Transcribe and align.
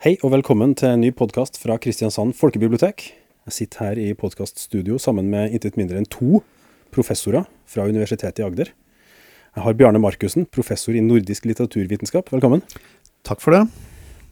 Hei 0.00 0.14
og 0.22 0.32
velkommen 0.32 0.72
til 0.80 0.88
en 0.94 1.02
ny 1.04 1.10
podkast 1.12 1.60
fra 1.60 1.76
Kristiansand 1.76 2.32
folkebibliotek. 2.40 3.04
Jeg 3.50 3.52
sitter 3.52 3.84
her 3.84 4.00
i 4.00 4.16
podkaststudio 4.16 4.96
sammen 4.96 5.28
med 5.28 5.52
intet 5.52 5.76
mindre 5.76 6.00
enn 6.00 6.08
to 6.08 6.40
professorer 6.94 7.44
fra 7.68 7.84
Universitetet 7.84 8.40
i 8.40 8.48
Agder. 8.48 8.72
Jeg 9.52 9.62
har 9.66 9.76
Bjarne 9.76 10.00
Markussen, 10.00 10.48
professor 10.48 10.96
i 10.96 11.04
nordisk 11.04 11.44
litteraturvitenskap. 11.50 12.32
Velkommen. 12.32 12.64
Takk 13.28 13.44
for 13.44 13.52
det. 13.52 13.68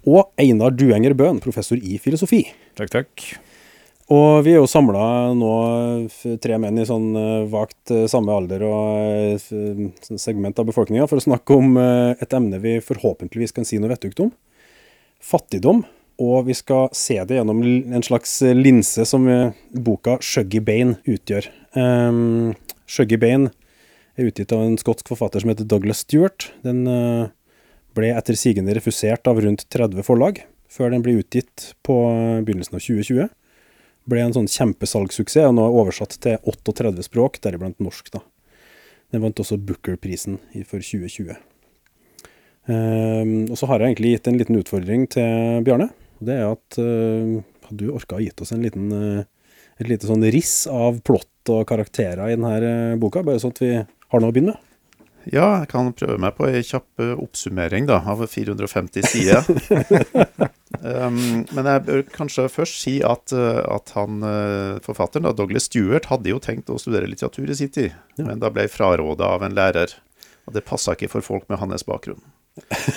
Og 0.09 0.33
Einar 0.41 0.73
Duenger 0.73 1.13
Bøhn, 1.13 1.45
professor 1.45 1.77
i 1.77 2.01
filosofi. 2.01 2.47
Takk, 2.81 2.97
takk. 2.97 3.37
Og 4.15 4.45
vi 4.47 4.53
er 4.55 4.61
jo 4.61 4.69
samla 4.71 5.35
nå, 5.35 5.53
tre 6.39 6.57
menn 6.63 6.79
i 6.79 6.87
sånn 6.87 7.09
eh, 7.19 7.47
vagt 7.51 7.91
eh, 7.91 8.05
samme 8.11 8.31
alder 8.31 8.63
og 8.63 9.33
eh, 9.35 9.87
sånn 10.07 10.21
segment 10.23 10.61
av 10.63 10.69
befolkninga, 10.69 11.09
for 11.11 11.19
å 11.19 11.25
snakke 11.25 11.57
om 11.57 11.75
et 11.81 12.37
emne 12.37 12.61
vi 12.63 12.77
forhåpentligvis 12.85 13.57
kan 13.57 13.67
si 13.67 13.81
noe 13.83 13.91
vettugt 13.91 14.23
om. 14.23 14.31
Fattigdom. 15.19 15.83
Og 16.23 16.47
vi 16.47 16.55
skal 16.57 16.87
se 16.97 17.19
det 17.29 17.37
gjennom 17.37 17.59
en 17.67 18.05
slags 18.07 18.39
linse 18.57 19.05
som 19.05 19.27
boka 19.69 20.15
'Shuggy 20.23 20.63
Bane' 20.65 20.97
utgjør. 21.05 21.51
Um, 21.77 22.55
'Shuggy 22.89 23.19
Bane' 23.21 23.51
er 24.17 24.31
utgitt 24.31 24.55
av 24.55 24.63
en 24.65 24.79
skotsk 24.81 25.11
forfatter 25.11 25.43
som 25.43 25.51
heter 25.51 25.69
Douglas 25.69 26.07
Stewart. 26.07 26.47
Den 26.65 26.87
ble 27.93 28.15
etter 28.15 28.39
sigende 28.39 28.73
refusert 28.73 29.29
av 29.29 29.43
rundt 29.45 29.67
30 29.69 30.07
forlag, 30.07 30.41
før 30.73 30.95
den 30.95 31.05
ble 31.05 31.19
utgitt 31.21 31.75
på 31.85 31.99
begynnelsen 32.47 32.79
av 32.79 32.87
2020 32.87 33.29
ble 34.11 34.23
en 34.23 34.35
sånn 34.37 34.49
kjempesalgssuksess, 34.51 35.49
og 35.51 35.57
nå 35.57 35.67
er 35.67 35.77
oversatt 35.83 36.17
til 36.23 36.39
38 36.47 37.05
språk, 37.07 37.41
deriblant 37.45 37.79
norsk. 37.83 38.11
da. 38.15 38.23
Den 39.15 39.23
vant 39.23 39.43
også 39.43 39.59
Booker-prisen 39.63 40.41
for 40.67 40.83
2020. 40.83 41.37
Um, 42.67 43.47
og 43.47 43.55
så 43.59 43.69
har 43.71 43.83
jeg 43.83 43.95
egentlig 43.95 44.17
gitt 44.17 44.29
en 44.31 44.39
liten 44.41 44.59
utfordring 44.59 45.07
til 45.15 45.63
Bjarne. 45.67 45.93
og 46.19 46.27
Det 46.27 46.35
er 46.35 46.47
at 46.49 46.79
uh, 46.83 47.37
hadde 47.69 47.79
du 47.79 47.93
orka 47.95 48.19
å 48.19 48.23
gitt 48.23 48.43
oss 48.43 48.51
en 48.55 48.65
liten, 48.67 48.89
uh, 48.91 49.23
et 49.79 49.91
lite 49.91 50.09
sånn 50.09 50.27
riss 50.35 50.65
av 50.71 50.99
plott 51.07 51.53
og 51.53 51.67
karakterer 51.71 52.25
i 52.27 52.35
denne 52.35 52.55
eh, 52.59 52.97
boka, 52.99 53.23
bare 53.23 53.39
sånn 53.39 53.53
at 53.55 53.61
vi 53.63 53.75
har 53.77 54.23
noe 54.23 54.33
å 54.33 54.35
begynne 54.35 54.57
med? 54.57 54.76
Ja, 55.35 55.47
jeg 55.59 55.71
kan 55.73 55.89
prøve 55.97 56.21
meg 56.23 56.37
på 56.37 56.47
ei 56.47 56.61
kjapp 56.63 57.03
eh, 57.03 57.15
oppsummering 57.19 57.89
da, 57.89 57.99
av 58.07 58.23
450 58.31 59.07
sider. 59.11 59.47
um, 60.87 61.17
men 61.57 61.71
jeg 61.73 61.83
bør 61.89 62.03
kanskje 62.15 62.47
først 62.53 62.79
si 62.85 62.95
at, 63.07 63.35
eh, 63.35 63.59
at 63.75 63.91
han, 63.97 64.21
eh, 64.23 64.77
forfatteren, 64.85 65.27
da, 65.27 65.35
Douglas 65.35 65.67
Stewart, 65.67 66.07
hadde 66.13 66.31
jo 66.31 66.39
tenkt 66.43 66.71
å 66.71 66.79
studere 66.79 67.11
litteratur 67.11 67.51
i 67.51 67.57
sin 67.59 67.73
tid, 67.75 67.97
men 68.21 68.43
da 68.43 68.53
ble 68.55 68.69
fraråda 68.71 69.33
av 69.35 69.47
en 69.47 69.57
lærer. 69.57 69.97
Og 70.47 70.55
det 70.55 70.63
passa 70.69 70.95
ikke 70.95 71.11
for 71.17 71.27
folk 71.27 71.49
med 71.51 71.59
hans 71.59 71.83
bakgrunn. 71.89 72.23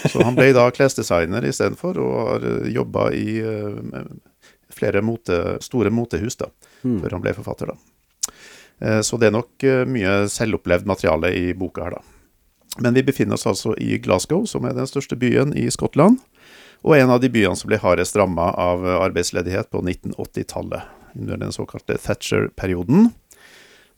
Så 0.05 0.21
han 0.21 0.37
ble 0.37 0.51
da 0.53 0.67
klesdesigner 0.71 1.47
istedenfor, 1.49 1.97
og 1.97 2.19
har 2.29 2.45
jobba 2.69 3.07
i 3.17 3.41
flere 4.69 5.01
mote, 5.01 5.57
store 5.65 5.89
motehus 5.89 6.37
da, 6.39 6.51
før 6.85 7.17
han 7.17 7.25
ble 7.25 7.33
forfatter. 7.39 7.73
da. 7.73 9.01
Så 9.03 9.17
det 9.19 9.31
er 9.31 9.35
nok 9.35 9.65
mye 9.89 10.13
selvopplevd 10.31 10.87
materiale 10.87 11.33
i 11.35 11.49
boka 11.57 11.89
her, 11.89 11.97
da. 11.97 12.18
Men 12.79 12.95
vi 12.95 13.03
befinner 13.03 13.35
oss 13.35 13.47
altså 13.49 13.73
i 13.77 13.97
Glasgow, 13.99 14.45
som 14.47 14.65
er 14.65 14.75
den 14.77 14.87
største 14.87 15.17
byen 15.19 15.51
i 15.57 15.67
Skottland. 15.73 16.19
Og 16.87 16.95
en 16.95 17.11
av 17.11 17.19
de 17.19 17.31
byene 17.31 17.57
som 17.59 17.67
ble 17.67 17.79
hardest 17.81 18.15
ramma 18.15 18.53
av 18.55 18.85
arbeidsledighet 18.99 19.71
på 19.73 19.83
1980-tallet. 19.83 20.95
Under 21.17 21.41
den 21.41 21.51
såkalte 21.51 21.97
Thatcher-perioden. 21.97 23.09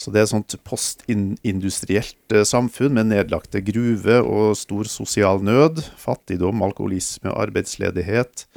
Så 0.02 0.10
det 0.10 0.22
er 0.22 0.26
et 0.26 0.32
sånt 0.32 0.56
postindustrielt 0.66 2.34
eh, 2.34 2.46
samfunn 2.48 2.96
med 2.98 3.12
nedlagte 3.12 3.62
gruver 3.62 4.26
og 4.26 4.56
stor 4.58 4.90
sosial 4.90 5.44
nød, 5.46 5.84
fattigdom, 6.00 6.64
alkoholisme, 6.66 7.30
arbeidsledighet, 7.30 8.48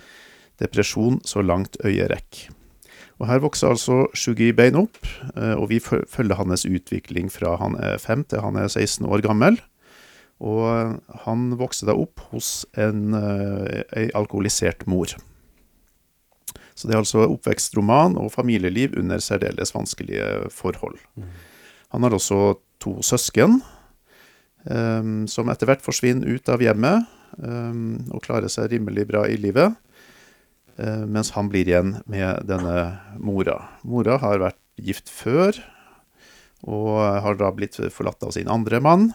depresjon 0.63 1.19
så 1.27 1.45
langt 1.45 1.77
øyet 1.85 2.09
rekker. 2.15 2.55
Og 3.21 3.29
Her 3.29 3.43
vokser 3.45 3.75
altså 3.75 4.07
Shuggy 4.17 4.55
Bain 4.57 4.79
opp, 4.81 4.97
eh, 5.37 5.53
og 5.53 5.69
vi 5.75 5.83
følger 5.85 6.41
hans 6.41 6.65
utvikling 6.65 7.29
fra 7.31 7.59
han 7.61 7.77
er 7.77 8.01
5 8.01 8.25
til 8.33 8.43
han 8.43 8.57
er 8.57 8.73
16 8.73 9.05
år 9.05 9.27
gammel. 9.27 9.61
Og 10.43 10.99
han 11.25 11.47
vokste 11.61 11.87
da 11.89 11.95
opp 11.97 12.21
hos 12.33 12.65
en, 12.75 13.15
eh, 13.15 13.85
ei 13.95 14.11
alkoholisert 14.15 14.87
mor. 14.91 15.15
Så 16.75 16.89
det 16.89 16.97
er 16.97 17.03
altså 17.05 17.23
oppvekstroman 17.29 18.17
og 18.19 18.33
familieliv 18.35 18.97
under 18.99 19.23
særdeles 19.23 19.75
vanskelige 19.75 20.51
forhold. 20.51 20.99
Han 21.95 22.03
har 22.03 22.17
også 22.17 22.57
to 22.83 22.99
søsken, 23.07 23.61
um, 24.67 25.27
som 25.31 25.51
etter 25.53 25.71
hvert 25.71 25.85
forsvinner 25.85 26.27
ut 26.35 26.51
av 26.51 26.65
hjemmet 26.65 27.07
um, 27.39 28.03
og 28.11 28.25
klarer 28.27 28.51
seg 28.51 28.73
rimelig 28.73 29.07
bra 29.07 29.23
i 29.31 29.39
livet. 29.39 29.77
Uh, 30.75 31.07
mens 31.07 31.31
han 31.37 31.49
blir 31.53 31.71
igjen 31.71 32.01
med 32.11 32.43
denne 32.51 32.99
mora. 33.23 33.61
Mora 33.87 34.19
har 34.19 34.43
vært 34.43 34.59
gift 34.75 35.13
før, 35.15 35.55
og 36.67 36.99
har 37.23 37.39
da 37.39 37.53
blitt 37.55 37.79
forlatt 37.95 38.25
av 38.27 38.33
sin 38.35 38.51
andre 38.51 38.81
mann, 38.83 39.13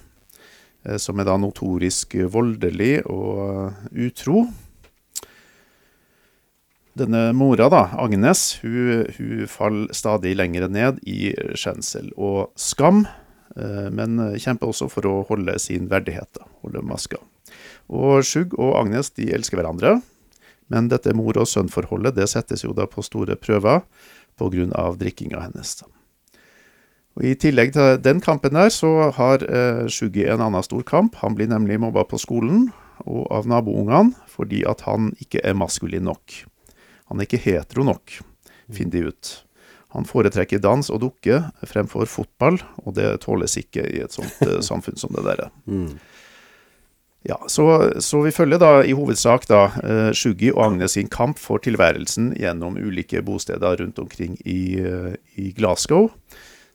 som 0.98 1.20
er 1.20 1.28
da 1.28 1.36
notorisk 1.40 2.16
voldelig 2.32 3.02
og 3.12 3.74
utro. 3.92 4.46
Denne 7.00 7.30
mora, 7.38 7.70
da, 7.72 7.84
Agnes, 8.02 8.60
hun, 8.64 9.06
hun 9.16 9.48
faller 9.48 9.96
stadig 9.96 10.34
lenger 10.36 10.68
ned 10.72 11.00
i 11.08 11.32
skjensel 11.56 12.10
og 12.18 12.50
skam, 12.60 13.06
eh, 13.56 13.88
men 13.94 14.18
kjemper 14.36 14.72
også 14.72 14.90
for 14.92 15.08
å 15.08 15.20
holde 15.30 15.56
sin 15.62 15.88
verdighet, 15.92 16.32
da, 16.36 16.48
holde 16.64 16.84
maska. 16.84 17.22
Og 17.90 18.26
Sjugg 18.28 18.58
og 18.60 18.76
Agnes 18.82 19.14
de 19.16 19.30
elsker 19.36 19.62
hverandre, 19.62 20.00
men 20.70 20.90
dette 20.92 21.16
mor- 21.18 21.40
og 21.42 21.48
sønn-forholdet 21.50 22.18
det 22.18 22.28
settes 22.30 22.66
jo 22.66 22.76
da 22.78 22.86
på 22.90 23.06
store 23.06 23.38
prøver 23.40 23.82
pga. 24.40 24.92
drikkinga 25.00 25.40
hennes. 25.40 25.76
da. 25.82 25.99
Og 27.18 27.26
I 27.26 27.34
tillegg 27.40 27.74
til 27.76 27.98
den 28.04 28.22
kampen 28.24 28.56
der, 28.56 28.70
så 28.74 29.10
har 29.16 29.44
eh, 29.44 29.88
Shuggy 29.92 30.28
en 30.30 30.44
annen 30.46 30.64
stor 30.64 30.86
kamp. 30.88 31.18
Han 31.24 31.36
blir 31.36 31.50
nemlig 31.52 31.80
mobba 31.82 32.06
på 32.08 32.20
skolen 32.22 32.70
og 33.08 33.28
av 33.32 33.48
naboungene 33.48 34.16
fordi 34.30 34.64
at 34.68 34.84
han 34.88 35.14
ikke 35.24 35.42
er 35.44 35.58
maskulin 35.58 36.08
nok. 36.10 36.44
Han 37.10 37.20
er 37.20 37.28
ikke 37.28 37.42
hetero 37.42 37.86
nok, 37.88 38.20
finner 38.72 38.94
de 38.94 39.12
ut. 39.12 39.32
Han 39.96 40.06
foretrekker 40.06 40.62
dans 40.62 40.92
og 40.94 41.02
dukke 41.02 41.42
fremfor 41.66 42.06
fotball, 42.06 42.60
og 42.86 42.94
det 43.00 43.08
tåles 43.24 43.58
ikke 43.58 43.88
i 43.90 44.04
et 44.06 44.14
sånt 44.14 44.44
eh, 44.46 44.60
samfunn 44.70 45.00
som 45.02 45.16
det 45.18 45.26
der. 45.26 45.48
Ja, 47.28 47.36
så, 47.52 47.66
så 48.00 48.22
vi 48.24 48.32
følger 48.32 48.62
da 48.62 48.70
i 48.86 48.94
hovedsak 48.96 49.50
da 49.50 49.64
eh, 49.84 50.12
Shuggy 50.16 50.54
og 50.54 50.62
Agnes 50.70 50.96
sin 50.96 51.10
kamp 51.12 51.42
for 51.42 51.60
tilværelsen 51.60 52.32
gjennom 52.40 52.78
ulike 52.80 53.20
bosteder 53.26 53.82
rundt 53.82 54.00
omkring 54.00 54.38
i, 54.46 54.80
eh, 54.80 55.18
i 55.36 55.50
Glasgow. 55.58 56.08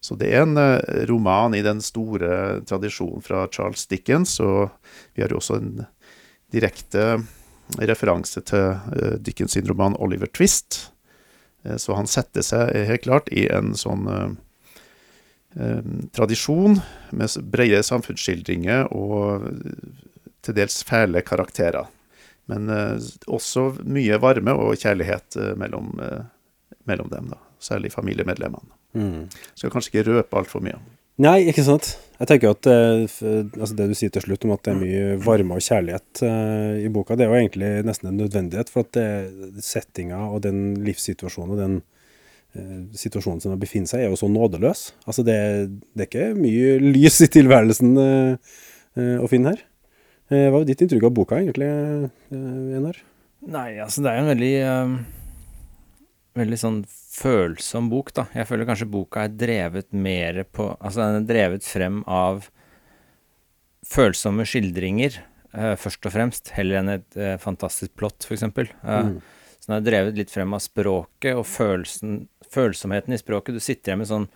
Så 0.05 0.19
det 0.21 0.35
er 0.35 0.43
en 0.45 0.59
eh, 0.61 1.05
roman 1.09 1.55
i 1.57 1.63
den 1.65 1.81
store 1.81 2.61
tradisjonen 2.69 3.25
fra 3.25 3.47
Charles 3.49 3.87
Dickens, 3.89 4.37
og 4.45 4.69
vi 5.17 5.25
har 5.25 5.33
jo 5.33 5.39
også 5.41 5.57
en 5.57 5.87
direkte 6.53 7.23
referanse 7.81 8.43
til 8.45 8.67
eh, 8.99 9.15
Dickens 9.25 9.57
sin 9.57 9.65
roman 9.71 9.97
'Oliver 9.97 10.29
Twist'. 10.29 10.91
Eh, 11.65 11.79
så 11.81 11.97
han 11.97 12.11
setter 12.11 12.45
seg 12.45 12.75
helt 12.91 13.07
klart 13.09 13.33
i 13.33 13.49
en 13.49 13.73
sånn 13.79 14.37
tradisjon 16.11 16.81
med 17.15 17.35
brede 17.55 17.79
samfunnsskildringer 17.87 18.89
og 18.91 19.45
til 20.43 20.57
dels 20.59 20.81
fæle 20.83 21.23
karakterer. 21.23 21.87
Men 22.51 22.67
også 23.31 23.69
mye 23.87 24.19
varme 24.19 24.51
og 24.59 24.75
kjærlighet 24.83 25.39
mellom, 25.55 25.93
mellom 26.91 27.13
dem, 27.13 27.31
da. 27.31 27.39
Særlig 27.63 27.95
familiemedlemmene. 27.95 28.75
Skal 29.55 29.73
kanskje 29.75 29.93
ikke 29.93 30.09
røpe 30.11 30.39
altfor 30.39 30.63
mye. 30.65 30.79
Nei, 31.23 31.45
ikke 31.47 31.63
sant. 31.63 31.93
Jeg 32.19 32.27
tenker 32.27 32.55
at 32.55 32.67
eh, 32.67 33.05
altså 33.07 33.75
det 33.79 33.87
du 33.91 33.95
sier 33.99 34.11
til 34.15 34.25
slutt 34.25 34.47
om 34.47 34.55
at 34.55 34.65
det 34.67 34.73
er 34.73 34.81
mye 34.81 35.19
varme 35.23 35.59
og 35.59 35.63
kjærlighet 35.63 36.23
eh, 36.27 36.87
i 36.87 36.91
boka, 36.95 37.15
det 37.15 37.27
er 37.27 37.31
jo 37.31 37.39
egentlig 37.39 37.71
nesten 37.87 38.11
en 38.11 38.19
nødvendighet. 38.19 38.71
For 38.71 38.83
at 38.83 38.97
det, 38.99 39.63
settinga 39.63 40.25
og 40.27 40.43
den 40.47 40.73
livssituasjonen 40.83 41.55
og 41.55 41.61
den 41.63 41.77
eh, 42.59 42.81
situasjonen 42.99 43.45
som 43.45 43.55
de 43.55 43.61
befinner 43.63 43.91
seg 43.91 44.03
i, 44.03 44.09
er 44.09 44.15
jo 44.15 44.19
så 44.19 44.31
nådeløs. 44.31 44.89
Altså 45.07 45.27
det, 45.27 45.39
det 45.95 46.07
er 46.07 46.11
ikke 46.11 46.27
mye 46.39 46.75
lys 46.83 47.21
i 47.23 47.31
tilværelsen 47.39 47.95
eh, 48.03 48.59
eh, 48.99 49.17
å 49.23 49.31
finne 49.31 49.55
her. 49.55 49.63
Eh, 50.33 50.49
hva 50.49 50.59
var 50.59 50.67
ditt 50.67 50.83
inntrykk 50.83 51.11
av 51.11 51.15
boka 51.15 51.39
egentlig, 51.39 51.71
eh, 52.35 52.79
Enar? 52.81 52.99
Nei, 53.55 53.69
altså 53.85 54.03
det 54.03 54.11
er 54.11 54.19
jo 54.19 54.25
en 54.25 54.35
veldig 54.35 54.55
Veldig 56.35 56.57
sånn 56.59 56.79
følsom 57.15 57.87
bok, 57.93 58.11
da. 58.17 58.25
Jeg 58.35 58.49
føler 58.49 58.67
kanskje 58.67 58.89
boka 58.91 59.23
er 59.29 59.35
drevet 59.39 59.93
mer 59.95 60.41
på 60.51 60.73
Altså 60.81 61.05
den 61.05 61.21
er 61.23 61.29
drevet 61.29 61.67
frem 61.67 62.01
av 62.11 62.49
følsomme 63.87 64.47
skildringer, 64.49 65.19
uh, 65.55 65.75
først 65.81 66.07
og 66.09 66.15
fremst, 66.15 66.51
heller 66.57 66.81
enn 66.81 66.93
et 66.97 67.19
uh, 67.21 67.35
fantastisk 67.43 67.95
plott, 68.01 68.25
f.eks. 68.27 68.45
Uh, 68.49 69.15
Så 69.61 69.71
den 69.71 69.79
er 69.79 69.85
drevet 69.87 70.19
litt 70.19 70.33
frem 70.33 70.53
av 70.57 70.61
språket 70.65 71.37
og 71.41 71.47
følelsen, 71.49 72.25
følsomheten 72.53 73.15
i 73.17 73.21
språket. 73.21 73.57
Du 73.57 73.63
sitter 73.65 73.93
igjen 73.93 74.03
med 74.03 74.11
sånn 74.11 74.27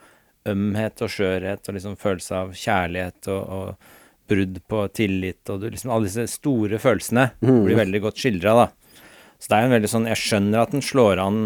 ømhet 0.48 1.02
og 1.04 1.10
skjørhet 1.12 1.68
og 1.68 1.76
liksom 1.76 1.96
følelse 2.00 2.36
av 2.38 2.52
kjærlighet 2.56 3.28
og, 3.34 3.42
og 3.58 4.28
brudd 4.28 4.60
på 4.68 4.84
tillit 4.96 5.50
og 5.52 5.60
du, 5.60 5.66
liksom 5.72 5.90
alle 5.92 6.08
disse 6.08 6.24
store 6.38 6.78
følelsene 6.80 7.26
Mm. 7.42 7.64
blir 7.66 7.76
veldig 7.82 8.00
godt 8.06 8.20
skildra, 8.22 8.54
da. 8.62 9.02
Så 9.38 9.50
det 9.50 9.58
er 9.58 9.66
en 9.68 9.74
veldig 9.76 9.90
sånn 9.92 10.08
Jeg 10.10 10.18
skjønner 10.22 10.62
at 10.64 10.72
den 10.74 10.82
slår 10.82 11.20
an 11.22 11.42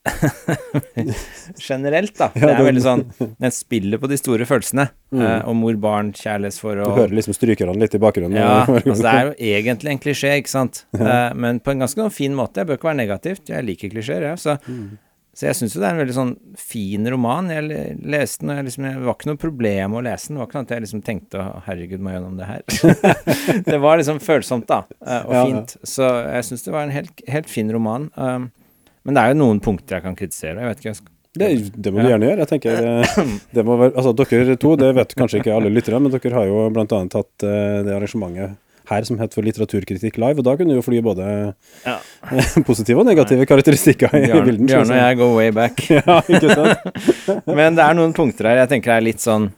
generelt, 1.68 2.14
da. 2.18 2.30
Det 2.34 2.46
er 2.48 2.62
veldig 2.64 2.82
sånn 2.84 3.02
Den 3.20 3.52
spiller 3.54 4.00
på 4.00 4.08
de 4.10 4.16
store 4.20 4.46
følelsene. 4.48 4.86
Eh, 5.12 5.42
og 5.48 5.56
mor-barn, 5.60 6.12
kjærlighetsforhold 6.16 6.80
Mm. 6.80 6.94
Du 6.94 7.00
hører 7.02 7.16
liksom 7.18 7.34
strykerne 7.36 7.76
litt 7.82 7.94
i 7.96 8.00
bakgrunnen. 8.02 8.38
ja, 8.40 8.64
altså 8.68 9.02
det 9.04 9.12
er 9.12 9.28
jo 9.28 9.34
egentlig 9.58 9.92
en 9.94 10.02
klisjé, 10.02 10.34
ikke 10.40 10.52
sant. 10.54 10.84
Eh, 11.10 11.30
men 11.34 11.58
på 11.64 11.72
en 11.72 11.80
ganske 11.82 11.98
sånn 11.98 12.12
fin 12.14 12.34
måte. 12.36 12.60
Jeg 12.62 12.68
bør 12.70 12.78
ikke 12.78 12.90
være 12.92 13.00
negativt. 13.02 13.48
Jeg 13.50 13.64
liker 13.66 13.90
klisjeer, 13.92 14.22
jeg. 14.30 14.38
Så, 14.38 14.54
så 15.34 15.48
jeg 15.48 15.56
syns 15.58 15.74
jo 15.74 15.80
det 15.82 15.88
er 15.88 15.96
en 15.96 16.00
veldig 16.04 16.14
sånn 16.16 16.32
fin 16.60 17.08
roman. 17.10 17.50
Jeg 17.50 17.96
leste 18.04 18.44
den, 18.44 18.52
og 18.54 18.60
jeg 18.60 18.68
liksom, 18.68 18.86
det 18.86 19.06
var 19.08 19.16
ikke 19.18 19.30
noe 19.32 19.40
problem 19.42 19.96
å 19.98 20.02
lese 20.06 20.28
den. 20.30 20.36
Det 20.38 20.42
var 20.44 20.50
ikke 20.50 20.60
noe 20.60 20.68
at 20.68 20.74
jeg 20.76 20.84
liksom 20.86 21.02
tenkte 21.06 21.42
å 21.42 21.48
herregud, 21.66 22.04
må 22.04 22.12
jeg 22.14 22.20
gjennom 22.20 22.38
det 22.38 22.48
her? 22.50 23.60
det 23.72 23.80
var 23.82 24.00
liksom 24.00 24.22
følsomt, 24.22 24.68
da, 24.70 24.82
eh, 25.02 25.20
og 25.26 25.34
Ja, 25.34 25.42
ja. 25.42 25.44
fint. 25.50 25.76
Så 25.96 26.08
jeg 26.30 26.48
syns 26.50 26.66
det 26.68 26.74
var 26.76 26.86
en 26.88 26.94
helt, 26.94 27.24
helt 27.36 27.50
fin 27.50 27.72
roman. 27.74 28.08
Um, 28.16 28.50
men 29.04 29.16
det 29.16 29.22
er 29.22 29.32
jo 29.32 29.40
noen 29.40 29.60
punkter 29.64 29.98
jeg 29.98 30.06
kan 30.06 30.16
kritisere. 30.18 30.58
Jeg 30.60 30.70
vet 30.72 30.82
ikke, 30.82 30.90
jeg 30.92 31.00
skal 31.00 31.12
Det, 31.40 31.48
det 31.86 31.92
må 31.94 32.02
du 32.02 32.08
gjerne 32.10 32.26
gjøre. 32.26 32.44
Jeg 32.44 32.50
tenker 32.50 32.88
eh, 32.90 33.20
være, 33.60 33.92
altså 33.94 34.12
Dere 34.18 34.56
to, 34.60 34.74
det 34.80 34.90
vet 34.96 35.14
kanskje 35.18 35.40
ikke 35.42 35.54
alle 35.54 35.70
lyttere, 35.72 36.00
men 36.02 36.12
dere 36.12 36.34
har 36.36 36.50
jo 36.50 36.64
bl.a. 36.74 36.84
hatt 37.14 37.46
eh, 37.46 37.78
det 37.86 37.94
arrangementet 37.96 38.58
her 38.90 39.06
som 39.06 39.20
het 39.20 39.34
for 39.36 39.46
Litteraturkritikk 39.46 40.18
live, 40.18 40.40
og 40.42 40.46
da 40.46 40.56
kunne 40.58 40.74
du 40.74 40.80
jo 40.80 40.84
fly 40.84 41.00
både 41.04 41.26
Ja. 41.86 41.96
positive 42.68 43.02
og 43.02 43.06
negative 43.06 43.46
karakteristikker 43.46 44.14
i 44.18 44.42
bilden. 44.42 44.66
Bjørn 44.66 44.90
og 44.90 44.98
jeg 44.98 45.18
går 45.20 45.34
way 45.36 45.54
back. 45.54 45.84
Ja, 46.00 46.20
ikke 46.26 46.54
sant? 46.56 47.46
Men 47.58 47.78
det 47.78 47.86
er 47.86 47.98
noen 47.98 48.14
punkter 48.16 48.50
her 48.50 48.64
jeg 48.64 48.72
tenker 48.74 48.96
er 48.96 49.06
litt 49.06 49.22
sånn 49.22 49.50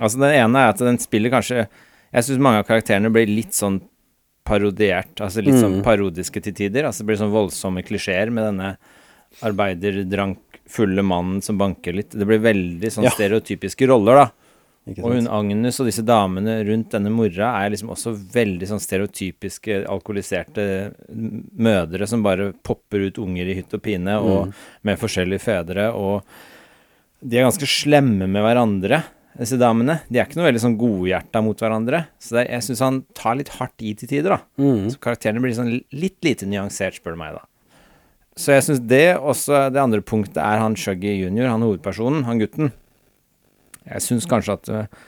Altså, 0.00 0.18
den 0.18 0.32
ene 0.34 0.64
er 0.64 0.72
at 0.72 0.80
den 0.82 0.96
spiller 0.98 1.30
kanskje 1.30 1.60
Jeg 1.62 2.26
syns 2.26 2.40
mange 2.42 2.62
av 2.62 2.66
karakterene 2.66 3.10
blir 3.14 3.28
litt 3.30 3.54
sånn 3.54 3.78
parodiert, 4.50 5.14
altså 5.22 5.44
litt 5.46 5.54
sånn 5.60 5.78
Mm. 5.78 5.84
parodiske 5.86 6.42
til 6.42 6.52
tider. 6.58 6.84
Altså 6.88 7.04
det 7.04 7.06
blir 7.12 7.20
sånn 7.22 7.30
voldsomme 7.34 7.84
klisjeer 7.86 8.32
med 8.34 8.48
denne 8.50 8.76
arbeiderdrankfulle 9.46 11.02
mannen 11.06 11.42
som 11.42 11.58
banker 11.58 11.94
litt. 11.96 12.10
Det 12.10 12.26
blir 12.26 12.42
veldig 12.42 12.90
sånn 12.90 13.04
Ja. 13.06 13.10
stereotypiske 13.10 13.86
roller, 13.88 14.14
da. 14.24 14.30
Og 15.04 15.12
hun? 15.12 15.28
Agnes 15.28 15.78
og 15.78 15.86
disse 15.86 16.02
damene 16.02 16.64
rundt 16.66 16.90
denne 16.90 17.10
mora 17.12 17.64
er 17.64 17.70
liksom 17.70 17.90
også 17.90 18.14
veldig 18.32 18.66
sånn 18.66 18.80
stereotypiske 18.80 19.84
alkoholiserte 19.86 20.92
mødre 21.56 22.08
som 22.08 22.22
bare 22.22 22.52
popper 22.64 23.06
ut 23.06 23.18
unger 23.18 23.46
i 23.46 23.54
hytt 23.54 23.72
og 23.74 23.82
pine, 23.82 24.16
og 24.18 24.46
Mm. 24.48 24.54
med 24.82 24.98
forskjellige 24.98 25.40
fedre, 25.40 25.94
og 25.94 26.22
de 27.22 27.36
er 27.38 27.44
ganske 27.44 27.66
slemme 27.68 28.26
med 28.28 28.42
hverandre, 28.42 29.04
disse 29.38 29.58
damene. 29.60 30.00
De 30.10 30.18
er 30.18 30.26
ikke 30.26 30.40
noe 30.40 30.48
veldig 30.48 30.62
sånn 30.64 30.78
godhjerta 30.80 31.42
mot 31.44 31.60
hverandre, 31.62 32.02
så 32.22 32.40
det, 32.40 32.48
jeg 32.50 32.66
syns 32.66 32.82
han 32.84 32.98
tar 33.16 33.38
litt 33.38 33.52
hardt 33.58 33.84
i 33.84 33.94
til 33.98 34.10
tider, 34.10 34.34
da. 34.34 34.40
Mm. 34.60 34.88
Så 34.92 35.00
karakterene 35.02 35.42
blir 35.44 35.54
sånn 35.56 35.72
litt 35.76 36.18
lite 36.26 36.48
nyansert, 36.50 36.98
spør 36.98 37.16
du 37.16 37.22
meg, 37.22 37.38
da. 37.38 37.46
Så 38.40 38.54
jeg 38.54 38.66
syns 38.66 38.82
det, 38.88 39.04
også 39.18 39.66
det 39.74 39.82
andre 39.82 40.02
punktet 40.06 40.40
er 40.42 40.62
han 40.62 40.76
Shuggy 40.78 41.16
junior, 41.18 41.50
han 41.52 41.64
hovedpersonen, 41.66 42.24
han 42.28 42.40
gutten. 42.40 42.72
Jeg 43.84 44.04
syns 44.04 44.28
kanskje 44.30 44.56
at 44.56 44.70
øh, 44.70 45.00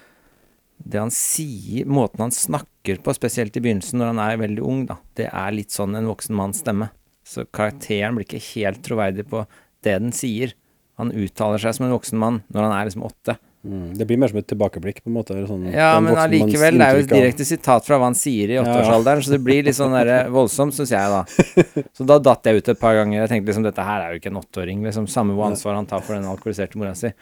det 0.82 1.00
han 1.00 1.12
sier, 1.14 1.86
måten 1.86 2.24
han 2.26 2.34
snakker 2.34 3.00
på, 3.04 3.14
spesielt 3.16 3.56
i 3.56 3.62
begynnelsen 3.62 4.00
når 4.00 4.12
han 4.12 4.22
er 4.24 4.42
veldig 4.42 4.64
ung, 4.66 4.82
da, 4.88 4.98
det 5.18 5.28
er 5.30 5.54
litt 5.54 5.74
sånn 5.74 5.96
en 5.98 6.10
voksen 6.10 6.36
manns 6.36 6.62
stemme. 6.64 6.90
Så 7.22 7.46
karakteren 7.54 8.18
blir 8.18 8.26
ikke 8.26 8.42
helt 8.52 8.82
troverdig 8.84 9.28
på 9.30 9.44
det 9.86 9.94
den 10.02 10.12
sier. 10.14 10.56
Han 11.00 11.14
uttaler 11.14 11.62
seg 11.62 11.76
som 11.76 11.86
en 11.86 11.94
voksen 11.94 12.20
mann 12.20 12.42
når 12.52 12.66
han 12.66 12.74
er 12.76 12.88
liksom 12.88 13.06
åtte. 13.06 13.38
Mm. 13.62 13.92
Det 13.94 14.06
blir 14.08 14.18
mer 14.18 14.30
som 14.32 14.40
et 14.40 14.46
tilbakeblikk, 14.50 15.02
på 15.04 15.10
en 15.10 15.14
måte. 15.14 15.36
Sånn, 15.46 15.68
Ja, 15.70 15.92
men 16.02 16.16
allikevel, 16.18 16.80
det 16.80 16.86
er 16.86 16.96
jo 16.98 17.04
et 17.04 17.12
direkte 17.12 17.46
sitat 17.46 17.86
fra 17.86 17.98
hva 18.00 18.08
han 18.10 18.18
sier 18.18 18.50
i 18.50 18.56
Ja, 18.56 18.62
ja. 18.62 18.64
åtteårsalderen, 18.64 19.22
så 19.22 19.36
det 19.36 19.38
blir 19.46 19.62
litt 19.66 19.78
sånn 19.78 19.94
der 19.94 20.30
voldsomt, 20.34 20.74
syns 20.74 20.90
jeg, 20.90 21.12
da. 21.12 21.22
Så 21.96 22.06
da 22.08 22.18
datt 22.18 22.48
jeg 22.48 22.58
ut 22.58 22.72
et 22.74 22.80
par 22.80 22.96
ganger. 22.98 23.20
Jeg 23.20 23.30
tenkte 23.30 23.52
liksom 23.52 23.66
dette 23.68 23.86
her 23.86 24.02
er 24.02 24.14
jo 24.14 24.22
ikke 24.22 24.32
en 24.32 24.40
åtteåring, 24.42 24.82
liksom. 24.88 25.06
Samme 25.10 25.36
hvor 25.38 25.52
ansvar 25.52 25.78
han 25.78 25.86
tar 25.86 26.02
for 26.02 26.18
den 26.18 26.26
alkoholiserte 26.26 26.80
mora 26.80 26.94
si. 26.98 27.12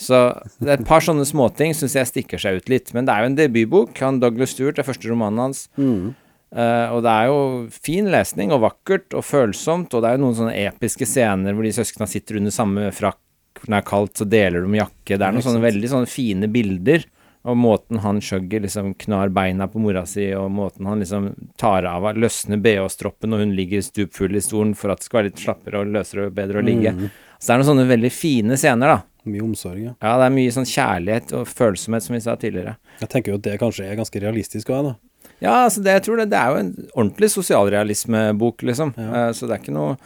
Så 0.00 0.18
det 0.58 0.70
er 0.70 0.80
et 0.80 0.88
par 0.88 1.04
sånne 1.04 1.26
småting 1.28 1.76
syns 1.76 1.94
jeg 1.98 2.08
stikker 2.08 2.40
seg 2.40 2.62
ut 2.62 2.72
litt. 2.72 2.94
Men 2.96 3.06
det 3.06 3.14
er 3.14 3.22
jo 3.22 3.30
en 3.30 3.38
debutbok. 3.38 3.92
Han 4.02 4.20
Douglas 4.22 4.56
Stewart, 4.56 4.80
er 4.80 4.88
første 4.88 5.10
romanen 5.10 5.44
hans. 5.44 5.66
Mm. 5.76 6.14
Uh, 6.52 6.88
og 6.92 7.02
det 7.04 7.12
er 7.12 7.28
jo 7.30 7.36
fin 7.72 8.08
lesning, 8.12 8.52
og 8.52 8.64
vakkert 8.64 9.14
og 9.16 9.24
følsomt, 9.24 9.92
og 9.92 10.02
det 10.04 10.08
er 10.10 10.18
jo 10.18 10.24
noen 10.26 10.36
sånne 10.36 10.56
episke 10.68 11.08
scener 11.08 11.56
hvor 11.56 11.64
de 11.64 11.72
søskna 11.72 12.08
sitter 12.08 12.40
under 12.40 12.52
samme 12.52 12.90
frakk 12.92 13.20
når 13.62 13.74
det 13.74 13.80
er 13.80 13.88
kaldt, 13.88 14.14
så 14.18 14.26
deler 14.28 14.64
de 14.64 14.78
jakke. 14.80 15.16
Det 15.16 15.26
er 15.26 15.34
noen 15.34 15.44
sånne 15.44 15.64
veldig 15.64 15.90
sånne 15.92 16.10
fine 16.10 16.48
bilder. 16.52 17.04
Og 17.42 17.56
måten 17.58 17.98
han 18.04 18.20
Chugger 18.22 18.62
liksom 18.62 18.92
knar 19.02 19.32
beina 19.34 19.66
på 19.68 19.80
mora 19.82 20.04
si, 20.06 20.28
og 20.38 20.50
måten 20.54 20.86
han 20.86 21.02
liksom 21.02 21.32
tar 21.58 21.88
av 21.90 22.06
løsner 22.14 22.60
bh-stroppen 22.62 23.32
når 23.32 23.42
hun 23.42 23.54
ligger 23.58 23.82
stupfull 23.82 24.38
i 24.38 24.42
stolen 24.44 24.76
for 24.78 24.94
at 24.94 25.02
det 25.02 25.08
skal 25.08 25.18
være 25.18 25.30
litt 25.32 25.42
slappere 25.42 25.80
og 25.82 25.90
løsere 25.96 26.28
og 26.28 26.36
bedre 26.36 26.62
å 26.62 26.66
ligge. 26.66 26.94
Mm. 26.94 27.08
Så 27.38 27.48
det 27.48 27.54
er 27.56 27.62
noen 27.62 27.70
sånne 27.72 27.88
veldig 27.90 28.12
fine 28.14 28.58
scener, 28.60 28.94
da. 28.94 29.00
Mye 29.32 29.42
omsorg, 29.42 29.80
ja. 29.82 29.96
Ja, 29.98 30.14
det 30.20 30.28
er 30.28 30.36
mye 30.36 30.54
sånn 30.54 30.70
kjærlighet 30.70 31.34
og 31.38 31.50
følsomhet, 31.50 32.06
som 32.06 32.14
vi 32.14 32.22
sa 32.22 32.36
tidligere. 32.38 32.76
Jeg 33.02 33.10
tenker 33.10 33.34
jo 33.34 33.40
at 33.40 33.46
det 33.48 33.58
kanskje 33.58 33.88
er 33.90 33.98
ganske 33.98 34.22
realistisk 34.22 34.70
òg, 34.70 34.92
da. 34.92 34.94
Ja, 35.42 35.56
altså 35.64 35.82
det, 35.82 35.96
jeg 35.98 36.04
tror 36.06 36.22
det, 36.22 36.28
det 36.30 36.38
er 36.38 36.52
jo 36.52 36.62
en 36.62 36.72
ordentlig 36.94 37.32
sosialrealismebok, 37.34 38.62
liksom. 38.70 38.94
Ja. 38.94 39.10
Uh, 39.10 39.30
så 39.34 39.50
det 39.50 39.56
er 39.56 39.64
ikke 39.64 39.74
noe 39.74 39.96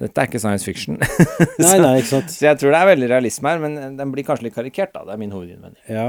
Dette 0.00 0.22
er 0.22 0.30
ikke 0.30 0.40
science 0.40 0.64
fiction. 0.64 0.96
Nei, 1.60 1.76
nei, 1.82 1.98
ikke 2.00 2.08
sant. 2.14 2.32
så 2.36 2.48
jeg 2.48 2.60
tror 2.62 2.72
det 2.72 2.80
er 2.80 2.88
veldig 2.94 3.10
realisme 3.12 3.52
her, 3.52 3.60
men 3.62 3.98
den 3.98 4.14
blir 4.14 4.24
kanskje 4.26 4.48
litt 4.48 4.56
karikert, 4.56 4.94
da. 4.94 5.04
Det 5.08 5.14
er 5.14 5.20
min 5.20 5.34
hovedinnvending. 5.34 5.82
Ja. 5.92 6.08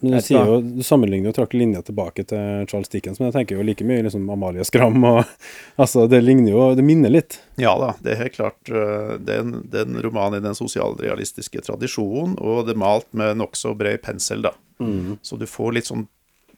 Men 0.00 0.14
du, 0.16 0.20
sier 0.24 0.46
jo, 0.48 0.54
du 0.64 0.80
sammenligner 0.86 1.28
jo 1.28 1.34
trakk 1.36 1.52
linja 1.60 1.82
tilbake 1.84 2.24
til 2.24 2.64
Charles 2.70 2.88
Dickens, 2.88 3.18
men 3.20 3.28
jeg 3.28 3.34
tenker 3.34 3.58
jo 3.58 3.66
like 3.68 3.84
mye 3.84 4.06
liksom 4.06 4.30
Amalie 4.32 4.64
Skram 4.64 4.96
og 5.04 5.18
Altså, 5.82 6.06
det 6.08 6.22
ligner 6.24 6.54
jo 6.54 6.62
Det 6.78 6.84
minner 6.88 7.12
litt. 7.12 7.36
Ja 7.60 7.74
da, 7.76 7.90
det 8.00 8.14
er 8.14 8.22
helt 8.22 8.38
klart. 8.38 8.72
øh, 8.72 9.18
Det 9.20 9.34
er 9.36 9.44
en, 9.44 9.58
det 9.68 9.82
er 9.82 9.90
en 9.90 10.00
roman 10.00 10.38
i 10.38 10.40
den 10.40 10.56
sosialrealistiske 10.56 11.60
tradisjonen, 11.68 12.38
og 12.40 12.64
det 12.64 12.78
er 12.78 12.80
malt 12.80 13.10
med 13.12 13.36
nokså 13.42 13.74
bred 13.76 14.00
pensel, 14.06 14.46
da. 14.48 14.54
Så 15.20 15.36
du 15.36 15.44
får 15.44 15.76
litt 15.76 15.90
sånn 15.90 16.06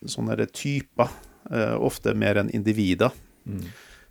sånne 0.06 0.46
typer, 0.54 1.10
eh, 1.50 1.74
ofte 1.82 2.14
mer 2.18 2.38
enn 2.40 2.50
individer. 2.54 3.10
Um, 3.46 3.64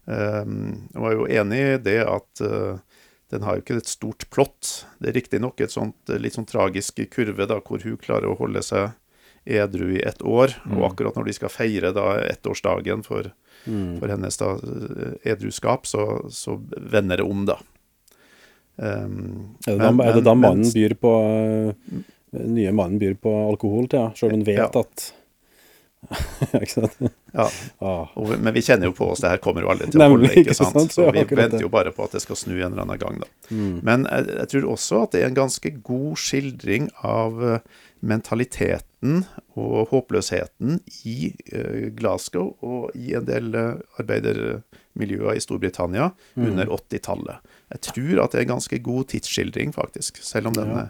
jeg 0.08 1.02
var 1.04 1.14
jo 1.14 1.28
enig 1.30 1.60
i 1.76 1.78
det 1.86 2.00
at 2.08 2.42
eh, 2.42 2.80
den 3.32 3.44
har 3.48 3.56
jo 3.56 3.62
ikke 3.64 3.78
et 3.80 3.88
stort 3.92 4.26
plott. 4.34 4.86
Det 5.00 5.12
er 5.12 5.16
riktignok 5.20 5.62
et 5.64 5.72
sånt 5.72 6.10
eh, 6.10 6.18
litt 6.20 6.36
sånn 6.36 6.48
tragisk 6.50 7.00
kurve 7.14 7.46
da, 7.48 7.60
hvor 7.62 7.84
hun 7.86 7.98
klarer 8.02 8.32
å 8.32 8.38
holde 8.40 8.64
seg 8.66 8.92
edru 9.46 9.96
i 9.96 10.02
ett 10.06 10.20
år, 10.22 10.52
og 10.70 10.84
akkurat 10.92 11.16
når 11.18 11.26
de 11.26 11.34
skal 11.34 11.50
feire 11.50 11.90
da 11.96 12.12
ettårsdagen 12.30 13.02
for, 13.06 13.32
for 13.66 14.12
hennes 14.12 14.38
da 14.38 14.52
eh, 14.60 15.16
edruskap, 15.34 15.88
så, 15.90 16.04
så 16.30 16.60
vender 16.78 17.18
det 17.24 17.26
om, 17.26 17.46
da. 17.50 17.58
Um, 18.82 19.56
Er 19.68 19.76
det 19.76 19.80
da, 19.82 19.92
men- 19.92 20.06
er 20.08 20.14
det 20.20 20.24
da 20.26 20.34
mannen 20.38 20.70
byr 20.74 20.94
på 20.98 21.14
nye 22.32 22.72
mannen 22.72 23.00
byr 23.02 23.18
på 23.22 23.34
alkohol 23.50 23.90
til, 23.92 24.00
ja, 24.00 24.12
sjøl 24.16 24.32
om 24.34 24.40
hun 24.40 24.46
vet 24.48 24.62
Ja. 24.62 24.70
at 24.80 25.08
Ikke 26.62 26.72
sant? 26.74 26.96
Ja, 27.34 27.46
Ah. 27.82 28.08
og, 28.20 28.32
men 28.42 28.54
vi 28.54 28.62
kjenner 28.66 28.90
jo 28.90 28.94
på 28.98 29.06
oss, 29.14 29.22
det 29.24 29.30
her 29.32 29.40
kommer 29.44 29.64
jo 29.64 29.70
aldri 29.72 29.88
til 29.94 30.02
å 30.04 30.08
holde, 30.12 30.32
ikke 30.42 30.54
sant? 30.58 30.92
Så 30.92 31.06
vi 31.16 31.22
venter 31.30 31.62
jo 31.64 31.70
bare 31.72 31.94
på 31.96 32.04
at 32.04 32.12
det 32.18 32.22
skal 32.26 32.36
snu 32.36 32.56
en 32.58 32.74
eller 32.74 32.84
annen 32.84 33.00
gang, 33.00 33.22
da. 33.22 33.30
Mm. 33.54 33.78
Men 33.88 34.04
jeg, 34.10 34.26
jeg 34.42 34.50
tror 34.52 34.68
også 34.74 35.00
at 35.06 35.14
det 35.16 35.22
er 35.22 35.30
en 35.30 35.38
ganske 35.38 35.72
god 35.88 36.18
skildring 36.20 36.90
av 37.08 37.40
eh, 37.48 37.64
mentaliteten 38.02 39.24
og 39.60 39.90
håpløsheten 39.92 40.80
i 41.10 41.32
uh, 41.54 41.88
Glasgow 41.98 42.52
og 42.66 42.96
i 42.98 43.14
en 43.18 43.26
del 43.28 43.50
uh, 43.56 43.80
arbeidermiljøer 44.02 45.38
i 45.38 45.44
Storbritannia 45.44 46.12
Mm. 46.36 46.46
under 46.52 46.70
80-tallet. 46.78 47.42
Jeg 47.72 47.82
tror 47.88 48.24
at 48.24 48.32
det 48.34 48.40
er 48.42 48.46
en 48.48 48.54
ganske 48.56 48.80
god 48.84 49.08
tidsskildring, 49.14 49.74
faktisk, 49.76 50.18
selv 50.24 50.48
om 50.52 50.54
den 50.58 50.70
Ja. 50.76 50.86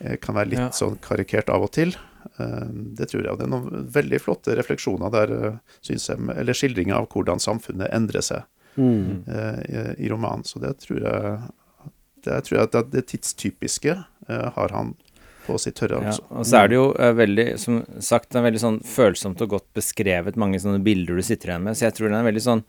eh, 0.00 0.16
kan 0.20 0.34
være 0.34 0.48
litt 0.50 0.58
Ja. 0.60 0.68
sånn 0.70 0.98
karikert 1.00 1.48
av 1.50 1.62
og 1.62 1.72
til. 1.72 1.94
Eh, 2.38 2.68
Det 2.98 3.08
tror 3.10 3.22
jeg. 3.22 3.32
Og 3.32 3.38
det 3.38 3.46
er 3.46 3.52
noen 3.54 3.86
veldig 3.92 4.20
flotte 4.20 4.56
refleksjoner 4.58 5.10
der, 5.12 5.32
eh, 5.32 5.58
synes 5.82 6.08
jeg, 6.08 6.18
eller 6.36 6.52
skildringer 6.56 6.96
av 7.00 7.08
hvordan 7.08 7.38
samfunnet 7.42 7.92
endrer 7.92 8.22
seg 8.22 8.44
Mm. 8.76 9.24
eh, 9.26 9.94
i, 10.04 10.08
romanen. 10.12 10.44
Så 10.44 10.60
det 10.60 10.74
tror 10.84 11.00
jeg 11.00 11.38
det 12.26 12.40
tror 12.44 12.58
jeg 12.58 12.68
at 12.74 12.90
det, 12.90 13.06
tidstypiske 13.06 13.92
eh, 14.28 14.50
har 14.52 14.68
han 14.74 14.94
på 15.46 15.56
sitt 15.62 15.76
tørre. 15.78 16.00
Ja, 16.02 16.08
altså. 16.10 16.24
og 16.28 16.44
så 16.44 16.58
er 16.58 16.68
det 16.68 16.74
jo 16.74 16.86
eh, 16.98 17.12
veldig, 17.14 17.46
som 17.62 17.84
sagt, 18.02 18.30
det 18.34 18.40
er 18.40 18.46
veldig 18.50 18.60
sånn 18.64 18.80
følsomt 18.82 19.40
og 19.46 19.48
godt 19.54 19.68
beskrevet, 19.78 20.36
mange 20.36 20.58
sånne 20.58 20.82
bilder 20.82 21.16
du 21.16 21.22
sitter 21.22 21.52
igjen 21.54 21.62
med. 21.62 21.78
Så 21.78 21.86
jeg 21.86 21.94
tror 21.94 22.10
den 22.10 22.18
er 22.18 22.26
veldig 22.26 22.42
sånn 22.42 22.64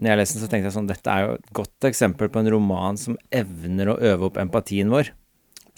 Når 0.00 0.08
jeg 0.10 0.18
leste 0.20 0.34
den, 0.38 0.42
så 0.44 0.50
tenkte 0.50 0.68
jeg 0.70 0.74
sånn 0.76 0.88
Dette 0.90 1.10
er 1.12 1.24
jo 1.26 1.32
et 1.38 1.48
godt 1.52 1.86
eksempel 1.90 2.28
på 2.32 2.40
en 2.40 2.50
roman 2.50 2.96
som 2.98 3.16
evner 3.30 3.90
å 3.94 3.98
øve 4.00 4.28
opp 4.30 4.36
empatien 4.42 4.90
vår. 4.90 5.10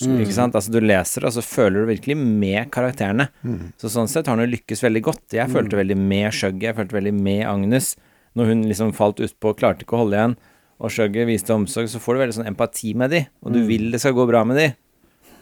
Ikke 0.01 0.33
sant? 0.35 0.55
Altså 0.55 0.73
Du 0.73 0.81
leser 0.81 1.21
det, 1.21 1.29
og 1.29 1.35
så 1.37 1.43
føler 1.45 1.83
du 1.85 1.91
virkelig 1.93 2.17
med 2.17 2.71
karakterene. 2.75 3.29
Så 3.79 3.89
sånn 3.93 4.09
sett 4.09 4.27
har 4.27 4.37
han 4.37 4.45
jo 4.47 4.53
lykkes 4.57 4.83
veldig 4.83 5.03
godt. 5.03 5.25
Jeg 5.37 5.51
følte 5.53 5.77
veldig 5.77 5.97
med 6.01 6.33
Shuggy, 6.33 6.67
jeg 6.71 6.77
følte 6.77 6.97
veldig 6.97 7.13
med 7.15 7.45
Agnes. 7.47 7.97
Når 8.35 8.47
hun 8.49 8.63
liksom 8.71 8.93
falt 8.97 9.21
utpå 9.21 9.51
og 9.53 9.59
klarte 9.59 9.85
ikke 9.85 9.95
å 9.99 10.03
holde 10.05 10.17
igjen, 10.17 10.37
og 10.83 10.91
Shuggy 10.91 11.27
viste 11.29 11.53
omsorg, 11.55 11.89
så 11.93 12.01
får 12.03 12.15
du 12.15 12.21
veldig 12.23 12.37
sånn 12.39 12.49
empati 12.49 12.95
med 12.99 13.11
de, 13.13 13.21
og 13.45 13.53
du 13.53 13.61
vil 13.69 13.91
det 13.93 14.01
skal 14.03 14.15
gå 14.17 14.25
bra 14.27 14.41
med 14.49 14.57
de. 14.59 14.69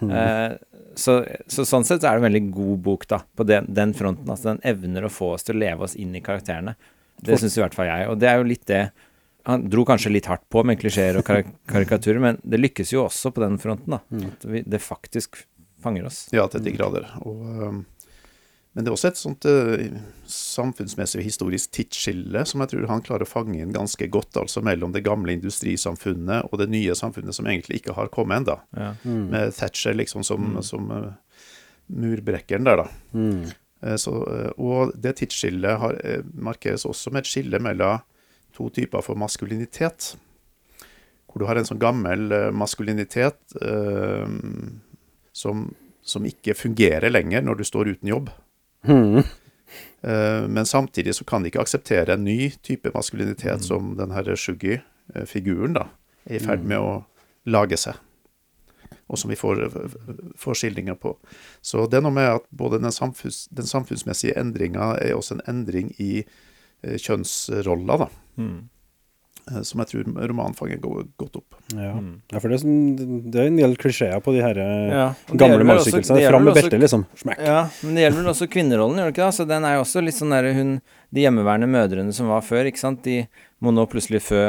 Eh, 0.01 0.57
så, 0.97 1.25
så 1.47 1.65
sånn 1.65 1.85
sett 1.87 2.03
så 2.03 2.09
er 2.11 2.19
det 2.19 2.25
en 2.25 2.27
veldig 2.29 2.43
god 2.53 2.79
bok, 2.85 3.07
da, 3.09 3.21
på 3.37 3.47
den, 3.49 3.69
den 3.73 3.95
fronten. 3.95 4.29
Altså 4.29 4.51
den 4.51 4.61
evner 4.67 5.07
å 5.07 5.13
få 5.13 5.35
oss 5.37 5.47
til 5.47 5.57
å 5.57 5.63
leve 5.63 5.87
oss 5.87 5.95
inn 5.97 6.13
i 6.19 6.21
karakterene. 6.25 6.75
Det 7.21 7.39
syns 7.41 7.57
i 7.57 7.63
hvert 7.63 7.77
fall 7.77 7.89
jeg. 7.89 8.09
Og 8.11 8.19
det 8.21 8.29
er 8.29 8.41
jo 8.41 8.49
litt 8.49 8.67
det 8.69 8.83
Han 9.49 9.69
dro 9.73 9.85
kanskje 9.89 10.11
litt 10.13 10.27
hardt 10.29 10.45
på 10.53 10.61
med 10.67 10.77
klisjeer 10.81 11.17
og 11.21 11.25
karik 11.25 11.49
karikaturer, 11.71 12.21
men 12.21 12.41
det 12.43 12.59
lykkes 12.61 12.93
jo 12.93 13.07
også 13.07 13.31
på 13.33 13.41
den 13.41 13.57
fronten, 13.63 13.95
da. 13.97 14.01
At 14.29 14.45
vi, 14.45 14.61
det 14.67 14.83
faktisk 14.85 15.47
fanger 15.81 16.11
oss. 16.11 16.27
Ja, 16.35 16.45
til 16.53 16.65
de 16.67 16.75
grader. 16.77 17.07
Og, 17.25 17.39
um, 17.41 17.79
men 18.73 18.85
det 18.85 18.91
er 18.91 18.97
også 18.97 19.09
et 19.11 19.21
sånt 19.21 19.47
uh, 19.49 19.81
samfunnsmessig 20.29 21.23
og 21.23 21.25
historisk 21.25 21.73
tidsskille 21.79 22.45
som 22.47 22.61
jeg 22.61 22.75
tror 22.75 22.85
han 22.91 23.07
klarer 23.07 23.25
å 23.25 23.31
fange 23.31 23.57
inn 23.63 23.73
ganske 23.73 24.11
godt, 24.13 24.37
altså 24.43 24.61
mellom 24.67 24.93
det 24.93 25.03
gamle 25.09 25.33
industrisamfunnet 25.39 26.51
og 26.51 26.61
det 26.61 26.69
nye 26.71 26.95
samfunnet 26.99 27.35
som 27.35 27.49
egentlig 27.49 27.81
ikke 27.81 27.97
har 27.97 28.13
kommet 28.13 28.43
ennå. 28.43 28.61
Ja. 28.77 28.93
Med 29.09 29.57
Thatcher 29.57 29.97
liksom 29.97 30.23
som, 30.29 30.53
som 30.67 30.93
uh, 30.93 31.11
murbrekkeren 31.89 32.69
der, 32.69 32.85
da. 32.85 32.89
Mm. 33.17 33.43
Uh, 33.81 33.97
Så, 33.97 34.13
og 34.61 34.91
det 35.01 35.17
tidsskillet 35.17 35.81
har, 35.81 35.97
markeres 36.37 36.85
også 36.85 37.09
med 37.11 37.25
et 37.25 37.31
skille 37.31 37.59
mellom 37.65 38.05
to 38.57 38.69
typer 38.75 39.05
for 39.05 39.19
maskulinitet. 39.19 40.15
Hvor 41.31 41.43
du 41.43 41.47
har 41.49 41.61
en 41.61 41.69
sånn 41.69 41.83
gammel 41.83 42.33
eh, 42.35 42.49
maskulinitet 42.55 43.57
eh, 43.63 44.27
som, 45.33 45.69
som 46.03 46.27
ikke 46.27 46.57
fungerer 46.59 47.13
lenger 47.13 47.45
når 47.47 47.61
du 47.61 47.69
står 47.69 47.95
uten 47.95 48.11
jobb. 48.11 48.33
Mm. 48.89 49.23
Eh, 50.01 50.49
men 50.49 50.67
samtidig 50.67 51.15
så 51.15 51.25
kan 51.25 51.43
de 51.43 51.51
ikke 51.51 51.63
akseptere 51.63 52.17
en 52.17 52.25
ny 52.25 52.51
type 52.63 52.91
maskulinitet 52.95 53.65
som 53.67 53.95
den 53.99 54.15
her 54.15 54.31
Shuggy-figuren 54.35 55.77
da, 55.77 55.89
er 56.27 56.41
i 56.41 56.45
ferd 56.45 56.65
med 56.67 56.81
å 56.81 56.95
lage 57.51 57.79
seg. 57.81 57.99
Og 59.11 59.19
som 59.19 59.31
vi 59.31 59.39
får, 59.39 59.65
får 60.39 60.59
skildringer 60.61 60.95
på. 60.99 61.17
Så 61.63 61.87
det 61.91 61.99
er 61.99 62.05
noe 62.07 62.15
med 62.15 62.29
at 62.37 62.47
både 62.55 62.79
den, 62.79 62.95
samfunns, 62.95 63.49
den 63.51 63.67
samfunnsmessige 63.67 64.39
endringa 64.39 64.95
er 65.03 65.17
også 65.17 65.39
en 65.39 65.47
endring 65.51 65.91
i 65.99 66.23
eh, 66.23 66.97
kjønnsroller, 66.97 68.07
da. 68.07 68.11
Mm. 68.41 68.61
eh, 69.51 69.61
Som 69.69 69.83
jeg 69.83 69.91
tror 69.91 70.07
romanen 70.31 70.57
fanger 70.59 70.81
godt 70.81 71.37
opp. 71.41 71.59
Ja. 71.75 71.93
Mm. 71.99 72.15
ja, 72.33 72.41
for 72.41 72.49
det 72.49 72.57
er, 72.59 72.63
sånn, 72.65 73.27
det 73.31 73.43
er 73.43 73.51
en 73.51 73.61
del 73.61 73.77
klisjeer 73.81 74.23
på 74.25 74.35
de 74.35 74.41
her 74.45 74.59
eh, 74.63 74.95
Ja, 74.95 75.05
gamle 75.35 75.67
mannsskikkelsene. 75.69 76.25
Fram 76.31 76.49
med 76.49 76.57
beltet, 76.59 76.79
liksom. 76.83 77.05
Smekk. 77.21 77.43
Ja, 77.47 77.61
men 77.85 77.99
det 77.99 78.07
gjelder 78.07 78.23
vel 78.23 78.33
også 78.33 78.49
kvinnerollen, 78.57 78.99
gjør 79.03 79.11
det 79.11 79.15
ikke 79.15 79.27
det? 79.27 79.37
Så 79.39 79.47
den 79.51 79.69
er 79.69 79.77
jo 79.77 79.85
også 79.85 80.03
litt 80.07 80.19
sånn 80.19 80.35
der 80.35 80.51
hun 80.57 80.73
De 81.11 81.27
hjemmeværende 81.27 81.69
mødrene 81.71 82.17
som 82.17 82.31
var 82.31 82.43
før, 82.47 82.71
ikke 82.71 82.83
sant, 82.83 83.05
de 83.05 83.25
må 83.61 83.73
nå 83.75 83.87
plutselig 83.91 84.23
fø 84.25 84.43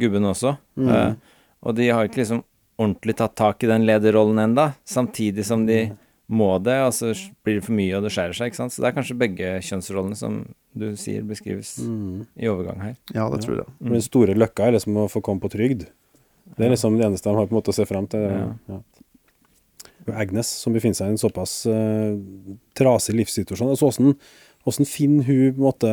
gubben 0.00 0.24
også. 0.28 0.56
Mm. 0.76 0.88
Uh, 0.92 1.36
og 1.66 1.76
de 1.78 1.86
har 1.88 2.08
ikke 2.08 2.20
liksom 2.22 2.42
ordentlig 2.76 3.14
tatt 3.16 3.34
tak 3.38 3.64
i 3.64 3.68
den 3.70 3.86
lederrollen 3.88 4.38
enda, 4.42 4.70
samtidig 4.84 5.44
som 5.48 5.64
de 5.68 5.86
Mm. 5.86 6.02
Må 6.28 6.48
det, 6.58 6.74
og 6.82 6.92
så 6.96 7.12
blir 7.46 7.60
det 7.60 7.64
for 7.68 7.76
mye, 7.78 7.92
og 7.94 8.02
det 8.02 8.10
skjærer 8.10 8.34
seg, 8.34 8.50
ikke 8.50 8.58
sant. 8.58 8.72
Så 8.74 8.82
det 8.82 8.88
er 8.88 8.96
kanskje 8.96 9.18
begge 9.20 9.50
kjønnsrollene 9.62 10.16
som 10.18 10.40
du 10.76 10.88
sier 10.98 11.22
beskrives 11.22 11.76
Mm. 11.84 12.26
i 12.36 12.48
overgang 12.50 12.80
her. 12.82 12.96
Ja, 13.14 13.28
det 13.30 13.44
tror 13.44 13.60
jeg. 13.60 13.68
Mm. 13.80 13.92
Den 13.94 14.02
store 14.02 14.34
løkka 14.34 14.66
er 14.66 14.72
liksom 14.74 14.96
å 14.98 15.06
få 15.08 15.22
komme 15.22 15.40
på 15.40 15.52
trygd. 15.52 15.86
Det 16.56 16.66
er 16.66 16.70
liksom 16.74 16.98
det 16.98 17.06
eneste 17.06 17.30
de 17.30 17.36
har 17.38 17.46
på 17.46 17.54
en 17.54 17.60
måte 17.60 17.70
å 17.70 17.76
se 17.78 17.86
frem 17.86 18.06
til. 18.10 18.26
Ja. 18.26 18.50
Ja. 18.74 18.80
Agnes, 20.14 20.46
som 20.62 20.74
befinner 20.76 20.94
seg 20.94 21.08
i 21.10 21.14
en 21.16 21.18
såpass 21.18 21.54
uh, 21.66 22.14
trasig 22.78 23.16
livssituasjon. 23.18 23.72
Altså, 23.72 23.88
hvordan, 23.88 24.12
hvordan 24.62 24.86
finner 24.86 25.26
hun 25.26 25.40
på 25.56 25.58
en 25.58 25.64
måte 25.66 25.90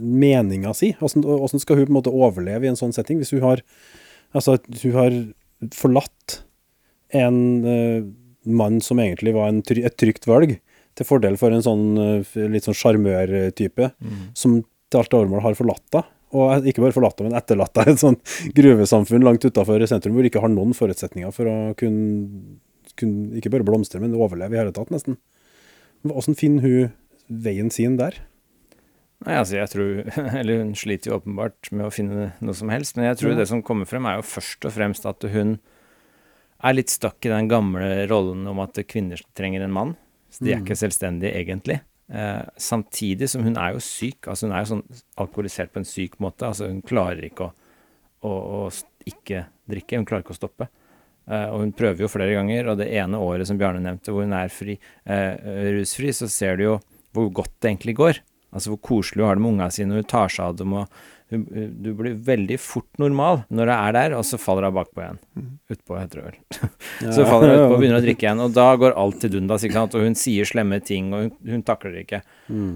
meninga 0.00 0.74
si? 0.76 0.90
Hvordan, 1.00 1.24
hvordan 1.24 1.62
skal 1.62 1.80
hun 1.80 1.86
på 1.88 1.92
en 1.94 1.98
måte 2.00 2.12
overleve 2.12 2.68
i 2.68 2.72
en 2.72 2.76
sånn 2.80 2.92
setting? 2.92 3.20
Hvis 3.22 3.32
hun 3.32 3.40
har, 3.46 3.62
altså, 4.36 4.58
hun 4.82 4.92
har 4.98 5.16
forlatt 5.76 6.42
en 7.16 7.40
eh, 7.66 8.04
mann 8.44 8.80
som 8.84 9.00
egentlig 9.02 9.34
var 9.36 9.50
en, 9.52 9.60
et 9.62 9.96
trygt 10.00 10.26
valg, 10.28 10.56
til 10.98 11.06
fordel 11.06 11.36
for 11.40 11.54
en 11.54 11.62
sånn 11.64 11.84
eh, 12.02 12.38
litt 12.50 12.66
sånn 12.66 12.76
sjarmørtype, 12.76 13.90
som 14.36 14.60
til 14.90 15.00
alt 15.00 15.14
overmål 15.14 15.44
har 15.44 15.58
forlatt 15.58 15.84
deg. 15.94 16.08
Og 16.30 16.66
ikke 16.70 16.82
bare 16.84 16.94
forlatt 16.94 17.16
deg, 17.18 17.26
men 17.28 17.38
etterlatt 17.38 17.74
deg 17.74 17.88
et 17.92 18.02
sånt 18.02 18.34
gruvesamfunn 18.54 19.24
langt 19.26 19.44
utafor 19.46 19.82
sentrum, 19.90 20.14
hvor 20.14 20.22
du 20.26 20.30
ikke 20.30 20.42
har 20.44 20.52
noen 20.52 20.74
forutsetninger 20.76 21.32
for 21.34 21.50
å 21.50 21.56
kunne, 21.78 22.58
kunne 22.98 23.38
ikke 23.40 23.50
bare 23.54 23.66
blomstre, 23.66 24.00
men 24.02 24.14
overleve 24.18 24.54
i 24.54 24.60
hele 24.60 24.74
tatt, 24.76 24.92
nesten. 24.94 25.18
Hvordan 26.06 26.38
finner 26.38 26.64
hun 26.64 26.92
veien 27.44 27.70
sin 27.74 27.98
der? 28.00 28.16
Nei, 29.26 29.34
altså 29.36 29.58
jeg 29.58 29.68
tror 29.68 29.98
Eller 30.40 30.62
hun 30.62 30.70
sliter 30.78 31.10
jo 31.10 31.18
åpenbart 31.18 31.68
med 31.76 31.84
å 31.84 31.92
finne 31.92 32.30
noe 32.40 32.56
som 32.56 32.70
helst, 32.72 32.96
men 32.96 33.10
jeg 33.10 33.18
tror 33.20 33.34
Ja. 33.34 33.40
det 33.42 33.48
som 33.50 33.60
kommer 33.66 33.88
frem, 33.90 34.06
er 34.08 34.16
jo 34.20 34.24
først 34.30 34.64
og 34.64 34.72
fremst 34.72 35.04
at 35.10 35.26
hun 35.34 35.58
er 36.62 36.76
litt 36.76 36.92
stuck 36.92 37.24
i 37.26 37.32
den 37.32 37.48
gamle 37.50 38.06
rollen 38.10 38.46
om 38.50 38.60
at 38.62 38.78
kvinner 38.88 39.20
trenger 39.36 39.64
en 39.64 39.74
mann. 39.74 39.94
Så 40.30 40.44
de 40.44 40.52
er 40.54 40.60
ikke 40.62 40.78
selvstendige, 40.78 41.32
egentlig. 41.40 41.80
Eh, 42.10 42.42
samtidig 42.60 43.28
som 43.30 43.44
hun 43.46 43.56
er 43.58 43.74
jo 43.74 43.82
syk. 43.82 44.28
Altså 44.30 44.46
hun 44.46 44.54
er 44.54 44.64
jo 44.64 44.72
sånn 44.74 44.84
alkoholisert 45.22 45.72
på 45.74 45.82
en 45.82 45.88
syk 45.88 46.18
måte. 46.22 46.46
Altså 46.48 46.68
hun 46.70 46.82
klarer 46.86 47.24
ikke 47.26 47.48
å, 47.48 47.52
å, 48.26 48.34
å 48.60 49.08
ikke 49.08 49.46
drikke. 49.70 49.98
Hun 49.98 50.06
klarer 50.08 50.26
ikke 50.26 50.36
å 50.36 50.40
stoppe. 50.40 50.70
Eh, 51.30 51.46
og 51.46 51.64
hun 51.64 51.74
prøver 51.76 52.04
jo 52.04 52.10
flere 52.10 52.34
ganger, 52.34 52.72
og 52.72 52.80
det 52.80 52.90
ene 52.98 53.20
året 53.22 53.48
som 53.48 53.58
Bjarne 53.60 53.82
nevnte, 53.84 54.14
hvor 54.14 54.26
hun 54.26 54.34
er 54.34 54.50
fri, 54.54 54.78
eh, 55.06 55.52
rusfri, 55.76 56.10
så 56.16 56.30
ser 56.30 56.58
du 56.58 56.66
jo 56.66 56.74
hvor 57.14 57.30
godt 57.42 57.56
det 57.58 57.72
egentlig 57.72 57.96
går. 57.98 58.20
Altså 58.50 58.72
hvor 58.72 58.82
koselig 58.90 59.22
hun 59.22 59.28
har 59.28 59.38
det 59.38 59.44
med 59.44 59.54
ungene 59.54 59.74
sine, 59.74 59.94
og 59.94 60.02
hun 60.02 60.10
tar 60.10 60.32
seg 60.32 60.46
av 60.48 60.58
dem. 60.58 60.74
og 60.82 61.02
hun, 61.30 61.46
hun- 61.54 61.74
Du 61.82 61.94
blir 61.94 62.14
veldig 62.14 62.58
fort 62.58 62.88
normal 62.98 63.44
når 63.50 63.66
du 63.66 63.72
er 63.72 63.92
der, 63.92 64.14
og 64.18 64.24
så 64.24 64.38
faller 64.38 64.64
hun 64.70 64.74
bakpå 64.74 65.02
igjen. 65.04 65.18
Utpå, 65.70 65.98
heter 66.00 66.20
det 66.20 66.24
vel. 66.24 66.70
Så 67.14 67.24
faller 67.26 67.50
hun 67.54 67.58
utpå 67.64 67.74
og 67.74 67.80
begynner 67.80 68.00
å 68.00 68.04
drikke 68.04 68.26
igjen, 68.26 68.40
og 68.44 68.52
da 68.54 68.68
går 68.76 68.96
alt 68.96 69.20
til 69.20 69.30
dundas. 69.30 69.62
ikke 69.64 69.72
sant? 69.78 69.94
Og 69.94 70.02
hun 70.02 70.14
sier 70.14 70.44
slemme 70.44 70.80
ting, 70.84 71.12
og 71.14 71.20
hun, 71.22 71.32
hun 71.54 71.62
takler 71.62 71.92
det 71.94 72.06
ikke. 72.08 72.22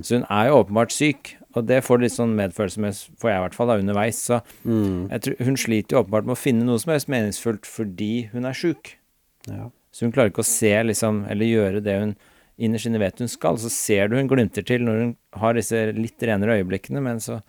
Så 0.03 0.19
hun 0.21 0.27
er 0.31 0.49
jo 0.49 0.61
åpenbart 0.65 0.93
syk, 0.95 1.35
og 1.55 1.67
det 1.67 1.83
får 1.85 2.01
litt 2.03 2.13
sånn 2.15 2.35
medfølelse 2.35 2.79
med, 2.83 2.95
får 3.21 3.31
jeg 3.31 3.39
i 3.39 3.45
hvert 3.45 3.55
fall, 3.55 3.67
da, 3.69 3.79
underveis. 3.79 4.19
Så 4.23 4.41
Mm. 4.65 5.09
jeg 5.11 5.21
tror, 5.23 5.45
hun 5.45 5.57
sliter 5.57 5.97
jo 5.97 6.03
åpenbart 6.05 6.25
med 6.27 6.35
å 6.37 6.43
finne 6.43 6.65
noe 6.65 6.79
som 6.79 6.93
helst 6.93 7.09
meningsfullt 7.09 7.67
fordi 7.67 8.31
hun 8.33 8.45
er 8.47 8.53
sjuk. 8.55 8.95
Ja. 9.49 9.71
Så 9.93 10.03
hun 10.07 10.13
klarer 10.13 10.31
ikke 10.33 10.43
å 10.43 10.49
se, 10.49 10.73
liksom, 10.83 11.25
eller 11.31 11.47
gjøre 11.47 11.83
det 11.85 11.99
hun 12.01 12.17
innerst 12.59 12.87
inne 12.87 12.99
vet 12.99 13.19
hun 13.19 13.29
skal. 13.29 13.57
Så 13.59 13.71
ser 13.71 14.09
du 14.09 14.17
hun 14.17 14.29
glimter 14.29 14.65
til 14.67 14.81
når 14.87 14.99
hun 15.01 15.17
har 15.39 15.55
disse 15.55 15.93
litt 15.95 16.19
renere 16.23 16.59
øyeblikkene, 16.63 17.03
men 17.03 17.19
så 17.19 17.41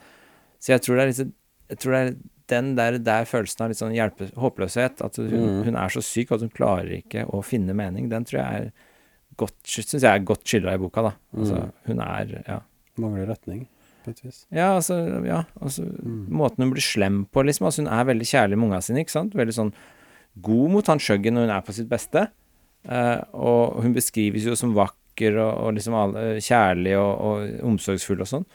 Så 0.65 0.73
jeg 0.73 0.81
tror 0.85 0.97
det 0.97 1.03
er 1.05 1.11
litt 1.13 1.33
Jeg 1.69 1.79
tror 1.81 1.93
det 1.95 2.01
er 2.01 2.15
den 2.51 2.67
der, 2.77 2.97
der 3.01 3.25
følelsen 3.25 3.63
av 3.65 3.71
litt 3.71 3.79
sånn 3.79 3.93
hjelpe, 3.95 4.27
håpløshet, 4.37 4.99
at 5.01 5.15
hun, 5.17 5.31
Mm. 5.33 5.63
hun 5.65 5.75
er 5.81 5.89
så 5.89 6.01
syk 6.05 6.31
at 6.35 6.41
hun 6.45 6.51
klarer 6.53 6.91
ikke 7.01 7.23
å 7.33 7.39
finne 7.43 7.73
mening, 7.73 8.07
den 8.11 8.23
tror 8.25 8.37
jeg 8.43 8.59
er 8.67 8.71
godt 9.37 9.55
Syns 9.65 9.95
jeg 9.97 10.05
er 10.05 10.23
godt 10.23 10.43
skildra 10.45 10.75
i 10.77 10.81
boka, 10.81 11.01
da. 11.07 11.13
Altså, 11.35 11.55
Mm. 11.57 11.71
hun 11.87 11.99
er 12.05 12.43
Ja. 12.47 12.59
Mangler 13.01 13.27
retning. 13.33 13.65
Ja, 14.53 14.75
altså, 14.77 15.25
ja, 15.25 15.43
altså 15.59 15.81
Måten 16.29 16.59
hun 16.63 16.71
blir 16.71 16.85
slem 16.85 17.25
på, 17.33 17.43
liksom. 17.43 17.65
Altså, 17.65 17.81
hun 17.83 17.87
er 17.91 18.05
veldig 18.05 18.27
kjærlig 18.29 18.57
med 18.59 18.69
unga 18.69 18.81
sine, 18.81 18.99
ikke 19.03 19.09
sant. 19.17 19.33
Veldig 19.33 19.53
sånn 19.57 19.73
god 20.39 20.69
mot 20.71 20.85
han 20.87 20.99
Shuggy 20.99 21.31
når 21.33 21.47
hun 21.47 21.55
er 21.57 21.61
på 21.65 21.73
sitt 21.73 21.89
beste. 21.89 22.27
Eh, 22.87 23.23
og 23.33 23.81
hun 23.81 23.93
beskrives 23.95 24.43
jo 24.45 24.53
som 24.55 24.75
vakker 24.75 25.39
og, 25.41 25.65
og 25.65 25.73
liksom 25.73 25.95
alle, 25.97 26.37
kjærlig 26.37 26.93
og, 26.99 27.19
og 27.19 27.63
omsorgsfull 27.71 28.21
og 28.21 28.27
sånn. 28.29 28.45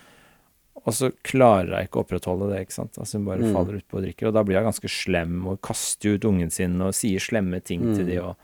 Og 0.86 0.94
så 0.96 1.10
klarer 1.22 1.74
hun 1.76 1.84
ikke 1.86 1.98
å 2.00 2.04
opprettholde 2.06 2.50
det, 2.52 2.60
ikke 2.66 2.72
sant. 2.78 2.96
Altså 2.98 3.18
hun 3.18 3.26
bare 3.26 3.42
Mm. 3.44 3.52
faller 3.52 3.80
utpå 3.80 3.98
og 3.98 4.04
drikker. 4.04 4.28
Og 4.28 4.34
da 4.34 4.42
blir 4.42 4.56
hun 4.62 4.64
ganske 4.72 4.88
slem 4.88 5.46
og 5.46 5.60
kaster 5.60 6.14
ut 6.16 6.24
ungen 6.24 6.50
sin 6.50 6.80
og 6.80 6.94
sier 6.94 7.18
slemme 7.20 7.60
ting 7.62 7.80
til 7.94 8.04
Mm. 8.04 8.06
de 8.06 8.18
og 8.22 8.36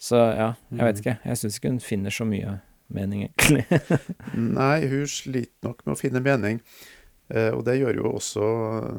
Så 0.00 0.16
ja, 0.16 0.54
jeg 0.72 0.80
vet 0.80 1.00
ikke. 1.04 1.18
Jeg 1.26 1.36
syns 1.36 1.58
ikke 1.58 1.68
hun 1.70 1.78
finner 1.80 2.10
så 2.10 2.24
mye 2.24 2.60
mening, 2.90 3.28
egentlig. 3.28 3.66
Nei, 4.34 4.86
hun 4.88 5.04
sliter 5.06 5.62
nok 5.68 5.82
med 5.86 5.94
å 5.96 6.00
finne 6.00 6.22
mening. 6.24 6.60
Eh, 7.30 7.50
og 7.54 7.64
det 7.68 7.76
gjør 7.78 7.94
jo 8.00 8.12
også 8.18 8.46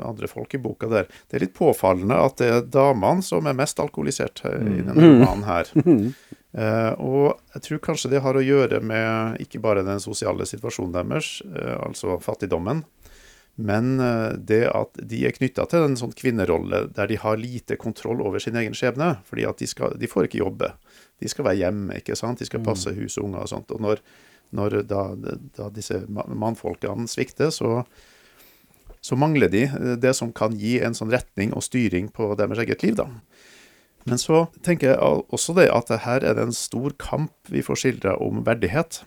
andre 0.07 0.27
folk 0.31 0.53
i 0.55 0.61
boka 0.63 0.87
der. 0.91 1.09
Det 1.27 1.35
er 1.39 1.43
litt 1.45 1.55
påfallende 1.57 2.15
at 2.15 2.37
det 2.39 2.47
er 2.47 2.61
damene 2.71 3.23
som 3.25 3.47
er 3.49 3.57
mest 3.57 3.79
alkoholisert 3.83 4.43
eh, 4.47 4.61
i 4.61 4.81
denne 4.85 4.95
Mm. 4.95 5.19
romanen 5.25 5.47
her. 5.49 5.73
Eh, 6.51 6.93
og 6.99 7.37
jeg 7.53 7.61
tror 7.63 7.79
kanskje 7.79 8.09
det 8.11 8.19
har 8.25 8.35
å 8.35 8.41
gjøre 8.43 8.81
med 8.83 9.37
ikke 9.39 9.61
bare 9.63 9.85
den 9.87 10.01
sosiale 10.03 10.43
situasjonen 10.43 10.91
deres, 10.97 11.29
altså 11.79 12.17
fattigdommen, 12.19 12.81
men 13.55 13.93
det 14.35 14.65
at 14.67 14.99
de 14.99 15.21
er 15.29 15.31
knytta 15.37 15.63
til 15.71 15.85
en 15.87 15.95
sånn 15.95 16.11
kvinnerolle 16.11 16.89
der 16.91 17.07
de 17.07 17.15
har 17.23 17.39
lite 17.39 17.77
kontroll 17.79 18.19
over 18.27 18.43
sin 18.43 18.59
egen 18.59 18.75
skjebne. 18.75 19.13
fordi 19.23 19.45
at 19.47 19.63
de, 19.63 19.67
skal, 19.71 19.95
de 19.95 20.07
får 20.11 20.27
ikke 20.27 20.41
jobbe. 20.43 20.73
De 21.23 21.31
skal 21.31 21.47
være 21.47 21.61
hjemme, 21.61 22.01
ikke 22.03 22.19
sant? 22.19 22.39
de 22.43 22.49
skal 22.51 22.59
passe 22.67 22.91
hus 22.99 23.15
og 23.21 23.29
unger 23.29 23.45
og 23.45 23.51
sånt. 23.53 23.71
Og 23.71 23.79
når, 23.87 24.03
når 24.51 24.81
da, 24.91 25.05
da 25.55 25.69
disse 25.71 26.01
mannfolkene 26.11 27.07
svikter, 27.07 27.47
så, 27.55 27.85
så 29.01 29.17
mangler 29.17 29.49
de 29.49 29.63
eh, 29.65 29.95
det 29.97 30.13
som 30.17 30.31
kan 30.33 30.55
gi 30.57 30.77
en 30.83 30.95
sånn 30.97 31.11
retning 31.13 31.55
og 31.57 31.65
styring 31.65 32.11
på 32.13 32.31
deres 32.39 32.61
eget 32.61 32.83
liv. 32.85 32.95
da. 32.99 33.07
Men 34.05 34.17
så 34.17 34.47
tenker 34.65 34.93
jeg 34.93 35.23
også 35.29 35.55
det 35.57 35.69
at 35.73 35.89
her 36.05 36.23
er 36.25 36.37
det 36.37 36.47
en 36.47 36.55
stor 36.57 36.93
kamp 37.01 37.33
vi 37.49 37.61
får 37.65 37.81
skildra 37.83 38.15
om 38.21 38.43
verdighet. 38.45 39.03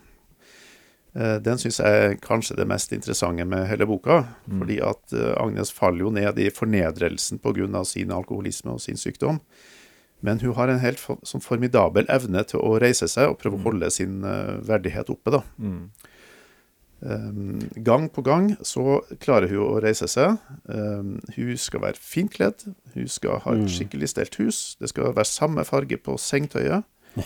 Eh, 1.15 1.37
Den 1.43 1.59
syns 1.59 1.79
jeg 1.79 2.01
er 2.03 2.17
kanskje 2.19 2.57
det 2.59 2.67
mest 2.67 2.91
interessante 2.95 3.47
med 3.47 3.67
hele 3.71 3.87
boka. 3.87 4.25
Fordi 4.47 4.81
at 4.83 5.15
eh, 5.15 5.33
Agnes 5.39 5.71
faller 5.71 6.05
jo 6.05 6.11
ned 6.11 6.39
i 6.39 6.51
fornedrelsen 6.51 7.39
pga. 7.39 7.83
sin 7.83 8.11
alkoholisme 8.11 8.71
og 8.75 8.81
sin 8.81 8.97
sykdom. 8.97 9.39
Men 10.21 10.39
hun 10.39 10.55
har 10.55 10.69
en 10.69 10.79
helt 10.79 10.99
sånn 10.99 11.43
formidabel 11.43 12.05
evne 12.09 12.43
til 12.47 12.59
å 12.59 12.79
reise 12.79 13.07
seg 13.07 13.29
og 13.29 13.37
prøve 13.37 13.59
å 13.59 13.63
holde 13.63 13.91
sin 13.91 14.21
verdighet 14.63 15.09
oppe. 15.09 15.31
da. 15.31 15.41
Um, 15.59 15.91
gang 17.85 18.07
på 18.09 18.23
gang 18.25 18.47
så 18.65 18.99
klarer 19.21 19.51
hun 19.51 19.61
å 19.61 19.81
reise 19.83 20.07
seg. 20.09 20.39
Um, 20.65 21.19
hun 21.35 21.53
skal 21.61 21.83
være 21.83 22.01
fint 22.01 22.33
kledd, 22.33 22.65
hun 22.95 23.09
skal 23.11 23.43
ha 23.43 23.53
et 23.53 23.69
skikkelig 23.69 24.09
stelt 24.13 24.37
hus. 24.41 24.59
Det 24.81 24.89
skal 24.89 25.13
være 25.13 25.29
samme 25.29 25.65
farge 25.67 25.99
på 26.01 26.17
sengetøyet. 26.21 26.87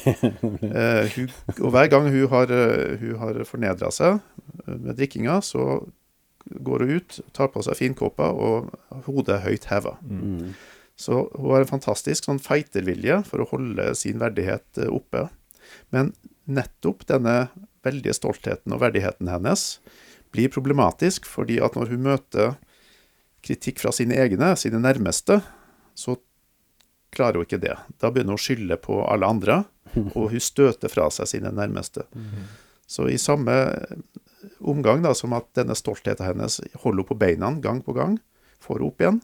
Eh, 0.69 1.05
hun, 1.15 1.29
og 1.63 1.71
hver 1.73 1.87
gang 1.89 2.09
hun 2.13 2.27
har, 2.29 2.51
eh, 2.53 2.97
hun 3.01 3.15
har 3.17 3.39
fornedra 3.47 3.89
seg 3.93 4.19
eh, 4.67 4.75
med 4.75 4.97
drikkinga, 4.99 5.39
så 5.41 5.79
går 6.49 6.83
hun 6.85 6.99
ut, 6.99 7.19
tar 7.33 7.49
på 7.53 7.63
seg 7.65 7.77
finkåpa 7.79 8.29
og 8.31 8.69
hodet 9.07 9.41
høyt 9.45 9.65
heva. 9.71 9.95
Så 10.99 11.23
hun 11.35 11.49
har 11.53 11.63
en 11.63 11.71
fantastisk 11.71 12.27
sånn 12.27 12.41
fightervilje 12.43 13.21
for 13.27 13.43
å 13.43 13.49
holde 13.53 13.91
sin 13.97 14.19
verdighet 14.21 14.81
oppe. 14.89 15.27
Men 15.95 16.13
nettopp 16.49 17.05
denne 17.09 17.49
veldige 17.85 18.15
stoltheten 18.17 18.73
og 18.75 18.81
verdigheten 18.83 19.29
hennes 19.31 19.79
blir 20.33 20.51
problematisk, 20.53 21.25
fordi 21.25 21.57
at 21.63 21.77
når 21.77 21.93
hun 21.93 22.05
møter 22.05 22.57
kritikk 23.45 23.79
fra 23.81 23.93
sine 23.95 24.17
egne, 24.19 24.51
sine 24.59 24.81
nærmeste, 24.83 25.39
så 25.97 26.17
klarer 27.15 27.39
hun 27.39 27.47
ikke 27.47 27.61
det. 27.63 27.75
Da 27.97 28.11
begynner 28.11 28.35
hun 28.35 28.41
å 28.41 28.43
skylde 28.43 28.77
på 28.83 28.99
alle 29.09 29.29
andre, 29.29 29.61
og 30.13 30.29
hun 30.33 30.43
støter 30.43 30.91
fra 30.91 31.07
seg 31.13 31.31
sine 31.31 31.51
nærmeste. 31.55 32.05
Så 32.89 33.07
i 33.09 33.17
samme 33.21 33.55
omgang 34.59 35.01
da, 35.05 35.15
som 35.17 35.33
at 35.37 35.49
denne 35.57 35.75
stoltheten 35.77 36.25
hennes 36.25 36.59
holder 36.83 37.01
henne 37.01 37.07
på 37.09 37.17
beina 37.17 37.53
gang 37.63 37.81
på 37.85 37.95
gang, 37.97 38.19
får 38.61 38.79
henne 38.79 38.91
opp 38.91 39.01
igjen, 39.01 39.21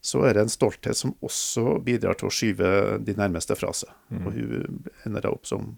så 0.00 0.22
er 0.26 0.36
det 0.36 0.44
en 0.46 0.52
stolthet 0.52 0.96
som 0.96 1.14
også 1.26 1.78
bidrar 1.84 2.18
til 2.18 2.28
å 2.28 2.34
skyve 2.34 2.68
de 3.02 3.14
nærmeste 3.18 3.56
fra 3.58 3.72
seg. 3.74 3.90
Og 4.22 4.32
hun 4.34 4.82
ender 5.06 5.26
opp 5.30 5.46
som 5.46 5.74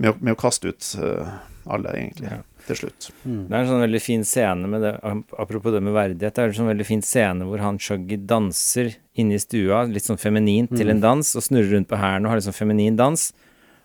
med 0.00 0.14
å, 0.14 0.16
med 0.20 0.34
å 0.34 0.40
kaste 0.40 0.72
ut 0.72 0.86
eh, 1.00 1.34
alle, 1.70 1.92
egentlig, 1.92 2.32
til 2.66 2.78
slutt. 2.78 3.10
Det 3.50 3.52
er 3.52 3.62
en 3.62 3.68
sånn 3.68 3.84
veldig 3.84 4.00
fin 4.02 4.24
scene 4.26 4.70
med 4.70 4.84
det, 4.84 4.94
apropos 5.40 5.74
det 5.74 5.82
med 5.84 5.96
verdighet, 5.96 6.34
det 6.36 6.42
er 6.42 6.52
en 6.52 6.58
sånn 6.60 6.70
veldig 6.70 6.86
fin 6.88 7.04
scene 7.04 7.46
hvor 7.48 7.62
han 7.64 7.80
Shuggy 7.82 8.18
danser 8.30 8.94
inne 9.20 9.36
i 9.36 9.42
stua, 9.42 9.84
litt 9.90 10.08
sånn 10.08 10.20
feminint 10.20 10.72
til 10.72 10.92
en 10.92 11.02
dans, 11.02 11.34
og 11.36 11.44
snurrer 11.44 11.74
rundt 11.74 11.90
på 11.90 12.00
hælen 12.00 12.26
og 12.26 12.32
har 12.32 12.40
litt 12.40 12.48
sånn 12.48 12.56
feminin 12.56 12.98
dans. 12.98 13.30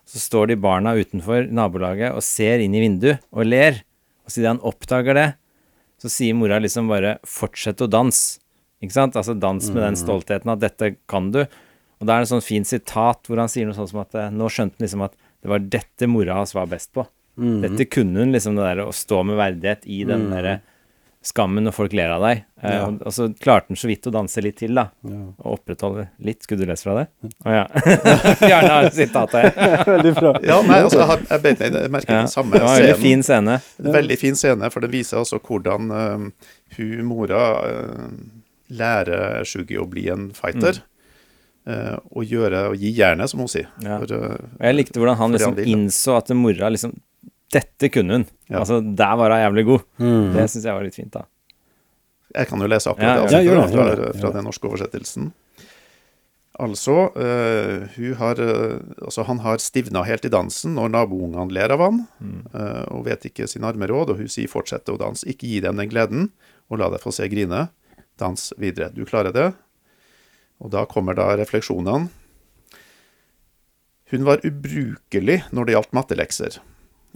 Så 0.05 0.21
står 0.21 0.51
de 0.51 0.59
barna 0.61 0.93
utenfor 0.95 1.49
nabolaget 1.49 2.13
og 2.13 2.23
ser 2.23 2.61
inn 2.61 2.75
i 2.77 2.83
vinduet 2.83 3.23
og 3.33 3.47
ler. 3.47 3.81
Og 4.25 4.33
siden 4.33 4.55
han 4.55 4.65
oppdager 4.65 5.17
det, 5.17 5.29
så 6.01 6.11
sier 6.11 6.37
mora 6.37 6.59
liksom 6.61 6.91
bare 6.91 7.17
'fortsett 7.25 7.81
å 7.81 7.89
danse'. 7.89 8.39
Ikke 8.83 8.93
sant? 8.93 9.15
Altså 9.15 9.33
dans 9.33 9.69
med 9.71 9.81
den 9.81 9.97
stoltheten 9.97 10.51
at 10.51 10.61
'dette 10.61 10.97
kan 11.09 11.31
du'. 11.31 11.47
Og 11.99 12.05
da 12.05 12.13
er 12.13 12.21
det 12.21 12.29
en 12.29 12.37
sånn 12.37 12.45
fin 12.45 12.65
sitat 12.67 13.25
hvor 13.25 13.39
han 13.41 13.49
sier 13.49 13.65
noe 13.65 13.73
sånt 13.73 13.89
som 13.89 14.03
at 14.03 14.13
eh, 14.13 14.29
nå 14.29 14.45
skjønte 14.45 14.77
han 14.77 14.85
liksom 14.85 15.05
at 15.07 15.15
det 15.45 15.51
var 15.51 15.65
dette 15.77 16.07
mora 16.09 16.39
hans 16.41 16.55
var 16.57 16.65
best 16.71 16.89
på. 16.97 17.05
Dette 17.37 17.85
kunne 17.91 18.23
hun, 18.23 18.31
liksom 18.33 18.55
det 18.57 18.63
der 18.65 18.79
å 18.87 18.93
stå 18.95 19.19
med 19.27 19.37
verdighet 19.37 19.83
i 19.91 20.01
den 20.07 20.31
derre 20.31 20.61
skammen 21.25 21.65
når 21.65 21.73
folk 21.73 21.93
ler 21.97 22.11
av 22.13 22.21
deg. 22.21 22.43
Eh, 22.61 22.83
og, 22.85 22.99
og 23.01 23.13
så 23.13 23.25
klarte 23.41 23.71
han 23.73 23.79
så 23.81 23.87
vidt 23.89 24.05
å 24.05 24.11
danse 24.13 24.41
litt 24.45 24.59
til, 24.61 24.75
da. 24.77 24.83
Og 25.09 25.55
opprettholde 25.55 26.03
litt. 26.21 26.43
Skulle 26.45 26.63
du 26.65 26.69
lese 26.69 26.85
fra 26.85 26.99
det? 26.99 27.05
Å 27.49 27.55
ja. 27.55 27.63
Bjarne 28.43 28.69
har 28.75 28.87
et 28.91 28.97
sitat 28.97 29.33
her. 29.33 29.49
Veldig 29.89 30.13
bra. 30.19 30.33
Ja, 30.45 30.59
nei, 30.69 30.79
altså, 30.85 30.99
jeg, 31.01 31.09
har- 31.11 31.25
jeg, 31.31 31.43
bet 31.47 31.63
jeg 31.65 31.91
merker 31.97 32.13
Ja. 32.13 32.19
den 32.27 32.31
samme 32.33 32.53
Det 32.53 32.61
var 32.67 32.77
en 32.77 32.83
veldig 32.85 32.99
fin 33.01 33.25
scene. 33.25 33.57
En 33.83 33.97
veldig 33.97 34.19
fin 34.21 34.37
scene, 34.37 34.69
for 34.73 34.85
det 34.85 34.91
viser 34.93 35.21
altså 35.23 35.41
hvordan 35.41 35.89
uh, 35.91 36.49
hun 36.77 37.05
mora 37.09 37.41
uh, 37.65 38.05
lærer 38.81 39.41
Shuggy 39.49 39.81
å 39.81 39.87
bli 39.89 40.07
en 40.13 40.29
fighter. 40.37 40.77
eh, 40.77 40.91
og 41.65 42.29
gjøre 42.29 42.67
og 42.69 42.75
gi 42.77 42.91
jernet, 42.93 43.31
som 43.31 43.41
hun 43.41 43.49
sier. 43.49 43.69
Mm. 43.81 43.85
Ja. 43.87 43.99
For, 44.01 44.11
eh, 44.13 44.65
jeg 44.67 44.77
likte 44.77 45.01
hvordan 45.01 45.17
han 45.17 45.37
liksom 45.37 45.55
innså 45.63 46.17
at 46.19 46.33
mora 46.37 46.71
liksom 46.73 46.93
Dette 47.55 47.87
kunne 47.93 48.17
hun. 48.17 48.23
Ja. 48.49 48.59
Altså, 48.59 48.81
der 48.81 49.15
var 49.15 49.31
hun 49.31 49.39
jævlig 49.39 49.63
god. 49.67 49.83
Det 50.35 50.45
syns 50.51 50.65
jeg 50.65 50.75
var 50.75 50.83
litt 50.83 50.97
fint, 50.97 51.13
da. 51.13 51.21
Jeg 52.35 52.49
kan 52.49 52.59
jo 52.59 52.67
lese 52.67 52.89
Ja, 52.89 52.93
akkurat 52.95 53.31
det 53.31 53.41
ja, 53.45 53.57
altså, 53.61 53.77
fra, 53.77 53.85
fra, 53.95 54.13
fra 54.19 54.31
den 54.33 54.47
norske 54.49 54.67
oversettelsen. 54.67 55.29
Altså, 56.55 57.11
eh, 57.19 57.87
hun 57.97 58.13
har, 58.15 58.39
eh, 58.39 58.79
altså, 59.03 59.23
han 59.27 59.39
har 59.43 59.59
stivna 59.59 60.05
helt 60.07 60.25
i 60.25 60.31
dansen 60.31 60.77
når 60.77 60.93
naboungene 60.93 61.51
ler 61.51 61.73
av 61.75 61.83
han, 61.83 62.07
eh, 62.53 62.85
og 62.95 63.05
vet 63.09 63.27
ikke 63.27 63.47
sin 63.47 63.65
arme 63.67 63.87
råd, 63.87 64.13
og 64.13 64.17
hun 64.23 64.31
sier 64.31 64.47
'fortsette 64.47 64.93
å 64.93 64.97
danse'. 64.97 65.27
Ikke 65.27 65.47
gi 65.47 65.59
dem 65.59 65.75
den 65.75 65.89
gleden, 65.89 66.31
og 66.71 66.79
la 66.79 66.89
deg 66.89 67.01
få 67.01 67.11
se 67.11 67.27
grine. 67.27 67.69
Dans 68.17 68.53
videre. 68.57 68.93
Du 68.93 69.03
klarer 69.03 69.33
det. 69.33 69.53
Og 70.63 70.71
da 70.73 70.85
kommer 70.89 71.17
da 71.17 71.31
refleksjonene. 71.35 72.09
Hun 74.11 74.25
var 74.27 74.43
ubrukelig 74.45 75.41
når 75.51 75.65
det 75.65 75.75
gjaldt 75.75 75.95
mattelekser, 75.97 76.59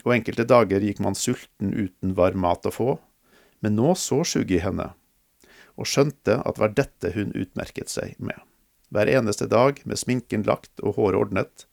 og 0.04 0.16
enkelte 0.16 0.48
dager 0.50 0.84
gikk 0.84 1.02
man 1.06 1.16
sulten 1.16 1.70
uten 1.76 2.16
varm 2.18 2.42
mat 2.44 2.66
å 2.66 2.74
få, 2.74 2.96
men 3.62 3.78
nå 3.78 3.94
så 4.00 4.24
Shuggy 4.26 4.58
henne, 4.64 4.90
og 5.78 5.88
skjønte 5.88 6.40
at 6.42 6.60
var 6.60 6.74
dette 6.76 7.14
hun 7.14 7.36
utmerket 7.38 7.94
seg 7.94 8.18
med. 8.18 8.36
Hver 8.90 9.12
eneste 9.12 9.46
dag, 9.46 9.78
med 9.86 10.02
sminken 10.02 10.44
lagt 10.50 10.82
og 10.82 10.98
håret 10.98 11.22
ordnet, 11.22 11.66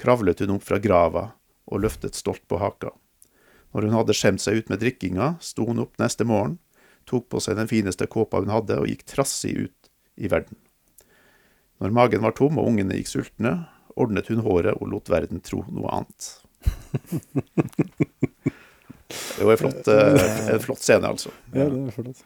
kravlet 0.00 0.40
hun 0.40 0.56
opp 0.56 0.64
fra 0.64 0.80
grava 0.80 1.26
og 1.68 1.84
løftet 1.84 2.16
stolt 2.16 2.42
på 2.48 2.58
haka. 2.62 2.94
Når 3.74 3.88
hun 3.88 3.96
hadde 3.98 4.16
skjemt 4.16 4.40
seg 4.40 4.62
ut 4.62 4.72
med 4.72 4.80
drikkinga, 4.80 5.34
sto 5.44 5.68
hun 5.68 5.82
opp 5.84 5.98
neste 6.00 6.24
morgen, 6.24 6.56
tok 7.04 7.28
på 7.28 7.42
seg 7.44 7.58
den 7.60 7.68
fineste 7.68 8.08
kåpa 8.08 8.40
hun 8.40 8.54
hadde 8.54 8.80
og 8.80 8.88
gikk 8.88 9.04
trassig 9.12 9.52
ut 9.66 9.90
i 10.16 10.30
verden. 10.32 10.56
Når 11.82 11.90
magen 11.92 12.22
var 12.22 12.32
tom 12.36 12.58
og 12.58 12.68
ungene 12.70 12.94
gikk 12.98 13.10
sultne, 13.10 13.54
ordnet 13.96 14.28
hun 14.30 14.42
håret 14.46 14.74
og 14.80 14.88
lot 14.90 15.10
verden 15.10 15.40
tro 15.44 15.64
noe 15.70 15.90
annet. 15.90 16.30
Det 19.38 19.44
var 19.44 19.52
en 19.52 19.58
flott, 19.58 19.88
eh, 19.88 20.54
en 20.54 20.60
flott 20.62 20.80
scene, 20.82 21.06
altså. 21.08 21.30
Ja, 21.54 21.66
det 21.68 21.80
er 21.88 21.94
flott. 21.94 22.22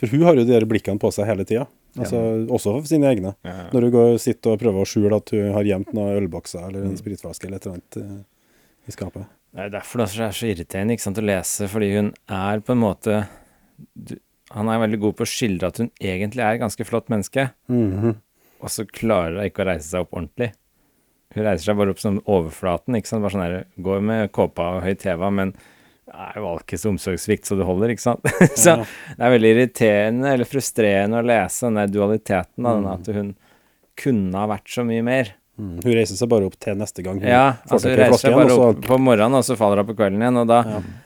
For 0.00 0.10
hun 0.10 0.24
har 0.26 0.34
jo 0.38 0.44
de 0.46 0.54
der 0.56 0.66
blikkene 0.66 0.98
på 1.02 1.10
seg 1.14 1.28
hele 1.28 1.44
tida. 1.46 1.66
Altså, 1.98 2.16
Også 2.48 2.72
for 2.78 2.88
sine 2.88 3.06
egne. 3.10 3.34
Når 3.44 3.86
hun 3.86 3.92
går, 3.94 4.16
sitter 4.22 4.54
og 4.54 4.62
prøver 4.62 4.82
å 4.82 4.88
skjule 4.88 5.18
at 5.20 5.30
hun 5.34 5.52
har 5.54 5.68
gjemt 5.68 5.92
noen 5.94 6.16
ølbokser 6.22 6.64
eller 6.70 6.86
en 6.88 6.96
spritflaske 6.98 7.46
eller 7.46 7.60
et 7.60 7.66
eller 7.68 7.76
annet 7.78 8.00
eh, 8.00 8.24
i 8.88 8.94
skapet. 8.96 9.28
Det 9.52 9.60
er 9.66 9.72
derfor 9.74 10.00
det 10.00 10.08
er 10.24 10.32
så 10.38 10.48
irriterende 10.48 10.96
ikke 10.96 11.04
sant, 11.04 11.20
å 11.20 11.26
lese, 11.28 11.68
fordi 11.68 11.90
hun 11.98 12.08
er 12.32 12.62
på 12.64 12.72
en 12.72 12.80
måte 12.82 13.18
du, 13.94 14.16
Han 14.52 14.68
er 14.68 14.80
veldig 14.82 14.98
god 15.00 15.14
på 15.16 15.24
å 15.24 15.28
skildre 15.28 15.68
at 15.68 15.78
hun 15.80 15.90
egentlig 16.00 16.42
er 16.44 16.56
et 16.56 16.60
ganske 16.64 16.84
flott 16.88 17.08
menneske, 17.12 17.50
Mhm. 17.68 18.16
Og 18.62 18.70
så 18.72 18.86
klarer 18.88 19.40
hun 19.40 19.48
ikke 19.48 19.64
å 19.64 19.68
reise 19.72 19.88
seg 19.90 20.06
opp 20.06 20.16
ordentlig. 20.16 20.52
Hun 21.32 21.46
reiser 21.46 21.70
seg 21.70 21.78
bare 21.78 21.94
opp 21.94 22.00
som 22.02 22.18
overflaten, 22.28 22.96
ikke 22.98 23.10
sant. 23.10 23.24
Bare 23.24 23.34
sånn 23.34 23.44
her, 23.44 23.62
går 23.82 24.02
med 24.04 24.32
kåpa 24.36 24.68
og 24.76 24.84
høyt 24.86 25.06
heva, 25.08 25.30
men 25.34 25.54
det 26.12 26.18
er 26.26 26.40
jo 26.40 26.48
alkis 26.50 26.84
omsorgssvikt 26.90 27.48
så 27.48 27.56
det 27.56 27.66
holder, 27.66 27.94
ikke 27.94 28.04
sant. 28.04 28.26
så 28.64 28.76
det 28.82 29.18
er 29.18 29.34
veldig 29.36 29.52
irriterende 29.56 30.34
eller 30.36 30.48
frustrerende 30.48 31.22
å 31.22 31.26
lese 31.26 31.68
den 31.68 31.80
der 31.80 31.94
dualiteten, 31.94 32.66
da, 32.66 32.74
den 32.76 32.90
at 32.92 33.12
hun 33.16 33.30
kunne 33.98 34.42
ha 34.42 34.50
vært 34.50 34.72
så 34.72 34.84
mye 34.88 35.04
mer. 35.06 35.32
Mm. 35.60 35.74
Hun 35.84 35.92
reiser 35.92 36.16
seg 36.16 36.30
bare 36.32 36.46
opp 36.48 36.54
til 36.64 36.78
neste 36.80 37.02
gang 37.04 37.18
hun 37.20 37.28
Ja, 37.28 37.58
altså 37.68 37.90
hun 37.90 37.98
reiser 38.00 38.22
seg 38.24 38.36
bare 38.38 38.54
opp 38.56 38.78
på 38.86 38.96
morgenen, 38.96 39.36
og 39.36 39.44
så 39.44 39.56
faller 39.60 39.82
hun 39.82 39.88
på 39.90 39.96
kvelden 39.98 40.22
igjen. 40.24 40.38
Og 40.40 40.46
da 40.48 40.60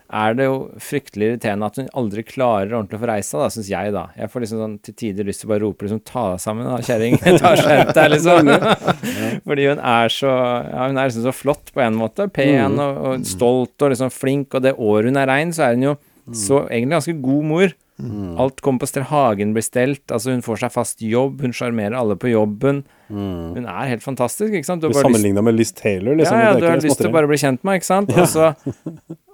er 0.07 0.37
det 0.39 0.47
jo 0.47 0.59
fryktelig 0.87 1.33
irriterende 1.33 1.67
at 1.67 1.81
hun 1.81 1.89
aldri 1.99 2.23
klarer 2.27 2.77
ordentlig 2.77 3.01
å 3.01 3.03
få 3.03 3.09
reist 3.11 3.35
seg, 3.35 3.43
da, 3.43 3.49
syns 3.57 3.71
jeg, 3.73 3.95
da. 3.97 4.05
Jeg 4.15 4.31
får 4.31 4.45
liksom 4.45 4.61
sånn 4.63 4.77
til 4.87 4.97
tider 5.03 5.27
lyst 5.27 5.43
til 5.43 5.49
å 5.49 5.53
bare 5.53 5.65
rope 5.65 5.89
liksom 5.89 6.03
ta 6.07 6.27
deg 6.33 6.45
sammen, 6.45 6.69
da, 6.71 6.79
kjerring. 6.87 7.19
Ta 7.43 7.53
skjerp 7.59 7.91
deg, 7.99 8.13
liksom. 8.15 8.53
Fordi 9.51 9.67
hun 9.67 9.83
er 9.95 10.15
så 10.15 10.35
Ja, 10.37 10.87
hun 10.87 11.01
er 11.01 11.11
liksom 11.11 11.27
så 11.27 11.35
flott 11.35 11.75
på 11.75 11.83
en 11.83 11.99
måte. 11.99 12.29
Pen 12.31 12.79
og, 12.83 13.03
og 13.03 13.27
stolt 13.27 13.83
og 13.83 13.93
liksom 13.93 14.15
flink, 14.15 14.55
og 14.55 14.63
det 14.63 14.77
året 14.79 15.11
hun 15.11 15.19
er 15.21 15.31
rein, 15.31 15.51
så 15.57 15.67
er 15.67 15.75
hun 15.75 15.89
jo 15.91 15.97
så 16.35 16.65
egentlig 16.71 16.97
ganske 16.97 17.19
god 17.23 17.51
mor. 17.51 17.75
Alt 17.97 18.61
kommer 18.61 18.83
på 18.83 18.89
stell, 18.91 19.07
hagen 19.09 19.55
blir 19.57 19.65
stelt, 19.65 20.03
altså 20.13 20.35
hun 20.35 20.43
får 20.45 20.59
seg 20.67 20.73
fast 20.75 21.01
jobb, 21.01 21.41
hun 21.41 21.55
sjarmerer 21.57 21.97
alle 21.97 22.17
på 22.21 22.29
jobben. 22.29 22.83
Hun 23.09 23.65
er 23.65 23.89
helt 23.89 24.03
fantastisk, 24.05 24.53
ikke 24.53 24.69
sant. 24.69 24.83
Du 24.85 24.89
lyst- 24.91 25.01
sammenligna 25.01 25.43
med 25.47 25.57
Liz 25.57 25.73
Taylor, 25.73 26.15
liksom. 26.19 26.37
ja, 26.37 26.51
ja, 26.53 26.59
du 26.61 26.67
har 26.69 26.77
lyst 26.83 27.01
til 27.01 27.09
å 27.09 27.15
bare 27.15 27.31
bli 27.31 27.39
kjent 27.41 27.65
med, 27.65 27.81
ikke 27.81 27.89
sant? 27.89 28.13
Og 28.13 28.29
så, 28.29 28.51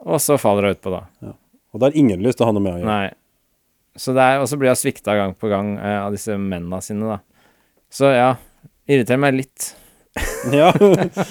og 0.07 0.21
så 0.23 0.39
faller 0.39 0.69
hun 0.71 0.77
utpå, 0.77 0.93
da. 0.95 1.33
Og 1.73 1.81
da 1.81 1.89
har 1.91 1.97
ingen 1.99 2.23
lyst 2.23 2.39
til 2.39 2.47
å 2.47 2.53
ha 2.53 2.55
noe 2.55 2.63
med 2.63 2.77
å 2.77 2.79
gjøre. 2.83 2.87
Nei. 2.93 3.11
Så 3.99 4.15
er, 4.17 4.39
og 4.41 4.47
så 4.49 4.57
blir 4.61 4.71
hun 4.73 4.79
svikta 4.79 5.17
gang 5.19 5.35
på 5.37 5.51
gang 5.51 5.75
eh, 5.83 5.99
av 6.05 6.15
disse 6.15 6.39
mennene 6.39 6.79
sine, 6.85 7.17
da. 7.17 7.19
Så 7.93 8.13
ja, 8.15 8.31
irriterer 8.89 9.21
meg 9.21 9.35
litt. 9.43 9.73
Ja, 10.53 10.73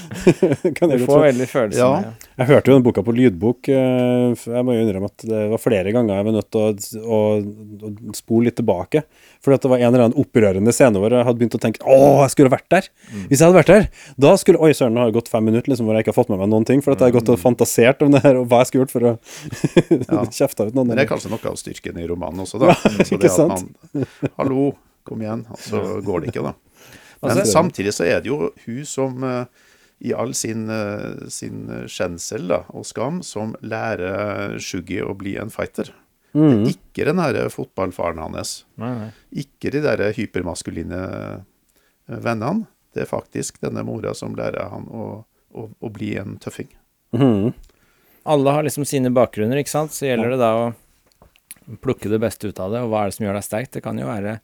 kan 0.77 0.89
jeg 0.89 1.01
du 1.01 1.05
får 1.05 1.19
veldig 1.27 1.45
følelsen 1.51 1.77
Ja. 1.81 1.89
av. 1.99 2.27
Jeg 2.41 2.47
hørte 2.49 2.71
jo 2.71 2.77
den 2.79 2.85
boka 2.85 3.03
på 3.05 3.13
lydbok. 3.13 3.67
eh, 3.69 4.31
Jeg 4.47 4.63
må 4.65 4.73
jo 4.73 4.81
innrømme 4.85 5.09
at 5.11 5.25
det 5.27 5.41
var 5.51 5.61
flere 5.61 5.91
ganger 5.93 6.15
jeg 6.17 6.25
var 6.25 6.35
nødt 6.37 6.47
til 6.55 6.63
å, 6.63 6.69
å, 7.05 7.19
å 7.85 8.15
spole 8.17 8.47
litt 8.49 8.55
tilbake. 8.57 9.03
At 9.03 9.61
det 9.65 9.69
var 9.69 9.77
en 9.83 9.89
eller 9.91 10.05
annen 10.07 10.17
opprørende 10.21 10.73
scene 10.73 10.97
hvor 11.01 11.13
jeg 11.13 11.27
hadde 11.27 11.37
begynt 11.43 11.57
å 11.59 11.61
tenke 11.61 11.83
Å, 11.85 11.99
jeg 12.23 12.33
skulle 12.33 12.53
vært 12.53 12.69
der! 12.73 12.87
Hvis 13.29 13.37
jeg 13.41 13.45
hadde 13.45 13.59
vært 13.59 13.71
der, 13.73 13.87
da 14.25 14.33
skulle 14.41 14.61
Oi, 14.63 14.71
søren, 14.77 14.95
nå 14.97 15.03
har 15.03 15.11
det 15.11 15.17
gått 15.19 15.29
fem 15.33 15.45
minutter 15.45 15.69
liksom, 15.73 15.85
hvor 15.89 15.99
jeg 15.99 16.05
ikke 16.07 16.13
har 16.15 16.19
fått 16.23 16.31
med 16.33 16.41
meg 16.41 16.49
noen 16.55 16.65
ting. 16.71 16.81
For 16.85 16.95
at 16.95 17.03
jeg 17.03 17.11
har 17.11 17.17
gått 17.19 17.29
og 17.35 17.41
fantasert 17.41 18.01
om 18.07 18.15
det 18.15 18.23
her, 18.25 18.39
og 18.41 18.47
hva 18.49 18.63
jeg 18.63 18.71
skulle 18.71 18.87
gjort 18.87 18.95
for 18.95 19.09
å 19.11 20.31
kjefte 20.39 20.69
ut 20.71 20.73
noen. 20.77 20.87
Men 20.93 20.97
det 20.97 21.05
er 21.05 21.11
kanskje 21.11 21.29
noe 21.33 21.51
av 21.51 21.59
styrken 21.61 22.01
i 22.01 22.07
romanen 22.09 22.45
også, 22.47 22.61
da. 22.63 22.73
Ja, 22.73 23.05
ikke 23.05 23.29
sant? 23.33 23.67
man 23.93 24.09
Hallo, 24.39 24.71
kom 25.05 25.21
igjen. 25.25 25.45
Og 25.53 25.61
så 25.67 25.83
går 26.05 26.25
det 26.25 26.33
ikke, 26.33 26.47
da. 26.49 26.55
Men 27.21 27.31
Altså- 27.37 27.51
samtidig 27.53 27.93
så 27.93 28.05
er 28.05 28.21
det 28.21 28.31
jo 28.31 28.51
hun 28.65 28.85
som 28.85 29.23
eh, 29.23 29.45
i 30.01 30.13
all 30.13 30.33
sin, 30.33 30.67
eh, 30.69 31.27
sin 31.29 31.67
skjensel 31.87 32.47
da, 32.49 32.63
og 32.73 32.85
skam, 32.85 33.21
som 33.23 33.55
lærer 33.61 34.57
Shuggy 34.59 35.01
å 35.05 35.13
bli 35.17 35.37
en 35.37 35.49
fighter. 35.53 35.91
Mm. 36.33 36.65
Ikke 36.71 37.05
den 37.05 37.19
her 37.19 37.49
fotballfaren 37.49 38.17
hans. 38.23 38.63
Nei, 38.77 38.93
nei. 38.97 39.11
Ikke 39.43 39.69
de 39.71 39.81
der 39.83 40.13
hypermaskuline 40.15 41.45
vennene. 42.07 42.67
Det 42.93 43.03
er 43.03 43.09
faktisk 43.09 43.59
denne 43.63 43.83
mora 43.87 44.13
som 44.17 44.33
lærer 44.35 44.69
han 44.71 44.87
å, 44.91 45.23
å, 45.55 45.69
å 45.79 45.91
bli 45.93 46.15
en 46.19 46.37
tøffing. 46.43 46.67
Mm. 47.15 47.53
Alle 48.31 48.51
har 48.55 48.63
liksom 48.63 48.85
sine 48.85 49.11
bakgrunner, 49.13 49.59
ikke 49.61 49.71
sant? 49.73 49.93
Så 49.95 50.07
gjelder 50.09 50.33
det 50.33 50.41
da 50.41 50.51
å 50.57 50.65
plukke 51.81 52.09
det 52.11 52.19
beste 52.21 52.51
ut 52.51 52.59
av 52.59 52.73
det. 52.73 52.81
Og 52.83 52.91
hva 52.91 53.03
er 53.03 53.11
det 53.11 53.17
som 53.17 53.25
gjør 53.25 53.39
deg 53.39 53.47
sterk? 53.47 53.71
Det 53.71 53.83
kan 53.85 53.99
jo 53.99 54.09
være 54.09 54.39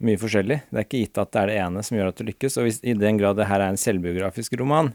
mye 0.00 0.18
forskjellig. 0.20 0.60
Det 0.70 0.78
er 0.80 0.86
ikke 0.86 1.00
gitt 1.04 1.18
at 1.20 1.30
det 1.32 1.40
er 1.42 1.46
det 1.52 1.58
ene 1.60 1.82
som 1.86 1.96
gjør 1.98 2.08
at 2.12 2.16
du 2.20 2.24
lykkes. 2.24 2.56
Og 2.60 2.64
hvis 2.68 2.80
i 2.84 2.94
den 2.96 3.18
grad 3.20 3.36
det 3.36 3.46
her 3.50 3.60
er 3.60 3.68
en 3.74 3.80
selvbiografisk 3.80 4.56
roman, 4.60 4.92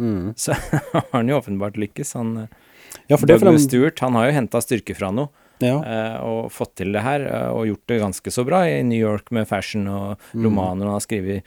mm. 0.00 0.34
så 0.36 0.56
har 0.92 1.06
han 1.12 1.28
jo 1.28 1.38
åpenbart 1.40 1.76
lykkes. 1.76 2.14
Han, 2.18 2.36
eh, 2.46 2.62
Ja, 3.10 3.16
for 3.18 3.26
det 3.26 3.38
Douglas 3.40 3.66
Stewart 3.68 4.00
han 4.00 4.14
har 4.16 4.28
jo 4.30 4.36
henta 4.38 4.62
styrke 4.64 4.94
fra 4.96 5.10
noe. 5.12 5.28
ja. 5.60 5.76
eh, 5.84 6.16
og 6.24 6.50
fått 6.52 6.74
til 6.80 6.92
det 6.92 7.02
her, 7.04 7.20
eh, 7.28 7.48
og 7.52 7.66
gjort 7.68 7.86
det 7.88 8.00
ganske 8.02 8.32
så 8.32 8.44
bra 8.44 8.64
i 8.68 8.82
New 8.84 8.98
York 9.00 9.30
med 9.32 9.46
fashion 9.48 9.86
og 9.88 10.18
Mm. 10.34 10.44
romaner. 10.44 10.84
Han 10.88 10.96
har 10.98 11.04
skrevet 11.04 11.42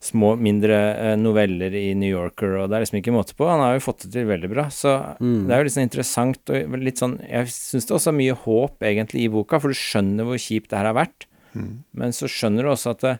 små, 0.00 0.36
mindre 0.38 1.16
noveller 1.18 1.74
i 1.74 1.92
New 1.98 2.08
Yorker, 2.12 2.52
og 2.60 2.68
det 2.70 2.76
er 2.76 2.84
liksom 2.84 2.98
ikke 3.00 3.14
måte 3.16 3.34
på. 3.34 3.48
Han 3.50 3.58
har 3.64 3.74
jo 3.78 3.82
fått 3.82 4.04
det 4.06 4.12
til 4.14 4.26
veldig 4.28 4.50
bra. 4.52 4.66
Så 4.70 4.92
Mm. 5.20 5.46
det 5.48 5.54
er 5.54 5.58
jo 5.58 5.64
litt 5.64 5.76
sånn 5.76 5.88
interessant 5.90 6.50
og 6.54 6.78
litt 6.78 6.98
sånn 7.02 7.16
Jeg 7.28 7.46
syns 7.50 7.86
det 7.88 7.96
også 7.96 8.08
er 8.12 8.18
mye 8.20 8.36
håp 8.44 8.78
egentlig 8.80 9.24
i 9.24 9.28
boka, 9.28 9.58
for 9.60 9.68
du 9.68 9.74
skjønner 9.74 10.24
hvor 10.24 10.38
kjipt 10.38 10.68
det 10.70 10.78
her 10.78 10.86
har 10.92 10.94
vært. 11.06 11.26
Men 11.54 12.14
så 12.16 12.28
skjønner 12.30 12.66
du 12.66 12.72
også 12.72 12.94
at 12.96 13.04
det, 13.04 13.14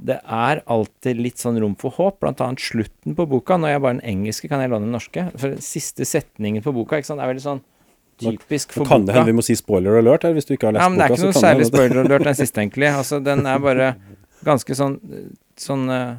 det 0.00 0.16
er 0.24 0.62
alltid 0.70 1.18
litt 1.20 1.42
sånn 1.42 1.58
rom 1.60 1.74
for 1.80 1.92
håp, 1.98 2.20
blant 2.22 2.40
annet 2.44 2.62
slutten 2.64 3.16
på 3.18 3.26
boka. 3.28 3.58
Når 3.60 3.74
jeg 3.74 3.82
bare 3.84 3.98
den 3.98 4.06
engelske, 4.14 4.48
kan 4.48 4.62
jeg 4.64 4.72
låne 4.72 4.88
den 4.88 4.96
norske? 4.96 5.26
For 5.36 5.52
den 5.52 5.64
siste 5.64 6.06
setningen 6.08 6.64
på 6.64 6.72
boka 6.76 7.00
ikke 7.00 7.10
sant, 7.10 7.20
er 7.20 7.30
veldig 7.32 7.44
sånn 7.44 7.60
typisk 8.20 8.72
for 8.72 8.84
boka. 8.84 8.94
kan 8.94 9.04
det 9.04 9.12
boka. 9.12 9.18
hende 9.18 9.32
vi 9.32 9.36
må 9.36 9.44
si 9.44 9.56
spoiler 9.58 10.00
alert 10.00 10.24
her, 10.28 10.34
hvis 10.36 10.48
du 10.48 10.54
ikke 10.56 10.70
har 10.70 10.76
lest 10.76 10.84
Ja, 10.84 10.88
men 10.92 10.98
det 11.00 11.04
er 11.06 11.12
boka. 11.12 11.20
ikke 11.20 11.32
noe 11.32 11.44
særlig 11.44 11.66
det 11.66 11.70
spoiler 11.72 12.02
alert, 12.04 12.26
den 12.30 12.40
siste, 12.42 12.64
egentlig. 12.64 12.90
Altså, 13.02 13.20
den 13.24 13.46
er 13.48 13.62
bare 13.64 13.92
ganske 14.46 14.76
sånn 14.76 14.98
Sånn 15.60 15.82
eh, 15.92 16.18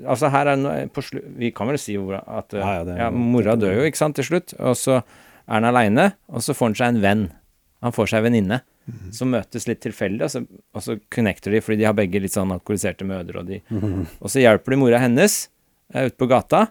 Altså, 0.00 0.30
her 0.32 0.48
er 0.48 1.02
slu... 1.04 1.18
Vi 1.36 1.50
kan 1.52 1.68
vel 1.68 1.76
si 1.80 1.98
at 1.98 2.54
eh, 2.54 2.62
Ja, 2.62 2.80
ja, 2.80 2.96
ja, 3.04 3.10
mora 3.12 3.56
dør 3.60 3.80
jo, 3.80 3.88
ikke 3.88 4.00
sant, 4.00 4.16
til 4.16 4.24
slutt. 4.24 4.54
Og 4.56 4.78
så 4.78 5.00
er 5.00 5.58
han 5.58 5.66
aleine, 5.68 6.12
og 6.30 6.40
så 6.46 6.54
får 6.56 6.70
han 6.70 6.76
seg 6.78 6.94
en 6.94 7.02
venn. 7.04 7.24
Han 7.84 7.92
får 7.92 8.12
seg 8.12 8.24
en 8.30 8.38
venninne. 8.90 9.14
Som 9.16 9.32
møtes 9.34 9.66
litt 9.70 9.80
tilfeldig, 9.84 10.26
og 10.26 10.32
så, 10.34 10.42
og 10.74 10.84
så 10.84 10.98
connecter 11.12 11.54
de, 11.54 11.62
fordi 11.64 11.80
de 11.82 11.88
har 11.88 11.96
begge 11.98 12.22
litt 12.22 12.34
sånn 12.36 12.52
alkoholiserte 12.54 13.06
mødre. 13.08 13.42
Og, 13.42 13.48
de, 13.50 13.62
og 14.18 14.32
så 14.32 14.42
hjelper 14.42 14.74
de 14.74 14.80
mora 14.82 15.00
hennes 15.02 15.40
uh, 15.94 16.04
ute 16.06 16.16
på 16.20 16.28
gata, 16.30 16.66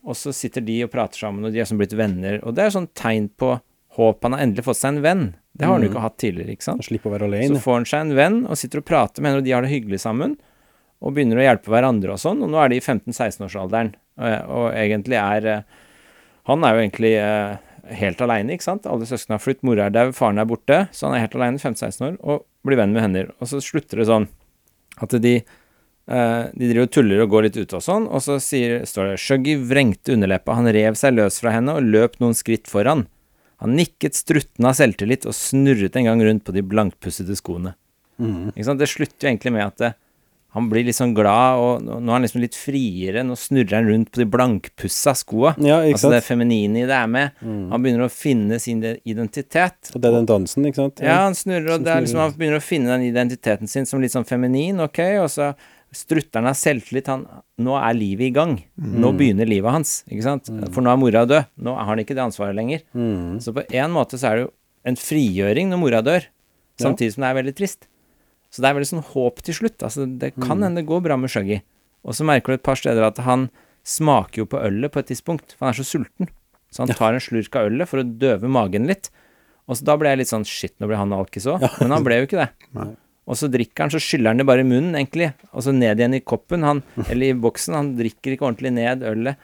og 0.00 0.16
så 0.16 0.32
sitter 0.32 0.64
de 0.64 0.80
og 0.86 0.92
prater 0.92 1.26
sammen, 1.26 1.44
og 1.44 1.52
de 1.52 1.60
er 1.60 1.68
som 1.68 1.80
blitt 1.80 1.96
venner. 1.96 2.40
Og 2.44 2.56
det 2.56 2.66
er 2.66 2.74
sånn 2.74 2.88
tegn 2.96 3.28
på 3.36 3.58
håp. 3.98 4.22
Han 4.24 4.36
har 4.36 4.44
endelig 4.46 4.64
fått 4.66 4.80
seg 4.80 4.94
en 4.94 5.04
venn. 5.04 5.24
Det 5.52 5.66
har 5.66 5.76
han 5.76 5.84
jo 5.84 5.90
ikke 5.90 6.04
hatt 6.04 6.16
tidligere, 6.22 6.54
ikke 6.54 6.68
sant. 6.68 6.84
Slipp 6.86 7.08
å 7.08 7.12
være 7.12 7.26
alene. 7.28 7.58
Så 7.58 7.64
får 7.64 7.76
han 7.76 7.88
seg 7.90 8.04
en 8.04 8.14
venn 8.16 8.38
og 8.46 8.58
sitter 8.58 8.80
og 8.80 8.86
prater 8.88 9.20
med 9.20 9.32
henne, 9.32 9.42
og 9.42 9.48
de 9.48 9.54
har 9.54 9.66
det 9.66 9.72
hyggelig 9.72 10.00
sammen. 10.04 10.36
Og 11.00 11.16
begynner 11.16 11.40
å 11.40 11.44
hjelpe 11.44 11.72
hverandre 11.72 12.14
og 12.14 12.20
sånn. 12.22 12.40
Og 12.44 12.52
nå 12.52 12.60
er 12.62 12.72
de 12.72 12.78
i 12.78 12.84
15-16-årsalderen, 12.84 13.92
og, 14.20 14.54
og 14.56 14.66
egentlig 14.76 15.16
er 15.20 15.48
eh, 15.48 15.78
Han 16.48 16.64
er 16.64 16.74
jo 16.74 16.82
egentlig 16.82 17.12
eh, 17.20 17.58
helt 17.96 18.20
aleine, 18.24 18.54
ikke 18.54 18.66
sant. 18.66 18.88
Alle 18.88 19.08
søsknene 19.08 19.38
har 19.38 19.44
flyttet, 19.44 19.64
mora 19.66 19.88
er 19.88 19.94
dau, 19.94 20.10
faren 20.16 20.40
er 20.40 20.48
borte. 20.48 20.82
Så 20.96 21.08
han 21.08 21.16
er 21.16 21.24
helt 21.24 21.36
aleine, 21.38 21.60
15-16 21.60 22.04
år, 22.06 22.18
og 22.20 22.44
blir 22.66 22.80
venn 22.80 22.94
med 22.94 23.04
henne. 23.04 23.24
Og 23.40 23.50
så 23.50 23.62
slutter 23.64 24.00
det 24.00 24.08
sånn 24.10 24.28
at 25.00 25.14
de 25.22 25.38
eh, 25.40 26.42
de 26.52 26.68
driver 26.68 26.86
og 26.86 26.92
tuller 26.94 27.22
og 27.24 27.32
går 27.32 27.46
litt 27.46 27.58
ut 27.60 27.76
og 27.78 27.84
sånn, 27.84 28.08
og 28.10 28.22
så 28.24 28.36
sier, 28.42 28.82
står 28.88 29.12
det 29.12 29.22
Shuggy 29.22 29.56
vrengte 29.70 30.16
underleppa, 30.16 30.58
han 30.58 30.68
rev 30.74 30.98
seg 30.98 31.16
løs 31.16 31.40
fra 31.42 31.54
henne 31.54 31.76
og 31.78 31.86
løp 31.86 32.18
noen 32.22 32.36
skritt 32.36 32.70
foran. 32.70 33.06
Han 33.60 33.76
nikket 33.76 34.16
struttende 34.16 34.70
av 34.70 34.78
selvtillit 34.78 35.26
og 35.28 35.36
snurret 35.36 35.96
en 35.96 36.08
gang 36.08 36.22
rundt 36.24 36.46
på 36.46 36.54
de 36.56 36.64
blankpussede 36.64 37.36
skoene. 37.36 37.74
Mm. 38.20 38.52
Ikke 38.54 38.66
sant? 38.68 38.80
Det 38.80 38.88
slutter 38.88 39.26
jo 39.26 39.32
egentlig 39.32 39.52
med 39.56 39.66
at 39.66 39.82
det, 39.82 39.90
han 40.52 40.66
blir 40.70 40.82
litt 40.88 40.96
sånn 40.98 41.12
glad, 41.14 41.60
og 41.62 41.84
nå 41.86 41.98
er 42.00 42.16
han 42.16 42.24
liksom 42.24 42.42
litt 42.42 42.56
friere. 42.58 43.22
Nå 43.26 43.36
snurrer 43.38 43.76
han 43.78 43.86
rundt 43.86 44.08
på 44.10 44.22
de 44.22 44.26
blankpussa 44.32 45.12
skoa. 45.14 45.52
Ja, 45.62 45.78
altså 45.86 46.10
det 46.10 46.24
feminine 46.26 46.82
i 46.82 46.86
det 46.90 46.96
er 46.96 47.10
med. 47.10 47.36
Han 47.40 47.84
begynner 47.84 48.08
å 48.08 48.10
finne 48.10 48.58
sin 48.62 48.82
identitet. 48.82 49.92
Og 49.94 50.00
det 50.02 50.10
er 50.10 50.16
den 50.18 50.30
dansen, 50.30 50.66
ikke 50.66 50.82
sant? 50.82 51.02
Ja, 51.04 51.20
han 51.28 51.38
snurrer, 51.38 51.76
og 51.76 51.86
liksom, 51.86 52.22
han 52.24 52.34
begynner 52.38 52.58
å 52.58 52.64
finne 52.64 52.90
den 52.96 53.06
identiteten 53.12 53.70
sin 53.70 53.86
som 53.86 54.02
litt 54.02 54.14
sånn 54.16 54.26
feminin, 54.26 54.82
ok, 54.82 54.98
og 55.22 55.28
så 55.30 55.52
strutter 55.94 56.38
han 56.40 56.50
av 56.50 56.58
selvtillit. 56.58 57.08
Han, 57.10 57.24
nå 57.62 57.76
er 57.78 57.94
livet 57.98 58.28
i 58.28 58.34
gang. 58.34 58.56
Nå 58.78 59.12
begynner 59.18 59.48
livet 59.50 59.74
hans, 59.74 60.00
ikke 60.10 60.26
sant? 60.26 60.50
For 60.74 60.82
nå 60.82 60.90
er 60.92 61.00
mora 61.02 61.24
død. 61.30 61.50
Nå 61.62 61.76
har 61.78 61.92
han 61.92 62.02
ikke 62.02 62.18
det 62.18 62.26
ansvaret 62.26 62.58
lenger. 62.58 62.82
Mhm. 62.94 63.38
Så 63.42 63.54
på 63.54 63.66
en 63.70 63.94
måte 63.94 64.18
så 64.18 64.30
er 64.30 64.36
det 64.38 64.44
jo 64.48 64.52
en 64.90 64.98
frigjøring 64.98 65.70
når 65.70 65.82
mora 65.82 66.02
dør, 66.02 66.26
samtidig 66.80 67.14
som 67.14 67.26
det 67.26 67.30
er 67.30 67.38
veldig 67.42 67.56
trist. 67.58 67.89
Så 68.50 68.62
det 68.62 68.70
er 68.70 68.76
veldig 68.78 68.90
sånn 68.90 69.06
håp 69.12 69.42
til 69.46 69.56
slutt. 69.60 69.78
Altså, 69.86 70.06
det 70.06 70.32
kan 70.40 70.58
hende 70.58 70.80
det 70.82 70.88
går 70.88 71.04
bra 71.04 71.16
med 71.20 71.30
Shuggy. 71.30 71.60
Og 72.02 72.16
så 72.16 72.26
merker 72.26 72.52
du 72.52 72.58
et 72.58 72.66
par 72.66 72.78
steder 72.80 73.04
at 73.06 73.20
han 73.22 73.48
smaker 73.86 74.42
jo 74.42 74.48
på 74.50 74.60
ølet 74.60 74.92
på 74.92 75.00
et 75.02 75.10
tidspunkt, 75.12 75.54
for 75.54 75.68
han 75.68 75.74
er 75.74 75.80
så 75.80 75.86
sulten. 75.86 76.30
Så 76.70 76.84
han 76.84 76.92
tar 76.94 77.14
en 77.16 77.22
slurk 77.22 77.54
av 77.58 77.68
ølet 77.70 77.90
for 77.90 78.02
å 78.02 78.06
døve 78.06 78.50
magen 78.50 78.88
litt. 78.90 79.10
Og 79.70 79.78
så 79.78 79.86
da 79.86 79.96
ble 79.98 80.10
jeg 80.10 80.22
litt 80.22 80.32
sånn 80.32 80.46
shit, 80.46 80.74
nå 80.82 80.88
ble 80.90 80.98
han 80.98 81.14
alkis 81.14 81.46
òg. 81.50 81.62
Men 81.78 81.94
han 81.94 82.06
ble 82.06 82.20
jo 82.20 82.26
ikke 82.26 82.40
det. 82.40 82.48
Nei. 82.74 82.90
Og 83.30 83.38
så 83.38 83.46
drikker 83.52 83.84
han, 83.84 83.92
så 83.94 84.00
skyller 84.02 84.32
han 84.32 84.40
det 84.40 84.46
bare 84.48 84.64
i 84.64 84.66
munnen, 84.66 84.96
egentlig. 84.98 85.30
Og 85.54 85.62
så 85.62 85.74
ned 85.74 86.00
igjen 86.02 86.16
i 86.18 86.22
koppen, 86.26 86.66
han, 86.66 86.82
eller 87.10 87.30
i 87.30 87.38
boksen. 87.38 87.76
Han 87.78 87.92
drikker 87.98 88.34
ikke 88.34 88.48
ordentlig 88.48 88.72
ned 88.74 89.04
ølet. 89.06 89.38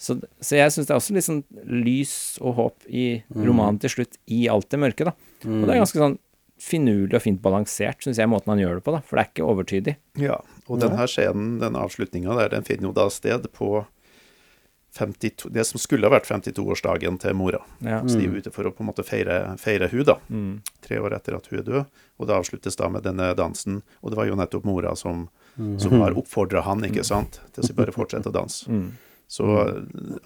Så, 0.00 0.18
så 0.44 0.58
jeg 0.58 0.72
syns 0.72 0.88
det 0.88 0.92
er 0.94 1.00
også 1.00 1.16
litt 1.16 1.24
sånn 1.24 1.42
lys 1.84 2.14
og 2.44 2.56
håp 2.58 2.88
i 2.88 3.06
romanen 3.32 3.80
til 3.80 3.92
slutt, 3.94 4.18
i 4.28 4.42
alt 4.52 4.68
det 4.72 4.80
mørke, 4.80 5.08
da. 5.08 5.14
Og 5.48 5.64
det 5.64 5.72
er 5.74 5.80
ganske 5.80 6.00
sånn 6.00 6.16
finurlig 6.62 7.14
og 7.18 7.22
fint 7.22 7.42
balansert, 7.44 8.00
syns 8.02 8.16
jeg, 8.18 8.28
måten 8.32 8.48
han 8.54 8.58
gjør 8.62 8.78
det 8.78 8.84
på, 8.86 8.94
da. 8.94 9.02
For 9.04 9.16
det 9.18 9.24
er 9.26 9.30
ikke 9.34 9.48
overtydig. 9.50 9.96
Ja, 10.22 10.38
og 10.66 10.80
denne 10.80 11.04
scenen, 11.10 11.58
denne 11.60 11.82
avslutninga 11.84 12.36
der, 12.38 12.48
den 12.56 12.64
finner 12.64 12.88
jo 12.88 12.94
da 12.96 13.08
sted 13.12 13.44
på 13.52 13.84
52, 14.96 15.50
det 15.52 15.64
som 15.68 15.76
skulle 15.80 16.08
ha 16.08 16.12
vært 16.14 16.24
52-årsdagen 16.30 17.18
til 17.20 17.34
mora. 17.36 17.60
Ja. 17.84 17.98
Så 18.08 18.16
de 18.16 18.24
er 18.30 18.38
ute 18.40 18.52
for 18.54 18.64
å 18.64 18.72
på 18.72 18.80
en 18.80 18.88
måte 18.88 19.04
feire, 19.04 19.42
feire 19.60 19.90
hun 19.92 20.04
da, 20.08 20.14
Mm. 20.32 20.62
tre 20.80 20.96
år 20.98 21.12
etter 21.18 21.36
at 21.36 21.46
hun 21.50 21.58
er 21.58 21.62
død. 21.66 21.84
Og 22.18 22.26
det 22.26 22.34
avsluttes 22.38 22.76
da 22.80 22.88
med 22.88 23.02
denne 23.04 23.34
dansen, 23.36 23.82
og 24.02 24.10
det 24.10 24.16
var 24.16 24.26
jo 24.26 24.36
nettopp 24.40 24.64
mora 24.64 24.94
som, 24.96 25.28
som 25.76 26.00
har 26.00 26.16
oppfordra 26.16 26.62
han, 26.64 26.80
ikke 26.88 27.04
sant, 27.04 27.40
til 27.52 27.64
å 27.68 27.76
bare 27.76 27.92
fortsette 27.92 28.30
å 28.30 28.32
danse. 28.32 28.64
Mm. 28.72 28.92
Så 29.26 29.46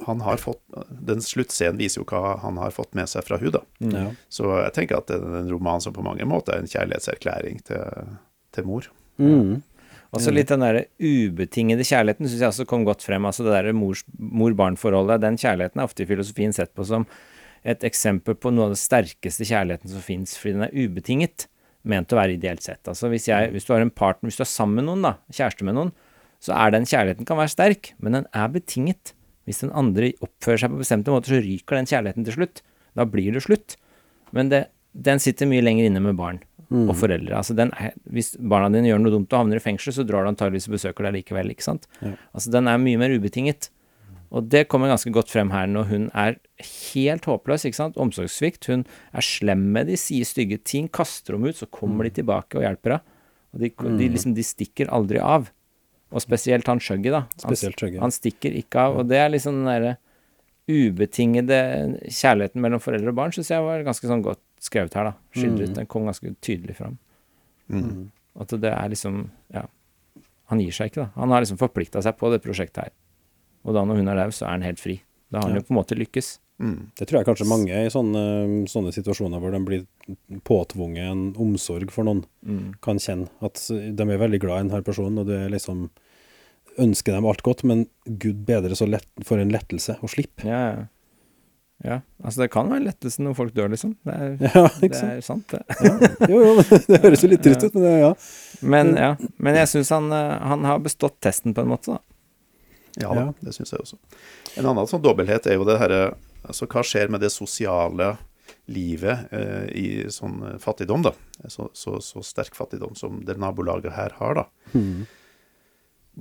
han 0.05 0.21
har 0.21 0.37
fått, 0.37 0.61
den 0.91 1.23
sluttscenen 1.25 1.79
viser 1.81 2.03
jo 2.03 2.09
hva 2.11 2.35
han 2.43 2.59
har 2.61 2.75
fått 2.75 2.93
med 2.99 3.09
seg 3.09 3.25
fra 3.25 3.39
da. 3.41 3.63
Ja. 3.81 4.11
Så 4.29 4.51
jeg 4.61 4.75
tenker 4.77 5.01
at 5.01 5.09
det 5.09 5.17
er 5.17 5.39
en 5.41 5.49
roman 5.49 5.81
som 5.81 5.95
på 5.97 6.05
mange 6.05 6.27
måter 6.29 6.57
er 6.59 6.65
en 6.65 6.69
kjærlighetserklæring 6.69 7.63
til, 7.65 8.11
til 8.53 8.69
mor. 8.69 8.91
Mm. 9.17 9.63
Og 10.11 10.23
så 10.23 10.33
litt 10.35 10.51
den 10.51 10.65
derre 10.65 10.87
ubetingede 10.99 11.87
kjærligheten 11.87 12.27
syns 12.27 12.43
jeg 12.43 12.53
også 12.53 12.67
kom 12.69 12.85
godt 12.85 13.05
frem. 13.07 13.25
Altså 13.29 13.47
det 13.47 13.55
derre 13.55 13.73
mor-barn-forholdet. 13.73 15.23
Den 15.23 15.39
kjærligheten 15.39 15.81
er 15.81 15.87
ofte 15.87 16.05
i 16.05 16.09
filosofien 16.11 16.55
sett 16.57 16.75
på 16.75 16.87
som 16.89 17.07
et 17.63 17.85
eksempel 17.87 18.37
på 18.41 18.51
noe 18.53 18.69
av 18.69 18.75
den 18.75 18.81
sterkeste 18.81 19.47
kjærligheten 19.47 19.93
som 19.93 20.03
fins, 20.05 20.35
fordi 20.41 20.57
den 20.57 20.67
er 20.67 20.77
ubetinget. 20.77 21.47
Ment 21.89 22.13
å 22.13 22.19
være 22.19 22.35
ideelt 22.37 22.65
sett. 22.65 22.83
Altså 22.91 23.09
hvis, 23.13 23.31
jeg, 23.31 23.53
hvis 23.55 23.65
du 23.65 23.73
har 23.73 23.85
en 23.85 23.93
partner, 23.93 24.29
hvis 24.29 24.41
du 24.41 24.45
er 24.45 24.51
sammen 24.51 24.81
med 24.81 24.89
noen, 24.91 25.07
da, 25.07 25.15
kjæreste 25.33 25.65
med 25.69 25.79
noen, 25.79 25.93
så 26.41 26.57
er 26.57 26.75
den 26.75 26.89
kjærligheten 26.89 27.29
kan 27.29 27.39
være 27.41 27.53
sterk, 27.53 27.93
men 28.01 28.17
den 28.17 28.29
er 28.37 28.53
betinget. 28.53 29.15
Hvis 29.49 29.63
den 29.65 29.73
andre 29.77 30.13
oppfører 30.25 30.63
seg 30.63 30.73
på 30.73 30.81
bestemte 30.81 31.13
måter, 31.13 31.35
så 31.35 31.43
ryker 31.45 31.77
den 31.79 31.89
kjærligheten 31.91 32.27
til 32.27 32.37
slutt. 32.39 32.63
Da 32.97 33.07
blir 33.09 33.35
det 33.35 33.45
slutt. 33.45 33.77
Men 34.37 34.53
det, 34.53 34.67
den 34.95 35.21
sitter 35.23 35.49
mye 35.51 35.65
lenger 35.65 35.89
inne 35.91 36.03
med 36.05 36.17
barn 36.19 36.41
og 36.71 36.95
foreldre. 36.95 37.35
Altså 37.35 37.57
den 37.59 37.73
er, 37.83 37.97
hvis 38.15 38.37
barna 38.39 38.71
dine 38.71 38.87
gjør 38.87 39.01
noe 39.03 39.13
dumt 39.17 39.33
og 39.35 39.43
havner 39.43 39.59
i 39.59 39.65
fengsel, 39.65 39.93
så 39.97 40.05
drar 40.07 40.23
du 40.23 40.31
antageligvis 40.31 40.69
og 40.71 40.77
besøker 40.77 41.09
deg 41.09 41.17
likevel, 41.19 41.51
ikke 41.51 41.67
sant. 41.67 41.89
Ja. 41.99 42.15
Altså 42.31 42.53
den 42.55 42.71
er 42.71 42.79
mye 42.79 43.01
mer 43.01 43.15
ubetinget. 43.17 43.73
Og 44.31 44.47
det 44.47 44.69
kommer 44.71 44.93
ganske 44.93 45.11
godt 45.11 45.33
frem 45.33 45.51
her 45.51 45.67
når 45.67 45.89
hun 45.91 46.05
er 46.15 46.37
helt 46.71 47.27
håpløs, 47.27 47.67
ikke 47.67 47.81
sant. 47.81 47.99
Omsorgssvikt. 47.99 48.69
Hun 48.71 48.85
er 49.11 49.27
slem 49.27 49.65
med 49.75 49.91
de, 49.91 49.99
sier 49.99 50.29
stygge 50.29 50.61
ting, 50.63 50.87
kaster 50.87 51.35
dem 51.35 51.49
ut, 51.49 51.59
så 51.59 51.67
kommer 51.67 52.07
de 52.07 52.15
tilbake 52.21 52.61
og 52.61 52.63
hjelper 52.63 52.97
henne. 52.97 53.17
Og 53.51 53.65
de, 53.65 53.73
de, 53.99 54.07
liksom, 54.15 54.37
de 54.37 54.45
stikker 54.47 54.93
aldri 54.95 55.19
av. 55.19 55.49
Og 56.11 56.21
spesielt 56.25 56.67
han 56.67 56.81
Chuggy, 56.83 57.11
da. 57.13 57.21
Han, 57.21 57.39
Spesielt 57.39 57.79
Shuggy. 57.79 57.99
han 58.03 58.11
stikker 58.11 58.55
ikke 58.59 58.81
av. 58.83 58.97
Og 58.99 59.09
det 59.09 59.19
er 59.21 59.29
liksom 59.31 59.61
den 59.61 59.69
derre 59.71 59.97
ubetingede 60.71 61.59
kjærligheten 62.11 62.63
mellom 62.63 62.81
foreldre 62.83 63.13
og 63.13 63.19
barn, 63.19 63.33
syns 63.35 63.51
jeg 63.53 63.63
var 63.65 63.83
ganske 63.87 64.07
sånn 64.11 64.23
godt 64.25 64.41
skrevet 64.63 64.95
her, 64.99 65.11
da. 65.11 65.15
Skildret. 65.37 65.75
Den 65.79 65.89
kom 65.91 66.07
ganske 66.09 66.33
tydelig 66.45 66.77
fram. 66.79 66.99
Mm. 67.71 68.09
At 68.41 68.55
det 68.61 68.73
er 68.73 68.89
liksom 68.93 69.29
Ja. 69.55 69.67
Han 70.51 70.59
gir 70.59 70.73
seg 70.75 70.91
ikke, 70.91 71.05
da. 71.07 71.11
Han 71.21 71.31
har 71.31 71.43
liksom 71.45 71.59
forplikta 71.61 72.03
seg 72.03 72.17
på 72.19 72.31
det 72.33 72.41
prosjektet 72.43 72.83
her. 72.83 72.91
Og 73.65 73.75
da 73.77 73.85
når 73.87 74.01
hun 74.01 74.09
er 74.09 74.17
der, 74.19 74.31
så 74.35 74.47
er 74.49 74.57
han 74.57 74.63
helt 74.67 74.81
fri. 74.83 75.01
Da 75.31 75.39
har 75.39 75.47
han 75.49 75.55
Ja. 75.55 75.61
jo 75.61 75.67
på 75.69 75.71
en 75.71 75.79
måte 75.85 75.95
lykkes. 75.99 76.39
Mm. 76.61 76.91
Det 76.99 77.07
tror 77.09 77.19
jeg 77.23 77.27
kanskje 77.31 77.47
mange 77.49 77.73
i 77.87 77.89
sånne, 77.93 78.23
sånne 78.69 78.93
situasjoner 78.93 79.41
hvor 79.41 79.55
de 79.55 79.61
blir 79.65 79.87
påtvunget 80.45 81.07
en 81.11 81.23
omsorg 81.41 81.91
for 81.95 82.05
noen, 82.05 82.25
Mm. 82.45 82.75
kan 82.85 82.99
kjenne 83.01 83.29
at 83.43 83.61
de 83.71 84.03
er 84.05 84.19
veldig 84.21 84.41
glad 84.43 84.59
i 84.61 84.69
denne 84.69 84.83
personen, 84.85 85.19
og 85.23 85.27
du 85.27 85.33
er 85.39 85.49
liksom 85.53 85.89
ønsker 86.81 87.13
dem 87.17 87.27
alt 87.27 87.43
godt, 87.43 87.65
men 87.65 87.87
gud 88.07 88.45
bedre 88.47 88.77
så 88.77 88.87
lett 88.89 89.09
for 89.27 89.39
en 89.43 89.51
lettelse 89.53 89.97
å 90.01 90.09
slippe. 90.09 90.45
Ja, 90.47 90.61
ja. 90.71 90.85
ja, 91.85 91.97
altså 92.23 92.45
det 92.45 92.51
kan 92.55 92.69
være 92.71 92.85
lettelse 92.87 93.25
når 93.25 93.35
folk 93.37 93.55
dør, 93.57 93.73
liksom. 93.73 93.97
Det 94.05 94.15
er, 94.15 94.37
Ja, 94.55 94.63
det 94.79 94.89
ikke 94.91 95.01
sant? 95.01 95.17
er 95.17 95.21
sant, 95.27 95.49
det. 95.49 95.65
Ja. 95.81 96.29
Jo, 96.31 96.41
jo, 96.45 96.63
det 96.93 97.01
høres 97.03 97.25
jo 97.25 97.29
litt 97.33 97.43
trist 97.45 97.65
ut, 97.67 97.75
men 97.75 97.85
det, 97.89 97.95
ja. 98.05 98.13
Men, 98.63 98.95
ja. 99.01 99.11
Men 99.39 99.57
jeg 99.61 99.73
syns 99.73 99.91
han, 99.97 100.13
eh, 100.13 100.39
han 100.53 100.65
har 100.69 100.79
bestått 100.85 101.19
testen 101.25 101.57
på 101.57 101.65
en 101.65 101.73
måte, 101.73 101.97
da. 101.97 102.01
Ja, 103.01 103.13
da, 103.15 103.21
Ja. 103.21 103.33
det 103.41 103.55
syns 103.57 103.73
jeg 103.73 103.81
også. 103.85 103.97
En 104.61 104.67
annen 104.67 104.89
sånn 104.91 105.03
dobbelthet 105.05 105.47
er 105.51 105.57
jo 105.57 105.65
det 105.69 105.79
herre 105.81 106.01
Altså, 106.47 106.69
hva 106.71 106.83
skjer 106.87 107.11
med 107.13 107.23
det 107.25 107.33
sosiale 107.35 108.15
livet 108.71 109.33
eh, 109.35 109.67
i 109.77 109.87
sånn 110.13 110.41
eh, 110.47 110.59
fattigdom, 110.63 111.05
da? 111.07 111.15
Så, 111.49 111.71
så, 111.77 111.99
så 112.05 112.23
sterk 112.25 112.57
fattigdom 112.57 112.95
som 112.99 113.23
det 113.27 113.39
nabolaget 113.41 113.95
her 113.97 114.15
har, 114.21 114.43
da. 114.43 114.47
Mm. 114.75 115.07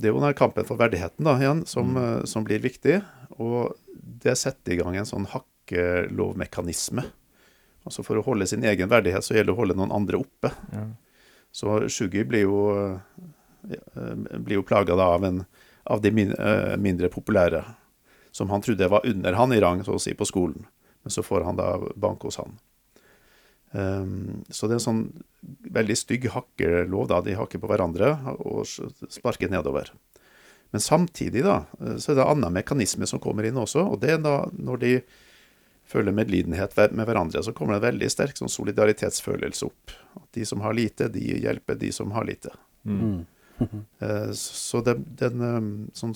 Det 0.00 0.08
er 0.08 0.14
jo 0.14 0.22
den 0.22 0.36
kampen 0.38 0.66
for 0.68 0.80
verdigheten 0.80 1.26
da, 1.26 1.36
igjen, 1.40 1.64
som, 1.68 1.92
mm. 1.96 2.26
som 2.30 2.46
blir 2.46 2.62
viktig. 2.62 3.00
Og 3.42 3.74
det 4.24 4.36
setter 4.38 4.74
i 4.74 4.78
gang 4.80 4.96
en 4.96 5.08
sånn 5.08 5.28
hakkelovmekanisme. 5.30 7.04
Altså 7.88 8.04
For 8.06 8.20
å 8.20 8.24
holde 8.24 8.48
sin 8.48 8.64
egen 8.66 8.90
verdighet, 8.92 9.24
så 9.24 9.34
gjelder 9.34 9.50
det 9.50 9.56
å 9.56 9.60
holde 9.60 9.76
noen 9.76 9.94
andre 9.94 10.20
oppe. 10.20 10.52
Ja. 10.72 10.86
Så 11.52 11.80
Shuggy 11.90 12.22
blir 12.28 12.46
jo, 12.46 12.60
eh, 13.66 14.38
blir 14.38 14.60
jo 14.60 14.66
plaga 14.66 14.94
av, 14.94 15.26
en, 15.26 15.42
av 15.90 16.02
de 16.04 16.14
min, 16.14 16.32
mindre 16.80 17.10
populære, 17.12 17.64
som 18.32 18.50
han 18.50 18.62
trodde 18.62 18.88
var 18.88 19.06
under 19.06 19.38
han 19.38 19.52
i 19.52 19.60
rang, 19.60 19.84
så 19.84 19.96
å 19.96 20.02
si, 20.02 20.14
på 20.14 20.28
skolen. 20.28 20.66
Men 21.02 21.14
så 21.14 21.24
får 21.24 21.46
han 21.46 21.58
da 21.58 21.72
bank 21.96 22.26
hos 22.28 22.38
han. 22.40 22.58
Um, 23.70 24.42
så 24.50 24.66
det 24.66 24.74
er 24.74 24.80
en 24.80 24.86
sånn 24.86 25.04
veldig 25.72 25.96
stygg 25.96 26.28
hakkelov, 26.34 27.08
da. 27.10 27.20
De 27.24 27.38
hakker 27.38 27.62
på 27.62 27.70
hverandre 27.70 28.12
og 28.42 28.66
sparker 28.66 29.50
nedover. 29.52 29.92
Men 30.70 30.82
samtidig, 30.84 31.42
da, 31.46 31.64
så 31.98 32.12
er 32.12 32.18
det 32.18 32.22
en 32.22 32.36
annen 32.36 32.54
mekanisme 32.54 33.08
som 33.08 33.22
kommer 33.22 33.46
inn 33.46 33.58
også, 33.58 33.82
og 33.90 34.02
det 34.04 34.14
er 34.14 34.22
da 34.22 34.36
når 34.54 34.82
de 34.84 34.92
føler 35.90 36.14
medlidenhet 36.14 36.76
med 36.94 37.06
hverandre, 37.08 37.42
så 37.42 37.54
kommer 37.56 37.74
det 37.74 37.80
en 37.80 37.88
veldig 37.88 38.10
sterk 38.12 38.38
sånn 38.38 38.52
solidaritetsfølelse 38.52 39.66
opp. 39.66 39.94
At 40.20 40.28
de 40.36 40.46
som 40.46 40.62
har 40.62 40.76
lite, 40.78 41.08
de 41.10 41.24
hjelper 41.42 41.78
de 41.80 41.90
som 41.94 42.14
har 42.16 42.28
lite. 42.28 42.54
Mm. 42.86 43.20
Eh, 44.00 44.30
Så 44.32 44.80
det, 44.80 44.94
den 45.20 45.42
eh, 45.44 45.64
sånn 45.92 46.14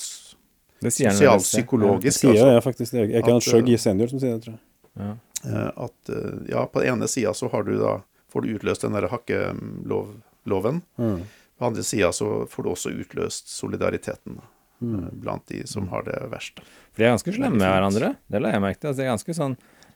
Det 0.84 0.92
sier 0.92 1.10
han 1.10 1.16
sosialpsykologisk 1.18 2.20
Sier 2.24 2.34
altså, 2.34 2.48
jeg 2.54 2.64
faktisk 2.68 2.92
det. 2.96 3.04
Jeg 3.14 3.24
kan 3.24 3.36
han 3.38 3.42
At, 3.42 3.52
eh, 3.58 3.72
i 3.74 3.76
senior 3.80 4.12
som 4.12 4.20
sier 4.22 4.36
det, 4.36 4.42
tror 4.44 4.54
jeg. 4.54 4.62
Ja. 5.04 5.12
eh, 5.50 5.70
at 5.88 6.10
eh, 6.14 6.34
ja, 6.52 6.66
på 6.70 6.82
den 6.84 6.94
ene 6.94 7.08
sida 7.10 7.32
så 7.34 7.48
har 7.52 7.64
du 7.66 7.74
da 7.80 7.96
får 8.34 8.42
du 8.44 8.54
utløst 8.58 8.82
den 8.86 8.92
der 8.96 9.08
hakkeloven. 9.10 10.82
Mm. 10.98 11.20
På 11.58 11.66
andre 11.70 11.82
sida 11.86 12.12
så 12.12 12.46
får 12.50 12.62
du 12.66 12.70
også 12.72 12.92
utløst 13.00 13.48
solidariteten 13.52 14.38
eh, 14.40 14.50
Mm. 14.84 15.04
blant 15.22 15.46
de 15.48 15.62
som 15.70 15.86
har 15.88 16.02
det 16.04 16.16
verst. 16.28 16.58
For 16.92 17.00
de 17.00 17.04
er 17.06 17.12
ganske 17.14 17.32
slemme 17.32 17.56
med 17.56 17.62
hverandre. 17.70 18.08
Det 18.28 18.40
la 18.42 18.50
jeg 18.52 18.60
merke 18.60 18.80
til. 18.82 18.88
Altså, 18.90 18.98
det 19.00 19.04
er 19.06 19.12
ganske 19.14 19.34
sånn 19.38 19.54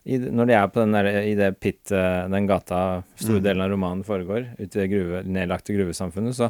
i, 0.08 0.16
Når 0.22 0.46
de 0.48 0.54
er 0.54 0.68
på 0.72 0.80
den 0.80 0.92
der, 0.94 1.08
i 1.28 1.34
det 1.36 1.48
pit, 1.60 1.90
eh, 1.92 2.28
den 2.32 2.46
gata 2.48 3.02
store 3.18 3.40
Mm. 3.40 3.44
delen 3.44 3.64
av 3.66 3.70
romanen 3.74 4.04
foregår, 4.06 4.46
ute 4.56 4.78
i 4.78 4.80
det 4.80 4.86
gruve, 4.94 5.24
nedlagte 5.26 5.74
gruvesamfunnet, 5.76 6.32
så 6.38 6.48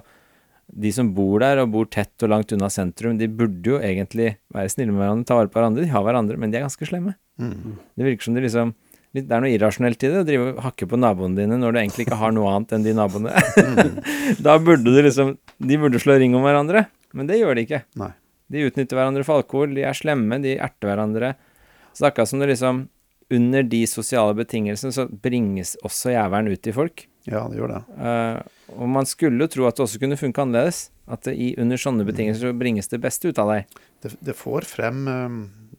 de 0.68 0.90
som 0.92 1.12
bor 1.16 1.40
der, 1.42 1.62
og 1.62 1.72
bor 1.72 1.88
tett 1.90 2.24
og 2.24 2.32
langt 2.32 2.52
unna 2.52 2.68
sentrum, 2.72 3.16
de 3.18 3.28
burde 3.30 3.72
jo 3.72 3.78
egentlig 3.80 4.34
være 4.54 4.72
snille 4.72 4.92
med 4.92 5.02
hverandre, 5.02 5.26
ta 5.28 5.38
vare 5.38 5.50
på 5.50 5.58
hverandre. 5.60 5.86
De 5.86 5.92
har 5.92 6.04
hverandre, 6.04 6.36
men 6.40 6.52
de 6.52 6.60
er 6.60 6.66
ganske 6.66 6.88
slemme. 6.88 7.14
Mm. 7.40 7.78
Det 7.96 8.06
virker 8.06 8.28
som 8.28 8.36
de 8.36 8.44
liksom 8.44 8.74
Det 9.14 9.22
er 9.24 9.40
noe 9.40 9.50
irrasjonelt 9.54 10.02
i 10.04 10.08
det, 10.10 10.20
å 10.20 10.26
drive 10.26 10.46
og 10.50 10.58
hakke 10.66 10.86
på 10.90 10.98
naboene 10.98 11.38
dine 11.38 11.56
når 11.56 11.72
du 11.72 11.78
egentlig 11.80 12.04
ikke 12.04 12.18
har 12.20 12.32
noe 12.34 12.50
annet 12.52 12.74
enn 12.76 12.84
de 12.84 12.92
naboene. 12.98 13.32
da 14.46 14.58
burde 14.60 14.92
du 14.92 14.98
liksom 15.00 15.36
De 15.56 15.78
burde 15.80 16.02
slå 16.02 16.18
ring 16.20 16.36
om 16.36 16.44
hverandre, 16.44 16.84
men 17.16 17.30
det 17.30 17.38
gjør 17.40 17.56
de 17.56 17.64
ikke. 17.64 17.82
Nei. 17.98 18.12
De 18.52 18.66
utnytter 18.68 18.96
hverandre 18.98 19.24
for 19.24 19.40
alkohol, 19.40 19.72
de 19.76 19.86
er 19.88 19.96
slemme, 19.96 20.40
de 20.44 20.58
erter 20.60 20.90
hverandre. 20.90 21.32
Så 21.92 22.02
det 22.02 22.06
er 22.06 22.12
akkurat 22.12 22.30
som 22.30 22.42
det 22.44 22.50
liksom 22.52 22.84
Under 23.34 23.64
de 23.72 23.80
sosiale 23.88 24.36
betingelsene 24.36 24.94
så 24.94 25.04
bringes 25.08 25.74
også 25.84 26.14
jævelen 26.14 26.52
ut 26.52 26.68
i 26.68 26.72
folk. 26.72 27.02
Ja, 27.28 27.44
det 27.50 27.58
gjør 27.60 27.74
det. 27.76 27.82
Uh, 27.98 28.80
og 28.80 28.88
man 28.92 29.08
skulle 29.08 29.44
jo 29.44 29.50
tro 29.52 29.66
at 29.68 29.76
det 29.78 29.84
også 29.84 30.00
kunne 30.02 30.18
funke 30.20 30.42
annerledes. 30.44 30.88
At 31.08 31.24
det 31.24 31.36
i, 31.40 31.52
under 31.60 31.80
sånne 31.80 32.04
betingelser 32.04 32.50
så 32.50 32.56
bringes 32.56 32.90
det 32.92 33.00
beste 33.00 33.30
ut 33.30 33.38
av 33.40 33.48
deg. 33.54 33.78
Det, 34.04 34.10
det, 34.20 34.34
får 34.36 34.66
frem, 34.68 34.98
eh, 35.08 35.36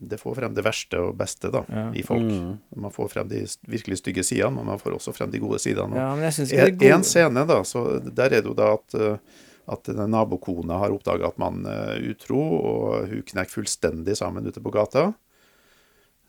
det 0.09 0.17
får 0.17 0.39
frem 0.39 0.55
det 0.57 0.63
verste 0.65 0.97
og 1.03 1.11
beste 1.19 1.51
da, 1.53 1.61
Ja. 1.69 1.83
i 1.93 2.01
folk. 2.05 2.25
Mm. 2.25 2.55
Man 2.81 2.95
får 2.95 3.11
frem 3.13 3.29
de 3.29 3.43
virkelig 3.69 3.99
stygge 4.01 4.25
sidene, 4.25 4.55
men 4.57 4.71
man 4.71 4.81
får 4.81 4.97
også 4.97 5.13
frem 5.13 5.29
de 5.29 5.41
gode 5.43 5.61
sidene. 5.61 5.93
Ja, 6.01 6.07
men 6.17 6.25
jeg 6.25 6.33
synes 6.39 6.55
En, 6.55 6.65
ikke 6.65 6.81
det 6.81 6.89
er 6.89 6.97
en 6.97 7.05
scene, 7.05 7.45
da, 7.45 7.59
så 7.61 7.85
der 8.01 8.33
er 8.33 8.41
det 8.41 8.49
jo 8.49 8.57
da 8.57 8.71
at, 8.79 8.97
eh, 8.97 9.37
at 9.69 9.93
den 9.93 10.09
nabokona 10.17 10.81
har 10.81 10.97
oppdaga 10.97 11.29
at 11.29 11.37
man 11.37 11.61
er 11.69 12.01
utro, 12.09 12.41
og 12.57 13.13
hun 13.13 13.21
knekker 13.29 13.59
fullstendig 13.59 14.17
sammen 14.17 14.49
ute 14.49 14.65
på 14.65 14.73
gata. 14.73 15.11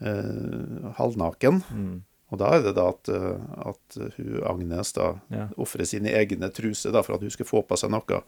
Uh, 0.00 0.92
halvnaken. 0.96 1.59
Mm, 1.76 1.96
Og 2.30 2.38
da 2.38 2.52
er 2.56 2.64
det 2.64 2.74
da 2.78 2.86
at, 2.92 3.10
eh, 3.10 3.48
at 3.70 3.98
hun 4.16 4.38
Agnes 4.46 4.94
da 4.96 5.08
ja. 5.34 5.48
ofrer 5.60 5.88
sine 5.88 6.12
egne 6.14 6.50
truser 6.54 6.94
da, 6.94 7.02
for 7.06 7.16
at 7.16 7.26
hun 7.26 7.34
skal 7.34 7.48
få 7.48 7.64
på 7.66 7.78
seg 7.80 7.92
noe 7.92 8.22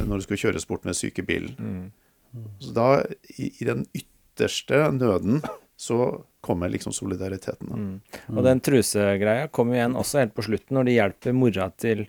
når 0.00 0.14
hun 0.14 0.24
skal 0.24 0.40
kjøres 0.46 0.68
bort 0.68 0.86
med 0.88 0.96
sykebilen. 0.96 1.54
Mm. 1.58 2.44
Så 2.62 2.72
da, 2.74 2.88
i, 3.36 3.50
i 3.60 3.68
den 3.68 3.84
ytterste 3.94 4.80
nøden, 4.96 5.42
så 5.76 6.24
kommer 6.44 6.68
liksom 6.68 6.92
solidariteten. 6.92 7.68
Mm. 7.68 7.94
Og 8.36 8.44
den 8.46 8.60
trusegreia 8.64 9.48
kommer 9.52 9.78
igjen 9.78 9.96
også 9.98 10.22
helt 10.22 10.34
på 10.36 10.44
slutten, 10.46 10.76
når 10.76 10.88
de 10.88 10.96
hjelper 10.98 11.36
mora 11.36 11.68
til 11.80 12.06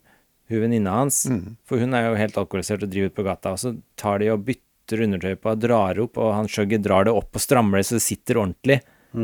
hun 0.49 0.61
venninna 0.61 0.99
hans. 0.99 1.23
Mm. 1.31 1.55
For 1.65 1.81
hun 1.81 1.95
er 1.97 2.09
jo 2.09 2.19
helt 2.19 2.37
alkoholisert 2.41 2.85
og 2.85 2.91
driver 2.91 3.11
ut 3.11 3.17
på 3.17 3.25
gata. 3.25 3.55
Og 3.55 3.61
så 3.61 3.73
tar 3.99 4.21
de 4.21 4.31
og 4.33 4.43
bytter 4.45 5.05
undertøy 5.07 5.33
på 5.41 5.53
og 5.53 5.63
drar 5.63 6.01
opp, 6.03 6.19
og 6.21 6.35
han 6.35 6.49
Shuggy 6.51 6.79
drar 6.83 7.07
det 7.07 7.15
opp 7.15 7.33
og 7.33 7.43
strammer 7.43 7.81
det 7.81 7.87
så 7.89 7.97
det 7.97 8.05
sitter 8.05 8.41
ordentlig, 8.43 8.79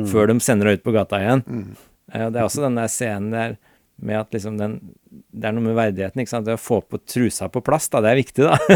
før 0.09 0.31
de 0.31 0.37
sender 0.41 0.69
det 0.69 0.79
ut 0.79 0.85
på 0.87 0.95
gata 0.95 1.19
igjen. 1.21 1.43
Eh, 2.13 2.25
og 2.25 2.33
det 2.33 2.41
er 2.41 2.47
også 2.47 2.63
den 2.65 2.79
der 2.79 2.89
scenen 2.91 3.29
der 3.35 3.57
med 4.01 4.17
at 4.17 4.31
liksom 4.33 4.55
den 4.57 4.79
Det 5.11 5.45
er 5.45 5.51
noe 5.53 5.61
med 5.61 5.75
verdigheten, 5.77 6.21
ikke 6.23 6.31
sant. 6.31 6.45
Det 6.47 6.55
å 6.55 6.61
få 6.61 6.79
på 6.81 6.97
trusa 7.05 7.49
på 7.51 7.61
plass, 7.61 7.89
da. 7.93 7.99
Det 8.01 8.09
er 8.13 8.17
viktig, 8.21 8.45
da. 8.47 8.55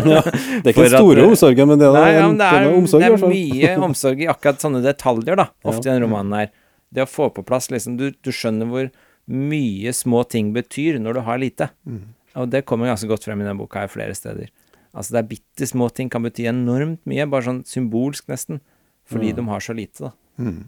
Det 0.62 0.68
er 0.68 0.74
ikke 0.74 0.84
den 0.86 0.94
store 1.00 1.24
at- 1.24 1.30
omsorgen, 1.32 1.68
men 1.72 1.80
det 1.82 1.88
er, 1.88 1.96
Nei, 1.96 2.12
ja, 2.14 2.28
men 2.28 2.38
det 2.38 2.50
er, 2.52 2.68
omsorg, 2.76 3.02
det 3.02 3.08
er 3.10 3.32
mye 3.32 3.72
omsorg 3.88 4.22
i 4.22 4.28
akkurat 4.30 4.62
sånne 4.62 4.82
detaljer, 4.86 5.40
da. 5.40 5.48
Ofte 5.66 5.88
i 5.90 5.94
den 5.96 6.04
romanen 6.06 6.36
her. 6.38 6.52
Det 6.94 7.02
å 7.06 7.10
få 7.10 7.30
på 7.34 7.44
plass 7.48 7.72
liksom 7.74 7.96
Du, 7.98 8.12
du 8.12 8.30
skjønner 8.36 8.70
hvor 8.70 8.92
mye 9.26 9.94
små 9.98 10.22
ting 10.30 10.52
betyr 10.54 11.00
når 11.02 11.18
du 11.18 11.22
har 11.26 11.40
lite. 11.42 11.70
Mm. 11.90 12.04
Og 12.38 12.52
det 12.54 12.62
kommer 12.70 12.92
ganske 12.92 13.08
godt 13.10 13.26
frem 13.26 13.42
i 13.42 13.48
denne 13.48 13.58
boka 13.58 13.82
her 13.82 13.90
flere 13.90 14.14
steder. 14.14 14.52
Altså 14.94 15.16
det 15.16 15.24
er 15.24 15.30
bitte 15.34 15.68
små 15.68 15.90
ting 15.92 16.12
kan 16.14 16.22
bety 16.24 16.46
enormt 16.52 17.02
mye, 17.10 17.26
bare 17.32 17.48
sånn 17.48 17.64
symbolsk 17.66 18.28
nesten. 18.30 18.62
Fordi 19.10 19.32
Mm. 19.34 19.36
de 19.42 19.48
har 19.50 19.60
så 19.66 19.74
lite, 19.76 20.00
da. 20.10 20.12
Mm. 20.38 20.62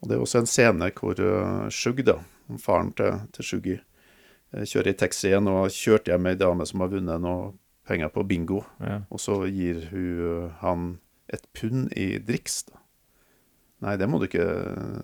Og 0.00 0.08
det 0.08 0.16
er 0.16 0.24
også 0.24 0.42
en 0.42 0.48
scene 0.48 0.90
hvor 0.96 1.20
uh, 1.20 1.68
Shug, 1.72 2.02
da, 2.06 2.16
faren 2.60 2.92
til, 2.96 3.20
til 3.36 3.46
Shuggy, 3.46 3.78
eh, 4.54 4.64
kjører 4.64 4.94
i 4.94 4.98
taxien 5.02 5.48
og 5.50 5.64
har 5.64 5.74
kjørt 5.74 6.08
hjem 6.10 6.30
ei 6.30 6.38
dame 6.40 6.66
som 6.68 6.82
har 6.84 6.92
vunnet 6.92 7.22
noe 7.22 7.52
penger 7.88 8.12
på 8.14 8.24
bingo. 8.28 8.62
Ja. 8.80 9.00
Og 9.12 9.20
så 9.22 9.42
gir 9.52 9.84
hun 9.92 10.22
uh, 10.24 10.60
han 10.62 10.92
et 11.30 11.44
pund 11.54 11.92
i 11.98 12.14
driks. 12.18 12.64
da. 12.70 12.80
Nei, 13.80 13.96
det 13.96 14.08
må, 14.12 14.18
du 14.20 14.26
ikke, 14.26 14.44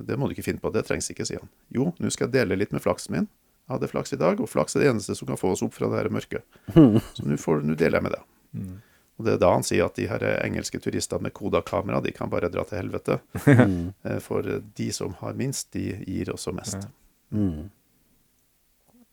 det 0.04 0.16
må 0.20 0.28
du 0.28 0.34
ikke 0.34 0.44
finne 0.44 0.60
på, 0.60 0.68
det 0.74 0.82
trengs 0.84 1.08
ikke, 1.12 1.24
sier 1.24 1.40
han. 1.40 1.52
Jo, 1.72 1.90
nå 1.96 2.10
skal 2.12 2.28
jeg 2.28 2.42
dele 2.42 2.58
litt 2.58 2.74
med 2.76 2.84
flaksen 2.84 3.14
min. 3.14 3.28
Jeg 3.66 3.72
hadde 3.72 3.88
flaks 3.90 4.12
i 4.14 4.18
dag, 4.20 4.40
og 4.42 4.50
flaks 4.50 4.76
er 4.76 4.84
det 4.84 4.90
eneste 4.92 5.16
som 5.16 5.28
kan 5.30 5.38
få 5.40 5.54
oss 5.54 5.62
opp 5.64 5.74
fra 5.74 5.88
det 5.90 6.02
her 6.02 6.10
mørket. 6.12 6.44
Så 7.16 7.24
nå 7.26 7.74
deler 7.74 7.98
jeg 7.98 8.04
med 8.04 8.14
det. 8.14 8.20
Mm. 8.56 8.74
Og 9.16 9.24
det 9.24 9.32
er 9.32 9.40
da 9.40 9.50
han 9.54 9.64
sier 9.64 9.86
at 9.86 9.96
de 9.96 10.06
her 10.10 10.22
engelske 10.44 10.76
turistene 10.84 11.24
med 11.28 11.32
Koda-kamera, 11.36 12.02
de 12.04 12.12
kan 12.12 12.28
bare 12.32 12.50
dra 12.52 12.64
til 12.68 12.82
helvete. 12.82 13.18
Mm. 13.46 13.92
Eh, 14.06 14.18
For 14.20 14.44
de 14.76 14.88
som 14.92 15.14
har 15.22 15.32
minst, 15.38 15.70
de 15.72 15.86
gir 16.06 16.28
også 16.34 16.52
mest. 16.56 16.84
Mm. 17.32 17.70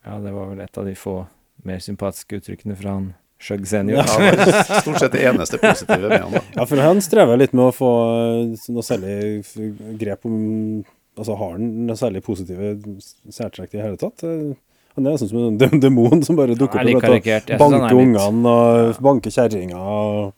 ja, 0.04 0.18
det 0.20 0.32
var 0.36 0.50
vel 0.52 0.60
et 0.62 0.78
av 0.78 0.84
de 0.86 0.94
få 0.94 1.14
mer 1.64 1.80
sympatiske 1.82 2.36
uttrykkene 2.42 2.76
fra 2.78 2.98
han 2.98 3.12
Shug 3.44 3.64
senior. 3.68 3.98
Ja, 3.98 4.30
det 4.36 4.44
var 4.46 4.80
stort 4.80 5.00
sett 5.02 5.12
det 5.12 5.24
eneste 5.26 5.58
positive 5.60 6.08
med 6.08 6.20
han. 6.22 6.32
da. 6.36 6.40
Ja, 6.54 6.64
for 6.70 6.80
han 6.80 7.00
strever 7.04 7.36
litt 7.36 7.52
med 7.52 7.66
å 7.66 7.72
få 7.74 7.88
eh, 8.14 8.68
noe 8.72 8.84
særlig 8.86 9.42
grep 10.00 10.28
om 10.28 10.36
Altså, 11.14 11.36
har 11.38 11.52
han 11.54 11.66
noe 11.86 11.94
særlig 11.94 12.24
positive 12.26 12.72
særtrekk 13.30 13.74
i 13.74 13.76
det 13.78 13.82
hele 13.84 13.98
tatt? 14.00 14.24
Han 14.96 15.06
er 15.10 15.16
sånn 15.18 15.28
som 15.32 15.38
en 15.48 15.58
dem- 15.58 15.80
demon 15.82 16.22
som 16.22 16.36
bare 16.38 16.54
dukker 16.54 16.78
er 16.80 16.84
litt 16.86 16.96
opp 16.96 17.04
og 17.04 17.10
han 17.10 17.24
er 17.50 17.58
banker 17.58 17.96
litt- 17.96 18.02
ungene 18.04 18.46
og 18.50 19.00
banker 19.02 19.30
kjerringa 19.34 19.78
og 19.80 20.34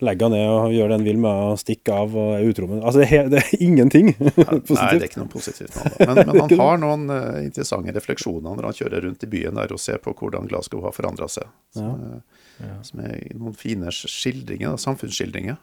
legger 0.00 0.28
han 0.28 0.32
ned 0.36 0.48
og 0.48 0.70
gjør 0.70 0.88
det 0.92 0.94
han 1.00 1.04
vil 1.08 1.16
med 1.18 1.30
å 1.48 1.56
stikke 1.58 1.90
av 1.90 2.12
og 2.14 2.28
er 2.36 2.44
utro. 2.46 2.68
Men 2.70 2.84
altså, 2.86 3.00
det 3.02 3.08
er, 3.18 3.28
det 3.32 3.40
er 3.42 3.64
ingenting 3.66 4.12
Nei, 4.20 4.60
det 4.62 5.02
er 5.02 5.06
ikke 5.08 5.18
noe 5.24 5.32
positivt. 5.32 5.74
han. 5.74 5.90
Men, 5.98 6.20
men 6.28 6.40
han 6.44 6.54
har 6.62 6.78
noen 6.78 7.10
eh, 7.10 7.40
interessante 7.48 7.90
refleksjoner 7.96 8.54
når 8.54 8.68
han 8.68 8.76
kjører 8.78 9.02
rundt 9.08 9.26
i 9.26 9.30
byen 9.32 9.58
der 9.58 9.74
og 9.74 9.80
ser 9.82 9.98
på 9.98 10.14
hvordan 10.14 10.46
Glasgow 10.46 10.84
har 10.86 10.94
forandra 10.94 11.26
seg. 11.28 11.50
Som, 11.74 11.98
Ja. 11.98 12.20
Ja. 12.62 12.76
som 12.82 13.00
er 13.06 13.18
noen 13.38 13.54
fine 13.58 13.90
skildringer, 13.94 14.78
samfunnsskildringer. 14.82 15.58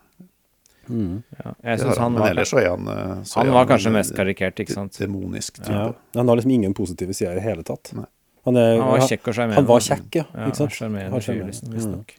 Mm. 0.87 1.23
Ja. 1.39 1.53
Han 1.97 2.13
Men 2.13 2.27
ellers 2.29 2.51
så 2.53 2.59
er 2.61 2.69
han 2.69 2.87
eh, 2.87 3.23
så 3.23 3.39
han 3.39 3.47
var 3.49 3.63
var 3.63 3.71
kanskje 3.71 3.87
en, 3.89 3.93
mest 3.97 4.13
karikert, 4.15 4.59
ikke 4.61 4.75
sant. 4.75 4.99
Demonisk 4.99 5.57
type. 5.63 5.71
Ja. 5.73 5.93
Han 6.19 6.27
har 6.29 6.35
liksom 6.39 6.51
ingen 6.59 6.73
positive 6.77 7.13
sider 7.17 7.39
i 7.39 7.43
hele 7.43 7.63
tatt. 7.67 7.91
Nei. 7.97 8.05
Han, 8.45 8.57
er, 8.61 8.75
Han 8.79 8.91
var 8.93 9.07
kjekk 9.09 9.27
og 9.31 9.33
sjarmerende. 9.37 9.55
han 9.61 9.65
var 9.69 9.83
kjekk, 9.85 10.07
ja. 10.19 10.25
Ja, 10.35 10.47
ikke 10.51 10.59
sant? 10.61 10.77
liksom, 11.49 11.73
visstnok. 11.73 12.13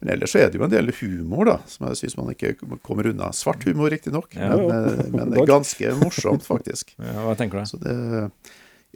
Men 0.00 0.10
ellers 0.12 0.32
så 0.34 0.40
er 0.42 0.50
det 0.52 0.58
jo 0.60 0.64
en 0.66 0.72
del 0.72 0.90
humor, 0.98 1.48
da, 1.48 1.56
som 1.70 1.86
jeg 1.88 1.96
syns 2.02 2.16
man 2.18 2.28
ikke 2.34 2.54
kommer 2.84 3.08
unna. 3.08 3.30
Svart 3.32 3.64
humor, 3.64 3.88
riktignok, 3.92 4.34
Ja. 4.36 4.50
men, 4.56 4.70
eh, 4.70 5.06
men 5.14 5.46
ganske 5.54 5.94
morsomt, 6.02 6.44
faktisk. 6.44 6.92
Ja, 7.00 7.14
hva 7.24 7.36
tenker 7.38 7.62
du? 7.62 7.64
Så 7.70 7.80
det 7.80 7.96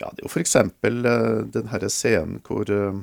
Ja, 0.00 0.08
det 0.16 0.22
er 0.22 0.28
jo 0.28 0.32
eksempel 0.40 1.04
eh, 1.04 1.42
den 1.52 1.66
herre 1.68 1.88
scenen 1.92 2.40
hvor 2.46 2.68
eh, 2.72 3.00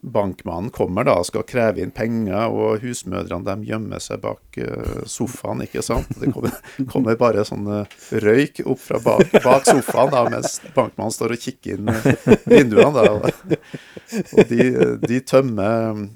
bankmannen 0.00 0.70
kommer 0.70 1.06
da 1.06 1.16
og 1.20 1.26
skal 1.28 1.44
kreve 1.48 1.82
inn 1.82 1.92
penger, 1.94 2.52
og 2.52 2.82
husmødrene 2.84 3.46
de 3.46 3.70
gjemmer 3.70 4.02
seg 4.02 4.20
bak 4.22 4.58
eh, 4.60 5.00
sofaen, 5.10 5.64
ikke 5.66 5.82
sant. 5.84 6.12
Det 6.20 6.30
kommer, 6.34 6.54
kommer 6.92 7.18
bare 7.20 7.46
sånn 7.48 7.66
eh, 7.80 7.96
røyk 8.22 8.62
opp 8.66 8.82
fra 8.82 9.00
bak, 9.02 9.34
bak 9.42 9.66
sofaen 9.66 10.12
da, 10.14 10.26
mens 10.30 10.60
bankmannen 10.76 11.16
står 11.16 11.36
og 11.36 11.42
kikker 11.42 11.80
inn 11.80 11.90
eh, 11.94 12.38
vinduene. 12.46 13.02
da. 13.02 13.58
Og 14.36 14.52
de, 14.52 14.70
de 15.02 15.20
tømmer 15.26 16.06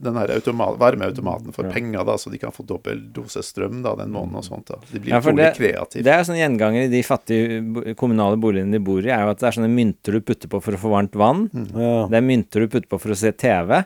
den 0.00 0.16
her 0.16 0.30
automat, 0.34 0.78
varmeautomaten 0.78 1.52
for 1.54 1.64
Ja. 1.66 1.72
penger, 1.72 2.04
da, 2.04 2.16
så 2.18 2.30
de 2.30 2.38
kan 2.38 2.52
få 2.52 2.64
dobbel 2.66 3.00
dose 3.12 3.42
strøm 3.42 3.82
da, 3.82 3.94
den 3.96 4.10
måneden 4.12 4.36
og 4.36 4.44
sånt. 4.44 4.66
da. 4.66 4.76
De 4.92 4.98
blir 5.00 5.10
Ja, 5.14 5.20
utrolig 5.20 5.36
det- 5.36 5.56
kreative. 5.58 6.02
Det 6.04 6.12
er 6.12 6.24
sånn 6.24 6.38
gjenganger 6.40 6.84
i 6.84 6.88
de 6.88 7.02
fattige 7.02 7.96
kommunale 7.96 8.36
boligene 8.40 8.72
de 8.72 8.78
bor 8.78 9.00
i, 9.00 9.08
er 9.10 9.24
jo 9.24 9.30
at 9.30 9.38
det 9.38 9.48
er 9.48 9.60
sånne 9.60 9.74
mynter 9.74 10.12
du 10.12 10.20
putter 10.20 10.48
på 10.48 10.62
for 10.62 10.72
å 10.72 10.78
få 10.78 10.90
varmt 10.90 11.12
vann. 11.12 11.50
Ja. 11.74 12.06
Det 12.08 12.16
er 12.18 12.26
mynter 12.26 12.60
du 12.60 12.68
putter 12.68 12.88
på 12.88 13.00
for 13.00 13.10
å 13.10 13.16
se 13.16 13.32
TV. 13.32 13.84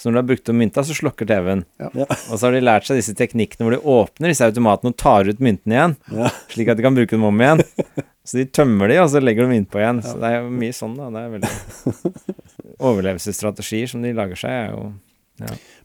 Så 0.00 0.08
når 0.08 0.14
du 0.16 0.18
har 0.22 0.28
brukt 0.30 0.48
opp 0.48 0.56
mynta, 0.56 0.82
så 0.88 0.94
slukker 0.96 1.28
TV-en. 1.28 1.66
Ja. 1.82 1.90
Ja. 1.92 2.06
Og 2.32 2.38
så 2.40 2.46
har 2.46 2.54
de 2.56 2.62
lært 2.64 2.86
seg 2.88 2.96
disse 2.96 3.12
teknikkene 3.18 3.66
hvor 3.66 3.74
de 3.76 3.80
åpner 3.84 4.32
disse 4.32 4.46
automatene 4.48 4.94
og 4.94 4.96
tar 5.02 5.28
ut 5.28 5.42
myntene 5.44 5.76
igjen, 5.76 5.96
Ja. 6.16 6.30
slik 6.48 6.70
at 6.72 6.80
de 6.80 6.86
kan 6.86 6.96
bruke 6.96 7.12
dem 7.12 7.26
om 7.28 7.42
igjen. 7.44 7.60
Så 8.30 8.36
de 8.38 8.44
tømmer 8.46 8.88
de, 8.92 8.96
og 9.02 9.08
så 9.10 9.18
legger 9.20 9.48
de 9.48 9.56
innpå 9.58 9.80
igjen. 9.80 10.00
Så 10.04 10.12
det 10.20 10.28
er 10.28 10.42
jo 10.44 10.50
mye 10.52 10.74
sånn, 10.76 10.92
da. 10.94 11.08
Det 11.10 11.20
er 11.24 11.30
veldig 11.34 12.20
Overlevelsesstrategier 12.90 13.90
som 13.90 14.04
de 14.04 14.12
lager 14.16 14.38
seg, 14.38 14.52
er 14.54 14.70
jo 14.74 14.90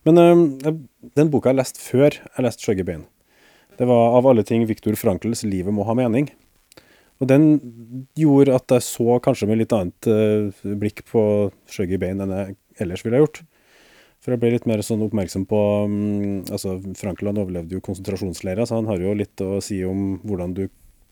Men 0.06 0.20
øhm, 0.22 0.44
den 1.16 1.32
boka 1.34 1.50
jeg 1.54 1.60
leste 1.62 1.80
før 1.82 2.12
jeg 2.20 2.44
leste 2.46 2.62
'Skjøgge 2.66 2.86
bein', 2.86 3.06
det 3.80 3.88
var 3.88 4.18
av 4.20 4.28
alle 4.28 4.44
ting 4.44 4.66
Viktor 4.68 4.96
Frankels 5.00 5.44
'Livet 5.44 5.74
må 5.74 5.84
ha 5.88 5.96
mening'. 5.96 6.30
Og 7.24 7.28
den 7.32 7.46
gjorde 8.20 8.56
at 8.56 8.68
jeg 8.76 8.84
så 8.84 9.18
kanskje 9.24 9.48
med 9.48 9.58
litt 9.64 9.74
annet 9.74 10.08
øh, 10.12 10.52
blikk 10.76 11.06
på 11.08 11.52
'Skjøgge 11.72 11.98
bein' 12.04 12.22
enn 12.22 12.36
jeg 12.36 12.56
ellers 12.84 13.04
ville 13.06 13.16
ha 13.18 13.24
gjort. 13.26 13.42
For 14.26 14.34
jeg 14.34 14.42
ble 14.42 14.56
litt 14.56 14.66
mer 14.66 14.82
sånn 14.82 15.04
oppmerksom 15.06 15.44
på 15.46 15.60
mm, 15.86 16.48
altså 16.50 16.80
Frankl 16.98 17.30
han 17.30 17.38
overlevde 17.44 17.78
jo 17.78 17.84
konsentrasjonsleira, 17.86 18.66
så 18.66 18.80
han 18.80 18.90
har 18.90 19.04
jo 19.04 19.14
litt 19.14 19.42
å 19.46 19.60
si 19.62 19.84
om 19.86 20.16
hvordan 20.26 20.56
du 20.58 20.64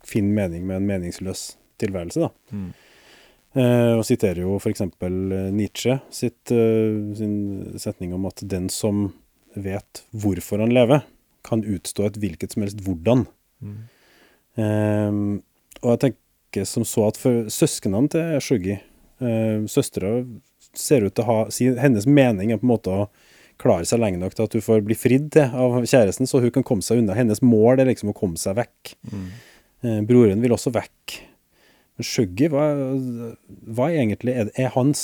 finner 0.03 0.47
mening 0.47 0.65
med 0.65 0.79
en 0.79 0.87
meningsløs 0.89 1.51
tilværelse. 1.77 2.25
da. 2.25 2.57
Mm. 2.57 2.71
Eh, 3.53 3.91
og 3.99 4.01
siterer 4.09 4.41
jo 4.41 4.55
f.eks. 4.57 4.81
Nietzsche 5.53 5.99
sitt, 6.09 6.41
uh, 6.49 7.13
sin 7.13 7.77
setning 7.77 8.15
om 8.17 8.25
at 8.25 8.41
den 8.49 8.65
som 8.73 9.11
vet 9.53 10.01
hvorfor 10.09 10.63
han 10.65 10.73
lever, 10.73 11.05
kan 11.45 11.61
utstå 11.61 12.07
et 12.07 12.17
hvilket 12.17 12.55
som 12.55 12.65
helst 12.65 12.81
hvordan. 12.81 13.27
Eh, 14.57 15.15
og 15.83 15.89
jeg 15.91 16.01
tenker 16.07 16.67
som 16.69 16.85
så 16.87 17.09
at 17.09 17.19
for 17.19 17.49
søsknene 17.51 18.09
til 18.13 18.39
Shuggy, 18.41 18.77
eh, 19.21 19.65
søstera, 19.69 20.23
ser 20.73 21.05
ut 21.05 21.13
til 21.15 21.23
å 21.23 21.27
ha 21.27 21.37
Hennes 21.81 22.05
mening 22.09 22.51
er 22.51 22.57
på 22.57 22.65
en 22.67 22.73
måte 22.73 22.89
å 22.93 23.09
klare 23.61 23.85
seg 23.85 23.99
lenge 24.01 24.17
nok 24.19 24.33
til 24.35 24.43
at 24.47 24.53
hun 24.57 24.61
får 24.65 24.81
bli 24.83 24.95
fridd 24.97 25.27
til 25.31 25.43
av 25.53 25.83
kjæresten, 25.85 26.27
så 26.27 26.41
hun 26.41 26.51
kan 26.51 26.63
komme 26.65 26.81
seg 26.83 26.97
unna. 27.03 27.13
Hennes 27.15 27.41
mål 27.45 27.79
er 27.79 27.85
liksom 27.91 28.09
å 28.11 28.15
komme 28.17 28.35
seg 28.41 28.57
vekk. 28.57 28.95
Eh, 29.83 30.01
broren 30.07 30.41
vil 30.41 30.51
også 30.55 30.71
vekk. 30.73 31.19
Men 31.97 32.03
Shuggy, 32.07 32.49
hva, 32.49 32.65
hva 33.69 33.91
er 33.91 34.01
egentlig 34.01 34.33
er, 34.35 34.49
er 34.57 34.71
hans 34.73 35.03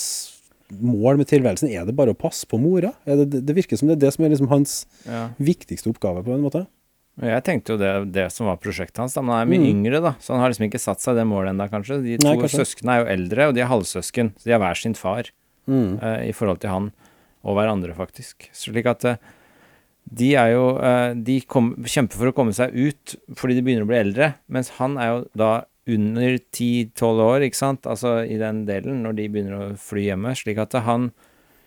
mål 0.82 1.18
med 1.22 1.30
tilværelsen? 1.30 1.70
Er 1.72 1.86
det 1.88 1.96
bare 1.98 2.14
å 2.16 2.18
passe 2.18 2.48
på 2.50 2.60
mora? 2.62 2.92
Er 3.10 3.22
det, 3.24 3.44
det 3.46 3.56
virker 3.58 3.78
som 3.80 3.88
det 3.90 3.98
er 4.00 4.04
det 4.08 4.12
som 4.16 4.26
er 4.26 4.34
liksom 4.34 4.50
hans 4.52 4.76
Ja. 5.06 5.30
viktigste 5.40 5.90
oppgave, 5.94 6.24
på 6.26 6.34
en 6.34 6.42
måte. 6.46 6.66
Jeg 7.20 7.44
tenkte 7.44 7.74
jo 7.74 7.78
det, 7.82 8.12
det 8.16 8.30
som 8.32 8.48
var 8.48 8.58
prosjektet 8.64 8.98
hans, 9.04 9.14
da, 9.14 9.22
men 9.22 9.36
han 9.36 9.42
er 9.48 9.52
mye 9.52 9.60
Mm. 9.66 9.72
yngre, 9.76 10.02
da. 10.02 10.12
Så 10.24 10.32
han 10.34 10.40
har 10.40 10.50
liksom 10.54 10.70
ikke 10.70 10.80
satt 10.80 11.02
seg 11.04 11.16
det 11.20 11.26
målet 11.28 11.52
ennå, 11.52 11.70
kanskje. 11.70 12.02
De 12.04 12.18
to 12.18 12.28
Nei, 12.28 12.38
kanskje. 12.38 12.62
søsknene 12.64 12.94
er 12.96 13.04
jo 13.04 13.10
eldre, 13.12 13.48
og 13.50 13.54
de 13.56 13.62
er 13.62 13.68
halvsøsken. 13.68 14.32
Så 14.40 14.44
de 14.46 14.52
har 14.56 14.60
hver 14.64 14.78
sin 14.80 14.94
far 14.96 15.24
Mm. 15.68 16.00
uh, 16.02 16.22
i 16.28 16.32
forhold 16.34 16.60
til 16.64 16.70
han 16.72 16.92
og 17.44 17.56
hverandre, 17.56 17.94
faktisk. 17.96 18.48
Slik 18.56 18.88
at 18.90 19.06
uh, 19.06 19.16
de 20.10 20.32
er 20.40 20.54
jo 20.56 20.64
uh, 20.82 21.12
De 21.14 21.40
kom, 21.46 21.76
kjemper 21.86 22.18
for 22.18 22.32
å 22.32 22.34
komme 22.34 22.56
seg 22.58 22.74
ut 22.74 23.14
fordi 23.38 23.60
de 23.60 23.62
begynner 23.66 23.86
å 23.86 23.90
bli 23.92 24.00
eldre, 24.00 24.32
mens 24.50 24.72
han 24.80 24.98
er 24.98 25.12
jo 25.12 25.20
da 25.38 25.52
under 25.90 26.36
10-12 26.54 27.22
år, 27.26 27.44
ikke 27.48 27.58
sant, 27.58 27.88
altså 27.90 28.20
i 28.26 28.36
den 28.38 28.64
delen, 28.68 29.00
når 29.06 29.16
de 29.18 29.28
begynner 29.34 29.56
å 29.58 29.70
fly 29.82 30.04
hjemme. 30.12 30.36
Slik 30.38 30.60
at 30.62 30.76
han 30.86 31.12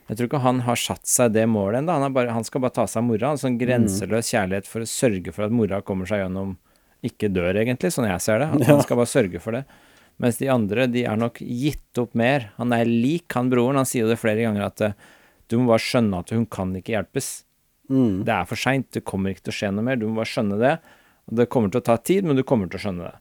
Jeg 0.09 0.19
tror 0.19 0.29
ikke 0.29 0.43
han 0.45 0.61
har 0.67 0.77
satt 0.79 1.07
seg 1.09 1.33
det 1.35 1.47
målet 1.49 1.81
ennå. 1.81 1.95
Han, 2.05 2.13
bare- 2.15 2.35
han 2.35 2.45
skal 2.45 2.61
bare 2.61 2.75
ta 2.77 2.85
seg 2.87 3.01
av 3.01 3.07
mora. 3.09 3.31
En 3.33 3.41
sånn 3.41 3.57
grenseløs 3.59 4.29
kjærlighet 4.35 4.67
for 4.69 4.83
å 4.85 4.87
sørge 4.91 5.33
for 5.33 5.47
at 5.47 5.55
mora 5.55 5.81
kommer 5.83 6.07
seg 6.07 6.21
gjennom 6.25 6.57
Ikke 7.03 7.31
dør, 7.33 7.57
egentlig, 7.59 7.91
sånn 7.95 8.07
jeg 8.11 8.21
ser 8.23 8.39
det. 8.43 8.51
At 8.55 8.67
han 8.69 8.83
skal 8.85 8.99
bare 9.01 9.11
sørge 9.11 9.41
for 9.43 9.57
det. 9.57 9.65
Mens 10.23 10.39
de 10.39 10.49
andre, 10.53 10.87
de 10.87 11.03
er 11.09 11.19
nok 11.19 11.41
gitt 11.43 11.99
opp 11.99 12.15
mer. 12.19 12.53
Han 12.61 12.75
er 12.75 12.87
lik 12.87 13.35
han 13.35 13.51
broren. 13.51 13.81
Han 13.81 13.89
sier 13.89 14.07
det 14.07 14.21
flere 14.23 14.45
ganger 14.45 14.69
at 14.69 14.85
eh, 14.87 14.99
du 15.51 15.59
må 15.59 15.73
bare 15.73 15.83
skjønne 15.83 16.21
at 16.23 16.31
hun 16.35 16.45
kan 16.47 16.71
ikke 16.79 16.95
hjelpes. 16.95 17.31
Mm. 17.91 18.23
Det 18.29 18.35
er 18.35 18.47
for 18.49 18.61
seint. 18.61 18.87
Det 18.95 19.03
kommer 19.09 19.35
ikke 19.35 19.49
til 19.49 19.55
å 19.55 19.59
skje 19.59 19.73
noe 19.75 19.87
mer. 19.89 19.99
Du 19.99 20.07
må 20.07 20.21
bare 20.21 20.31
skjønne 20.31 20.61
det. 20.63 20.77
Og 21.27 21.41
det 21.41 21.49
kommer 21.51 21.73
til 21.73 21.83
å 21.83 21.87
ta 21.91 21.99
tid, 21.99 22.27
men 22.27 22.39
du 22.39 22.45
kommer 22.47 22.71
til 22.71 22.79
å 22.79 22.85
skjønne 22.87 23.09
det. 23.09 23.19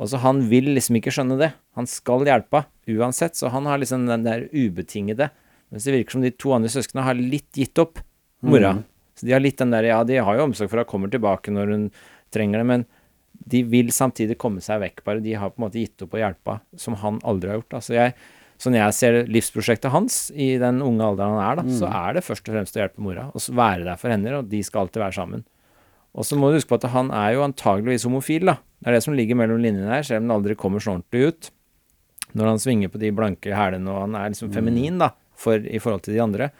Og 0.00 0.08
så 0.10 0.22
han 0.24 0.40
vil 0.50 0.72
liksom 0.72 0.98
ikke 0.98 1.12
skjønne 1.14 1.36
det. 1.40 1.50
Han 1.78 1.88
skal 1.88 2.24
hjelpe 2.26 2.64
uansett, 2.90 3.36
så 3.38 3.52
han 3.52 3.68
har 3.68 3.78
liksom 3.78 4.08
den 4.08 4.24
der 4.26 4.48
ubetingede. 4.50 5.28
Mens 5.72 5.84
det 5.86 5.94
virker 5.94 6.16
som 6.16 6.24
de 6.24 6.32
to 6.34 6.56
andre 6.56 6.72
søsknene 6.72 7.04
har 7.06 7.20
litt 7.20 7.60
gitt 7.60 7.78
opp 7.80 8.00
mora. 8.44 8.74
Mm. 8.78 8.82
Så 9.16 9.28
de 9.28 9.36
har 9.36 9.44
litt 9.44 9.60
den 9.60 9.72
der 9.72 9.86
Ja, 9.86 10.00
de 10.04 10.18
har 10.18 10.38
jo 10.38 10.48
omsorg 10.48 10.72
for 10.72 10.80
at 10.80 10.88
hun 10.88 10.94
kommer 10.96 11.12
tilbake 11.12 11.52
når 11.54 11.76
hun 11.76 11.86
trenger 12.32 12.62
det, 12.62 12.68
men 12.68 12.84
de 13.48 13.62
vil 13.66 13.90
samtidig 13.94 14.36
komme 14.40 14.62
seg 14.64 14.80
vekk, 14.82 15.02
bare. 15.06 15.22
De 15.24 15.34
har 15.38 15.50
på 15.50 15.60
en 15.60 15.66
måte 15.66 15.80
gitt 15.80 16.04
opp 16.04 16.14
å 16.14 16.20
hjelpe, 16.20 16.60
som 16.78 16.94
han 17.00 17.20
aldri 17.26 17.50
har 17.50 17.60
gjort. 17.60 17.70
Da. 17.74 17.80
Så 17.82 17.96
jeg, 17.96 18.14
sånn 18.62 18.76
jeg 18.78 18.96
ser 18.96 19.18
livsprosjektet 19.26 19.92
hans 19.94 20.18
i 20.34 20.52
den 20.62 20.82
unge 20.84 21.06
alderen 21.06 21.38
han 21.38 21.46
er, 21.46 21.62
da, 21.62 21.78
så 21.78 21.88
er 21.90 22.18
det 22.18 22.26
først 22.26 22.46
og 22.46 22.54
fremst 22.54 22.76
å 22.78 22.82
hjelpe 22.84 23.02
mora. 23.02 23.28
Og 23.32 23.48
være 23.58 23.86
der 23.88 23.98
for 24.00 24.14
henne, 24.14 24.36
og 24.38 24.50
de 24.52 24.62
skal 24.66 24.84
alltid 24.84 25.02
være 25.02 25.18
sammen. 25.18 25.46
Og 26.12 26.28
så 26.28 26.36
må 26.36 26.50
du 26.50 26.58
huske 26.58 26.68
på 26.68 26.76
at 26.76 26.90
han 26.92 27.08
er 27.16 27.32
jo 27.38 27.46
antageligvis 27.46 28.04
homofil, 28.04 28.46
da. 28.52 28.58
Det 28.82 28.90
er 28.90 28.98
det 28.98 29.04
som 29.06 29.16
ligger 29.16 29.38
mellom 29.38 29.62
linjene 29.62 29.90
her, 29.90 30.04
selv 30.06 30.22
om 30.22 30.28
det 30.28 30.36
aldri 30.36 30.58
kommer 30.60 30.82
så 30.82 30.94
ordentlig 30.94 31.32
ut. 31.32 31.50
Når 32.36 32.48
han 32.48 32.60
svinger 32.60 32.92
på 32.92 33.00
de 33.00 33.10
blanke 33.16 33.56
hælene, 33.56 33.90
og 33.90 34.06
han 34.06 34.14
er 34.18 34.32
liksom 34.32 34.52
feminin, 34.52 35.00
da, 35.00 35.10
for, 35.36 35.56
i 35.56 35.80
forhold 35.82 36.04
til 36.04 36.16
de 36.16 36.22
andre. 36.24 36.50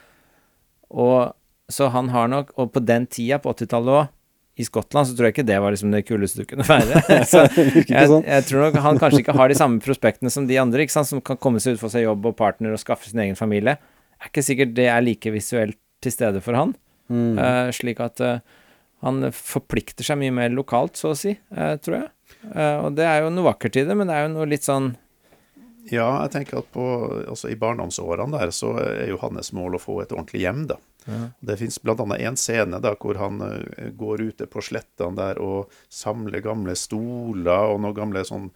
Og 0.93 1.33
så 1.73 1.89
han 1.93 2.11
har 2.13 2.29
nok 2.29 2.51
Og 2.61 2.73
på 2.73 2.83
den 2.85 3.07
tida, 3.07 3.39
på 3.41 3.53
80-tallet 3.55 4.01
òg, 4.01 4.11
i 4.61 4.67
Skottland, 4.67 5.09
så 5.09 5.17
tror 5.17 5.29
jeg 5.29 5.37
ikke 5.37 5.47
det 5.49 5.59
var 5.65 5.73
liksom 5.73 5.95
det 5.95 6.03
kuleste 6.05 6.43
du 6.43 6.49
kunne 6.51 6.67
være. 6.69 7.01
så 7.31 7.47
jeg, 7.49 8.09
sånn. 8.11 8.27
jeg 8.27 8.47
tror 8.49 8.67
nok 8.67 8.79
han 8.85 9.01
kanskje 9.01 9.23
ikke 9.23 9.37
har 9.39 9.49
de 9.49 9.57
samme 9.57 9.81
prospektene 9.85 10.33
som 10.33 10.49
de 10.49 10.59
andre, 10.61 10.85
ikke 10.85 10.97
sant, 10.99 11.09
som 11.09 11.23
kan 11.25 11.41
komme 11.41 11.63
seg 11.63 11.77
ut, 11.77 11.81
få 11.81 11.89
seg 11.93 12.05
jobb 12.05 12.29
og 12.29 12.37
partner 12.39 12.75
og 12.75 12.83
skaffe 12.83 13.09
sin 13.09 13.23
egen 13.25 13.39
familie. 13.39 13.79
Er 14.21 14.29
ikke 14.29 14.45
sikkert 14.45 14.75
det 14.77 14.91
er 14.93 15.05
like 15.05 15.33
visuelt 15.33 15.79
til 16.05 16.13
stede 16.15 16.43
for 16.45 16.59
han. 16.59 16.75
Mm. 17.13 17.39
Uh, 17.39 17.71
slik 17.75 18.03
at 18.05 18.21
uh, 18.25 18.43
han 19.07 19.25
forplikter 19.35 20.07
seg 20.07 20.21
mye 20.21 20.35
mer 20.35 20.53
lokalt, 20.53 21.01
så 21.01 21.13
å 21.13 21.19
si, 21.19 21.33
uh, 21.57 21.75
tror 21.83 22.03
jeg. 22.03 22.11
Og 22.83 22.95
det 22.97 23.05
er 23.07 23.23
jo 23.23 23.33
noe 23.33 23.51
vakkert 23.51 23.77
i 23.79 23.85
det, 23.87 23.95
men 23.97 24.09
det 24.09 24.17
er 24.17 24.25
jo 24.27 24.35
noe 24.35 24.49
litt 24.51 24.65
sånn 24.67 24.93
Ja, 25.91 26.07
jeg 26.23 26.33
tenker 26.37 26.61
at 26.61 26.69
på, 26.75 26.85
altså 27.27 27.51
i 27.51 27.59
barndomsårene 27.59 28.39
der, 28.39 28.53
så 28.55 28.77
er 28.79 29.09
jo 29.11 29.19
hans 29.23 29.51
mål 29.57 29.79
å 29.79 29.83
få 29.83 29.99
et 30.03 30.13
ordentlig 30.15 30.45
hjem, 30.45 30.67
da. 30.71 30.79
Det 31.41 31.57
fins 31.59 31.81
bl.a. 31.83 31.97
en 32.19 32.37
scene 32.39 32.79
da, 32.83 32.93
hvor 33.01 33.19
han 33.19 33.41
eh, 33.43 33.89
går 33.99 34.23
ute 34.29 34.47
på 34.47 34.63
slettene 34.63 35.19
der 35.19 35.41
og 35.43 35.73
samler 35.91 36.45
gamle 36.45 36.77
stoler 36.79 37.73
og 37.73 37.81
noen 37.83 37.97
gamle 37.97 38.23
sånn 38.27 38.51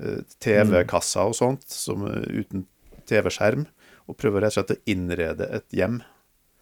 eh, 0.00 0.24
TV-kasser 0.42 1.30
og 1.30 1.36
sånt, 1.38 1.68
som, 1.70 2.06
eh, 2.10 2.42
uten 2.42 2.66
TV-skjerm, 3.08 3.68
og 4.08 4.18
prøver 4.18 4.44
rett 4.44 4.56
og 4.56 4.58
slett 4.58 4.74
å 4.74 4.90
innrede 4.90 5.48
et 5.54 5.76
hjem. 5.76 6.00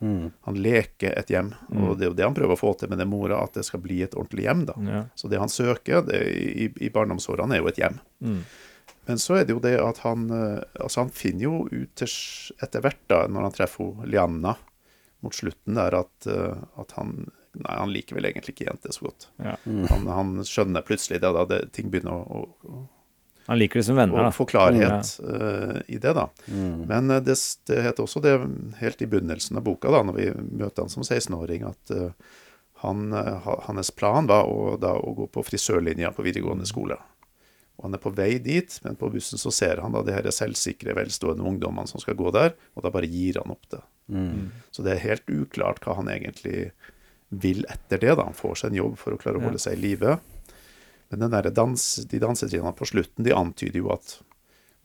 Mm. 0.02 0.32
Han 0.48 0.58
leker 0.58 1.14
et 1.14 1.30
hjem, 1.30 1.52
og 1.78 1.94
det 1.96 2.04
er 2.04 2.10
jo 2.10 2.18
det 2.18 2.26
han 2.26 2.34
prøver 2.34 2.56
å 2.56 2.58
få 2.58 2.72
til 2.78 2.90
med 2.90 2.98
den 2.98 3.10
mora, 3.10 3.38
at 3.44 3.54
det 3.54 3.62
skal 3.68 3.82
bli 3.84 4.00
et 4.02 4.16
ordentlig 4.18 4.48
hjem, 4.48 4.64
da. 4.66 4.74
ja. 4.90 5.02
Så 5.14 5.30
det 5.30 5.38
han 5.38 5.52
søker 5.52 6.02
det, 6.08 6.18
i, 6.26 6.66
i 6.82 6.90
barndomsårene, 6.90 7.54
er 7.54 7.62
jo 7.62 7.70
et 7.70 7.78
hjem. 7.78 8.00
Mm. 8.18 8.40
Men 9.06 9.18
så 9.18 9.40
er 9.40 9.46
det 9.46 9.56
jo 9.56 9.62
det 9.62 9.74
at 9.82 10.02
han 10.04 10.28
eh, 10.30 10.62
Altså, 10.78 11.02
han 11.02 11.14
finner 11.14 11.46
jo 11.48 11.54
ut 11.70 12.04
etter 12.04 12.84
hvert, 12.84 13.02
da, 13.10 13.24
når 13.28 13.48
han 13.48 13.56
treffer 13.56 14.06
Lianna 14.06 14.56
mot 15.22 15.34
slutten 15.34 15.78
der, 15.78 16.02
at, 16.02 16.26
eh, 16.30 16.58
at 16.82 16.98
han 16.98 17.30
Nei, 17.52 17.74
han 17.76 17.90
liker 17.92 18.16
vel 18.16 18.24
egentlig 18.30 18.54
ikke 18.54 18.64
jenter 18.64 18.94
så 18.96 19.10
godt. 19.10 19.26
Ja. 19.44 19.58
Han, 19.90 20.06
han 20.08 20.28
skjønner 20.48 20.80
plutselig 20.88 21.18
det, 21.20 21.32
da 21.36 21.42
det, 21.44 21.58
ting 21.76 21.90
begynner 21.92 22.22
å, 22.32 22.46
å, 22.64 22.78
Han 23.50 23.58
liker 23.60 23.76
det 23.76 23.84
som 23.90 23.98
venner, 23.98 24.16
da. 24.16 24.30
å 24.30 24.32
få 24.32 24.46
klarhet 24.48 25.10
eh, 25.20 25.82
i 25.92 25.98
det, 26.00 26.14
da. 26.16 26.24
Mm. 26.48 26.86
Men 26.88 27.12
det, 27.26 27.36
det 27.68 27.82
heter 27.84 28.06
også 28.06 28.22
det 28.24 28.32
helt 28.80 29.04
i 29.04 29.10
begynnelsen 29.12 29.60
av 29.60 29.66
boka, 29.68 29.92
da, 29.92 30.00
når 30.08 30.16
vi 30.16 30.30
møter 30.62 30.86
han 30.86 30.94
som 30.94 31.04
16-åring, 31.04 31.68
at 31.68 31.92
uh, 31.92 32.40
han, 32.86 33.12
hans 33.68 33.92
plan 34.00 34.32
var 34.32 34.48
å, 34.48 34.78
da, 34.80 34.94
å 34.96 35.12
gå 35.20 35.28
på 35.36 35.44
frisørlinja 35.52 36.14
på 36.16 36.24
videregående 36.24 36.64
skole. 36.72 36.96
Og 37.78 37.86
han 37.86 37.96
er 37.96 38.02
på 38.02 38.12
vei 38.14 38.36
dit, 38.42 38.74
men 38.84 38.98
på 39.00 39.08
bussen 39.10 39.40
så 39.40 39.50
ser 39.54 39.80
han 39.82 39.94
da 39.96 40.02
de 40.06 40.14
her 40.14 40.28
selvsikre, 40.34 40.94
velstående 40.98 41.46
ungdommene 41.48 41.88
som 41.90 42.02
skal 42.02 42.18
gå 42.18 42.30
der, 42.34 42.52
og 42.76 42.84
da 42.84 42.92
bare 42.94 43.08
gir 43.10 43.40
han 43.40 43.54
opp 43.54 43.64
det. 43.72 43.80
Så 44.70 44.84
det 44.84 44.92
er 44.94 45.06
helt 45.06 45.30
uklart 45.30 45.80
hva 45.84 45.96
han 45.98 46.10
egentlig 46.12 46.70
vil 47.32 47.64
etter 47.72 47.98
det. 48.02 48.14
da. 48.18 48.26
Han 48.28 48.36
får 48.36 48.60
seg 48.60 48.72
en 48.72 48.82
jobb 48.82 48.98
for 49.00 49.14
å 49.14 49.20
klare 49.20 49.40
å 49.40 49.46
holde 49.46 49.62
seg 49.62 49.78
i 49.78 49.82
live. 49.86 50.18
Men 51.08 51.24
den 51.24 51.32
der 51.32 51.48
dans, 51.50 51.86
de 52.08 52.20
dansetrinnene 52.20 52.74
på 52.76 52.88
slutten 52.88 53.24
de 53.24 53.34
antyder 53.36 53.80
jo 53.80 53.90
at 53.94 54.18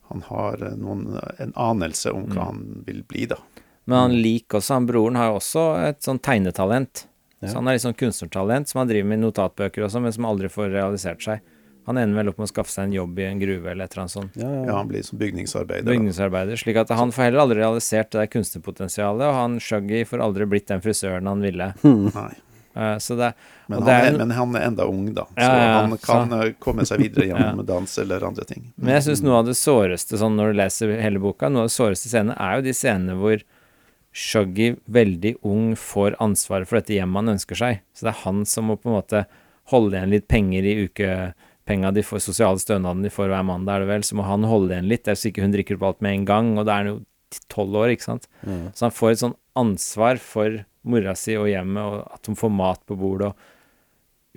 han 0.08 0.24
har 0.30 0.64
noen, 0.80 1.18
en 1.44 1.54
anelse 1.60 2.14
om 2.16 2.30
hva 2.32 2.50
han 2.54 2.62
vil 2.88 3.04
bli, 3.08 3.26
da. 3.28 3.42
Men 3.88 3.98
han 3.98 4.16
liker 4.20 4.60
også, 4.60 4.78
han 4.80 4.88
broren 4.88 5.20
har 5.20 5.30
jo 5.32 5.38
også 5.42 5.64
et 5.88 6.02
sånn 6.04 6.20
tegnetalent. 6.24 7.06
Ja. 7.40 7.50
Så 7.50 7.60
han 7.60 7.70
har 7.70 7.78
litt 7.78 7.84
sånn 7.86 7.96
kunstnertalent 7.96 8.72
som 8.72 8.82
han 8.82 8.90
driver 8.90 9.08
med 9.12 9.20
i 9.20 9.24
notatbøker 9.26 9.86
også, 9.86 10.02
men 10.04 10.16
som 10.16 10.28
aldri 10.28 10.50
får 10.52 10.72
realisert 10.74 11.24
seg. 11.24 11.54
Han 11.88 11.98
ender 11.98 12.20
vel 12.20 12.30
opp 12.34 12.38
med 12.42 12.50
å 12.50 12.52
skaffe 12.52 12.72
seg 12.74 12.90
en 12.90 12.94
jobb 12.98 13.20
i 13.20 13.26
en 13.30 13.40
gruve 13.40 13.72
eller 13.72 13.86
et 13.88 13.94
eller 13.96 14.04
annet 14.06 14.12
sånt. 14.16 14.34
Ja, 14.36 14.48
ja. 14.52 14.64
Ja, 14.68 14.74
Han 14.82 14.90
blir 14.92 15.04
som 15.08 15.18
bygningsarbeider. 15.22 15.88
Bygningsarbeider. 15.88 16.60
Slik 16.60 16.76
at 16.84 16.90
han 16.92 17.14
får 17.16 17.30
heller 17.30 17.40
aldri 17.46 17.62
realisert 17.64 18.12
det 18.12 18.20
der 18.26 18.32
kunstnerpotensialet, 18.34 19.24
og 19.30 19.34
han 19.40 19.56
Shuggy 19.64 20.04
får 20.06 20.24
aldri 20.26 20.46
blitt 20.52 20.68
den 20.68 20.84
frisøren 20.84 21.28
han 21.32 21.42
ville. 21.48 21.70
Nei. 21.88 22.34
Eh, 22.78 22.98
så 23.02 23.16
det, 23.18 23.32
Men, 23.72 23.80
han 23.82 23.90
er 23.90 24.06
en- 24.12 24.18
men 24.20 24.32
han 24.38 24.56
er 24.60 24.68
enda 24.68 24.86
ung, 24.86 25.08
da. 25.16 25.24
Så 25.32 25.42
Ja, 25.42 25.48
ja, 25.56 25.64
ja, 25.72 25.80
han 25.88 25.98
kan 25.98 26.30
så. 26.30 26.54
komme 26.60 26.86
seg 26.86 27.00
videre 27.02 27.26
gjennom 27.32 27.64
dans 27.66 27.98
eller 28.04 28.22
andre 28.28 28.44
ting. 28.46 28.68
Men 28.76 28.94
jeg 29.00 29.08
syns 29.08 29.24
noe 29.26 29.40
av 29.40 29.48
det 29.48 29.56
såreste 29.58 30.20
sånn 30.20 30.36
når 30.38 30.52
du 30.54 30.60
leser 30.60 30.94
hele 31.02 31.18
boka, 31.24 31.50
noe 31.50 31.64
av 31.66 31.72
det 31.72 31.78
såreste 31.80 32.12
scenene 32.12 32.36
er 32.38 32.60
jo 32.60 32.68
de 32.68 32.76
scenene 32.78 33.16
hvor 33.18 33.42
Shuggy, 34.18 34.76
veldig 34.90 35.36
ung, 35.46 35.76
får 35.78 36.16
ansvaret 36.24 36.68
for 36.68 36.80
dette 36.80 36.96
hjemmet 36.96 37.22
han 37.22 37.34
ønsker 37.36 37.56
seg. 37.60 37.82
Så 37.94 38.08
det 38.08 38.14
er 38.16 38.22
han 38.24 38.46
som 38.50 38.66
må 38.72 38.78
på 38.82 38.90
en 38.90 38.96
måte 38.98 39.26
holde 39.74 39.98
igjen 39.98 40.14
litt 40.14 40.28
penger 40.32 40.66
i 40.66 40.76
ukepenga 41.68 41.92
de 41.94 42.04
får, 42.04 42.20
sosiale 42.24 42.60
stønaden 42.60 43.04
de 43.04 43.10
får 43.12 43.30
hver 43.30 43.44
mandag, 43.46 43.76
er 43.76 43.80
det 43.86 43.88
vel. 43.92 44.04
Så 44.04 44.16
må 44.16 44.24
han 44.26 44.44
holde 44.48 44.74
igjen 44.74 44.88
litt, 44.88 45.08
ellers 45.08 45.26
ikke 45.28 45.44
hun 45.44 45.52
drikker 45.54 45.76
opp 45.78 45.84
alt 45.84 46.02
med 46.02 46.14
en 46.14 46.26
gang. 46.26 46.58
Og 46.58 46.66
da 46.66 46.74
er 46.74 46.86
han 46.86 46.92
jo 46.94 47.00
tolv 47.52 47.76
år, 47.76 47.92
ikke 47.94 48.08
sant. 48.08 48.28
Så 48.74 48.88
han 48.88 48.96
får 48.96 49.12
et 49.12 49.24
sånn 49.24 49.36
ansvar 49.58 50.18
for 50.22 50.64
mora 50.88 51.16
si 51.16 51.36
og 51.36 51.50
hjemmet, 51.50 51.84
og 51.84 52.14
at 52.16 52.26
hun 52.28 52.36
får 52.40 52.54
mat 52.56 52.82
på 52.88 52.98
bordet. 52.98 53.34
og 53.34 53.36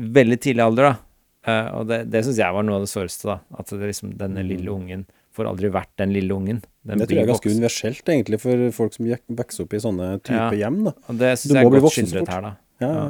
Veldig 0.00 0.40
tidlig 0.40 0.64
alder, 0.64 0.90
da. 0.90 0.96
Uh, 1.40 1.68
og 1.78 1.86
det, 1.88 2.02
det 2.12 2.20
syns 2.26 2.36
jeg 2.36 2.52
var 2.52 2.64
noe 2.66 2.80
av 2.80 2.84
det 2.84 2.90
såreste, 2.92 3.28
da. 3.30 3.38
At 3.56 3.70
det 3.72 3.92
liksom, 3.92 4.16
denne 4.18 4.42
lille 4.44 4.72
ungen 4.72 5.06
får 5.36 5.46
aldri 5.46 5.70
vært 5.72 5.92
den 6.00 6.12
lille 6.12 6.34
ungen. 6.34 6.58
Den 6.82 6.98
Det 6.98 7.06
tror 7.06 7.16
jeg 7.20 7.22
er 7.28 7.30
ganske 7.30 7.52
universelt, 7.54 8.02
egentlig, 8.10 8.40
for 8.42 8.64
folk 8.74 8.96
som 8.96 9.06
vokser 9.38 9.64
opp 9.64 9.76
i 9.76 9.80
sånne 9.84 10.08
type 10.24 10.34
Ja. 10.34 10.66
hjem. 10.66 10.82
da. 10.88 10.92
Og 11.08 11.20
det 11.20 11.30
syns 11.38 11.54
jeg 11.54 11.64
er 11.64 11.70
godt 11.70 11.94
skildret 11.94 12.32
her, 12.34 12.40
da. 12.48 12.52
Ja, 12.80 12.90
ja. 12.90 13.08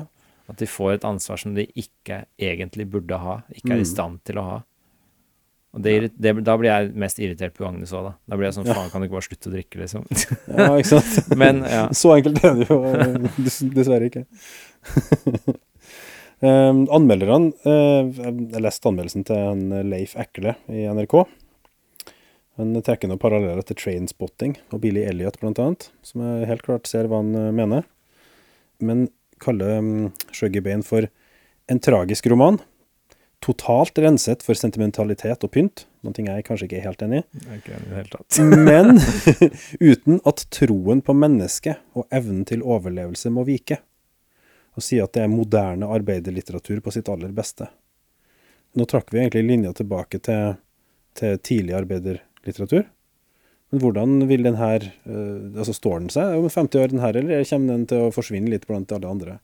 At 0.51 0.59
de 0.59 0.67
får 0.67 0.97
et 0.99 1.05
ansvar 1.07 1.39
som 1.39 1.55
de 1.55 1.65
ikke 1.79 2.25
egentlig 2.43 2.89
burde 2.91 3.19
ha, 3.23 3.39
ikke 3.55 3.71
er 3.73 3.79
Mm. 3.81 3.85
i 3.87 3.89
stand 3.89 4.21
til 4.27 4.41
å 4.43 4.45
ha. 4.49 4.59
Og 5.71 5.83
det, 5.85 5.93
det, 6.19 6.33
da 6.43 6.57
blir 6.59 6.67
jeg 6.73 6.89
mest 6.99 7.21
irritert 7.23 7.55
på 7.55 7.63
Agnes 7.69 7.93
òg, 7.95 8.09
da. 8.09 8.13
Da 8.27 8.35
blir 8.37 8.49
jeg 8.49 8.57
sånn 8.57 8.67
faen, 8.67 8.89
kan 8.91 8.99
du 9.01 9.07
ikke 9.07 9.15
bare 9.21 9.29
slutte 9.29 9.51
å 9.53 9.55
drikke, 9.55 9.79
liksom. 9.85 10.07
ja, 10.59 10.71
ikke 10.75 10.91
sant? 10.99 11.29
Men 11.43 11.61
ja. 11.63 11.85
Så 12.01 12.11
enkelt 12.17 12.43
er 12.43 12.57
det 12.59 12.67
jo 12.67 12.81
eh, 12.91 13.29
dessverre 13.77 14.09
ikke. 14.11 14.25
um, 16.43 16.87
anmelderne 16.91 17.53
uh, 17.63 18.09
Jeg 18.11 18.65
leste 18.65 18.91
anmeldelsen 18.91 19.27
til 19.29 19.39
han 19.47 19.63
Leif 19.91 20.17
Ekle 20.19 20.57
i 20.73 20.87
NRK. 20.91 21.17
Han 22.61 22.75
trekker 22.85 23.09
noen 23.09 23.21
paralleller 23.23 23.63
til 23.65 23.79
Trainspotting 23.81 24.59
og 24.75 24.83
Billy 24.83 25.07
Elliot, 25.09 25.39
blant 25.41 25.61
annet, 25.63 25.87
som 26.05 26.21
jeg 26.27 26.49
helt 26.51 26.67
klart 26.67 26.91
ser 26.91 27.07
hva 27.09 27.23
han 27.23 27.31
eh, 27.39 27.53
mener. 27.57 27.87
Men 28.85 29.07
kaller 29.43 29.79
um, 29.79 30.11
Shuggy 30.33 30.63
Bain 30.65 30.85
for 30.87 31.09
en 31.71 31.81
tragisk 31.81 32.27
roman. 32.31 32.59
Totalt 33.41 33.99
renset 33.99 34.43
for 34.45 34.59
sentimentalitet 34.59 35.45
og 35.47 35.53
pynt, 35.55 35.87
noe 36.05 36.13
jeg 36.27 36.45
kanskje 36.45 36.67
ikke 36.67 36.81
er 36.81 36.89
helt 36.91 37.05
enig 37.07 37.23
i. 37.23 37.25
Jeg 37.41 37.47
er 37.49 37.61
ikke 37.63 37.77
enig 37.79 37.89
i. 37.89 38.49
Men 38.69 39.01
uten 39.93 40.21
at 40.29 40.45
troen 40.53 41.01
på 41.01 41.17
mennesket 41.17 41.81
og 41.97 42.05
evnen 42.13 42.45
til 42.49 42.65
overlevelse 42.67 43.33
må 43.33 43.47
vike. 43.49 43.81
Og 44.77 44.85
si 44.85 45.01
at 45.01 45.17
det 45.17 45.25
er 45.25 45.33
moderne 45.33 45.89
arbeiderlitteratur 45.89 46.83
på 46.85 46.93
sitt 46.95 47.09
aller 47.11 47.33
beste. 47.35 47.71
Nå 48.77 48.87
trakk 48.87 49.09
vi 49.11 49.23
egentlig 49.23 49.47
linja 49.49 49.73
tilbake 49.75 50.21
til, 50.23 50.61
til 51.19 51.41
tidlig 51.43 51.75
arbeiderlitteratur. 51.81 52.85
Men 53.71 53.81
hvordan 53.85 54.17
vil 54.27 54.43
den 54.43 54.57
her 54.59 54.83
eh, 54.83 55.59
Altså, 55.61 55.75
står 55.77 56.01
den 56.03 56.11
seg 56.11 56.35
om 56.41 56.49
50 56.51 56.81
år, 56.83 56.91
den 56.91 57.05
her, 57.05 57.15
eller 57.21 57.45
kommer 57.47 57.77
den 57.77 57.87
til 57.91 58.09
å 58.09 58.11
forsvinne 58.15 58.51
litt 58.51 58.67
blant 58.67 58.91
alle 58.97 59.07
andre? 59.13 59.37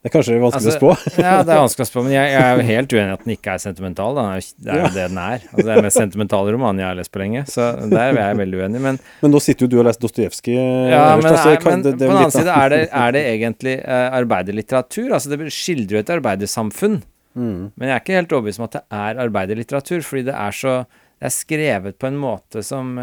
Det 0.00 0.08
er 0.08 0.12
kanskje 0.14 0.36
vanskelig 0.40 0.70
å 0.70 0.76
spå. 0.78 0.90
ja, 1.20 1.32
det 1.44 1.52
er 1.52 1.58
vanskelig 1.60 1.84
å 1.84 1.88
spå, 1.90 2.02
men 2.06 2.14
jeg, 2.14 2.30
jeg 2.32 2.40
er 2.40 2.54
jo 2.56 2.62
helt 2.70 2.92
uenig 2.96 3.10
i 3.10 3.16
at 3.18 3.24
den 3.26 3.32
ikke 3.34 3.52
er 3.52 3.60
sentimental. 3.60 4.14
Da. 4.16 4.22
Det 4.40 4.70
er 4.72 4.78
jo 4.80 4.86
det 4.94 5.02
den 5.10 5.18
er. 5.20 5.42
Altså, 5.44 5.58
det 5.60 5.66
er 5.66 5.74
den 5.82 5.84
mest 5.90 6.00
sentimentale 6.00 6.54
romanen 6.56 6.80
jeg 6.80 6.88
har 6.88 6.96
lest 7.02 7.12
på 7.12 7.20
lenge, 7.20 7.42
så 7.52 7.66
der 7.92 8.00
er 8.14 8.20
jeg 8.30 8.38
veldig 8.40 8.62
uenig. 8.62 8.80
Men, 8.86 9.00
Men 9.26 9.34
nå 9.36 9.42
sitter 9.44 9.66
jo 9.66 9.70
du 9.74 9.76
og 9.82 9.84
leser 9.90 10.00
Dostojevskij. 10.06 10.56
ja, 10.56 11.02
men, 11.20 11.28
altså, 11.28 11.34
så 11.44 11.52
er, 11.52 11.60
kan- 11.66 11.84
det- 11.84 11.92
det 12.00 12.08
på 12.08 12.14
den 12.14 12.22
annen 12.22 12.32
side 12.38 12.54
er 12.56 12.72
det, 12.72 12.80
er 13.02 13.12
det 13.18 13.24
egentlig 13.34 13.76
uh, 13.84 14.08
arbeiderlitteratur. 14.22 15.12
Altså, 15.18 15.34
det 15.36 15.52
skildrer 15.52 15.98
jo 15.98 16.04
et 16.06 16.14
arbeidersamfunn. 16.16 16.96
Mm. 17.36 17.58
Men 17.76 17.84
jeg 17.92 17.98
er 17.98 18.00
ikke 18.06 18.16
helt 18.22 18.32
overbevist 18.38 18.58
om 18.64 18.70
at 18.70 18.78
det 18.80 18.86
er 19.04 19.20
arbeiderlitteratur, 19.28 20.00
fordi 20.08 20.24
det 20.32 20.38
er 20.48 20.56
så 20.64 20.78
Det 21.20 21.28
er 21.28 21.36
skrevet 21.36 21.98
på 22.00 22.08
en 22.08 22.16
måte 22.16 22.62
som 22.64 22.96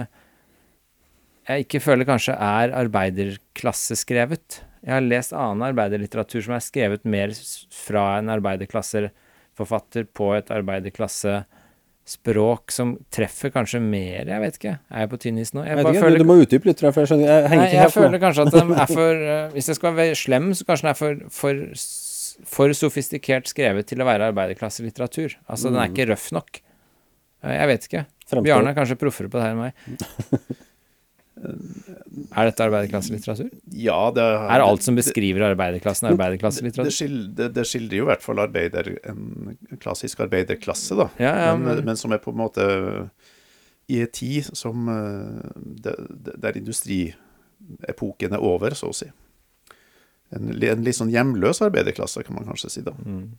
jeg 1.47 1.63
ikke 1.65 1.79
føler 1.83 2.05
kanskje 2.09 2.33
er 2.35 2.73
arbeiderklasseskrevet. 2.83 4.47
Jeg 4.87 4.93
har 4.93 5.01
lest 5.03 5.33
annen 5.35 5.63
arbeiderlitteratur 5.67 6.41
som 6.45 6.53
er 6.57 6.61
skrevet 6.63 7.03
mer 7.07 7.29
fra 7.73 8.03
en 8.19 8.29
arbeiderklasseforfatter 8.37 10.03
på 10.15 10.25
et 10.37 10.51
arbeiderklassespråk 10.53 12.71
som 12.71 12.93
treffer 13.13 13.49
kanskje 13.55 13.79
mer, 13.83 14.23
jeg 14.29 14.41
vet 14.43 14.55
ikke. 14.59 14.75
Er 14.91 14.99
jeg 15.05 15.09
på 15.13 15.19
tynn 15.23 15.37
is 15.43 15.53
nå? 15.55 15.61
Jeg 15.65 15.71
Jeg 15.75 15.83
bare 15.83 15.93
ikke, 15.95 16.05
føler 16.05 16.19
du 16.23 16.27
må 16.29 16.35
utdype 16.43 16.65
litt, 16.69 16.77
tror 16.79 16.87
jeg, 16.89 16.95
for 16.95 17.01
jeg, 17.03 17.09
skjønner, 17.13 17.27
jeg 17.31 17.37
henger 17.51 17.63
Nei, 17.63 17.69
ikke 17.71 17.83
jeg 17.83 17.95
føler 17.97 18.17
kanskje 18.23 18.41
at 18.47 18.53
den 18.57 18.69
er 18.77 18.87
for 18.91 19.13
eh, 19.31 19.47
Hvis 19.55 19.67
jeg 19.71 19.77
skal 19.79 19.91
være 19.97 20.15
slem, 20.19 20.45
så 20.55 20.61
kanskje 20.69 20.83
den 20.87 20.93
er 20.93 20.99
for, 21.01 21.13
for, 21.41 21.53
for 22.53 22.67
sofistikert 22.83 23.45
skrevet 23.51 23.85
til 23.89 23.99
å 24.03 24.07
være 24.07 24.23
arbeiderklasselitteratur. 24.31 25.29
Altså, 25.47 25.65
den 25.71 25.79
er 25.81 25.87
ikke 25.91 26.09
røff 26.13 26.27
nok. 26.37 26.49
Eh, 27.43 27.53
Jeg 27.57 27.67
vet 27.73 27.83
ikke. 27.89 28.03
Fremstår- 28.27 28.45
Bjarne 28.47 28.69
er 28.71 28.75
kanskje 28.77 28.99
proffere 28.99 29.29
på 29.31 29.37
det 29.39 29.45
her 29.47 29.53
enn 29.55 29.63
meg. 29.65 29.73
er 31.37 32.49
dette 32.49 32.63
arbeiderklasselitteratur? 32.65 33.49
Ja, 33.77 33.97
det 34.15 34.23
Er 34.25 34.63
alt 34.65 34.83
som 34.85 34.95
beskriver 34.97 35.45
arbeiderklassen, 35.51 36.09
arbeiderklasselitteratur? 36.11 37.17
det, 37.37 37.49
det 37.55 37.65
skildrer 37.69 37.97
jo 38.01 38.07
i 38.07 38.09
hvert 38.11 38.25
fall 38.25 38.39
arbeider, 38.43 38.89
en 39.09 39.57
klassisk 39.83 40.19
arbeiderklasse, 40.25 40.97
da. 40.97 41.09
Ja, 41.21 41.33
ja, 41.47 41.55
men, 41.57 41.83
men- 41.85 41.97
som 41.99 42.11
er 42.15 42.17
på 42.23 42.31
en 42.33 42.41
måte 42.41 42.65
i 43.87 44.01
en 44.03 44.11
tid 44.11 44.49
som 44.57 44.89
eh, 44.91 46.33
Der 46.37 46.57
industriepoken 46.59 48.33
er 48.35 48.43
over, 48.43 48.75
så 48.75 48.89
å 48.91 48.95
si. 48.95 49.07
En, 50.35 50.49
en 50.51 50.83
litt 50.83 50.97
sånn 50.97 51.11
hjemløs 51.13 51.61
arbeiderklasse, 51.63 52.23
kan 52.27 52.35
man 52.35 52.47
kanskje 52.49 52.69
si, 52.73 52.81
da. 52.83 52.91
Mm. 53.05 53.29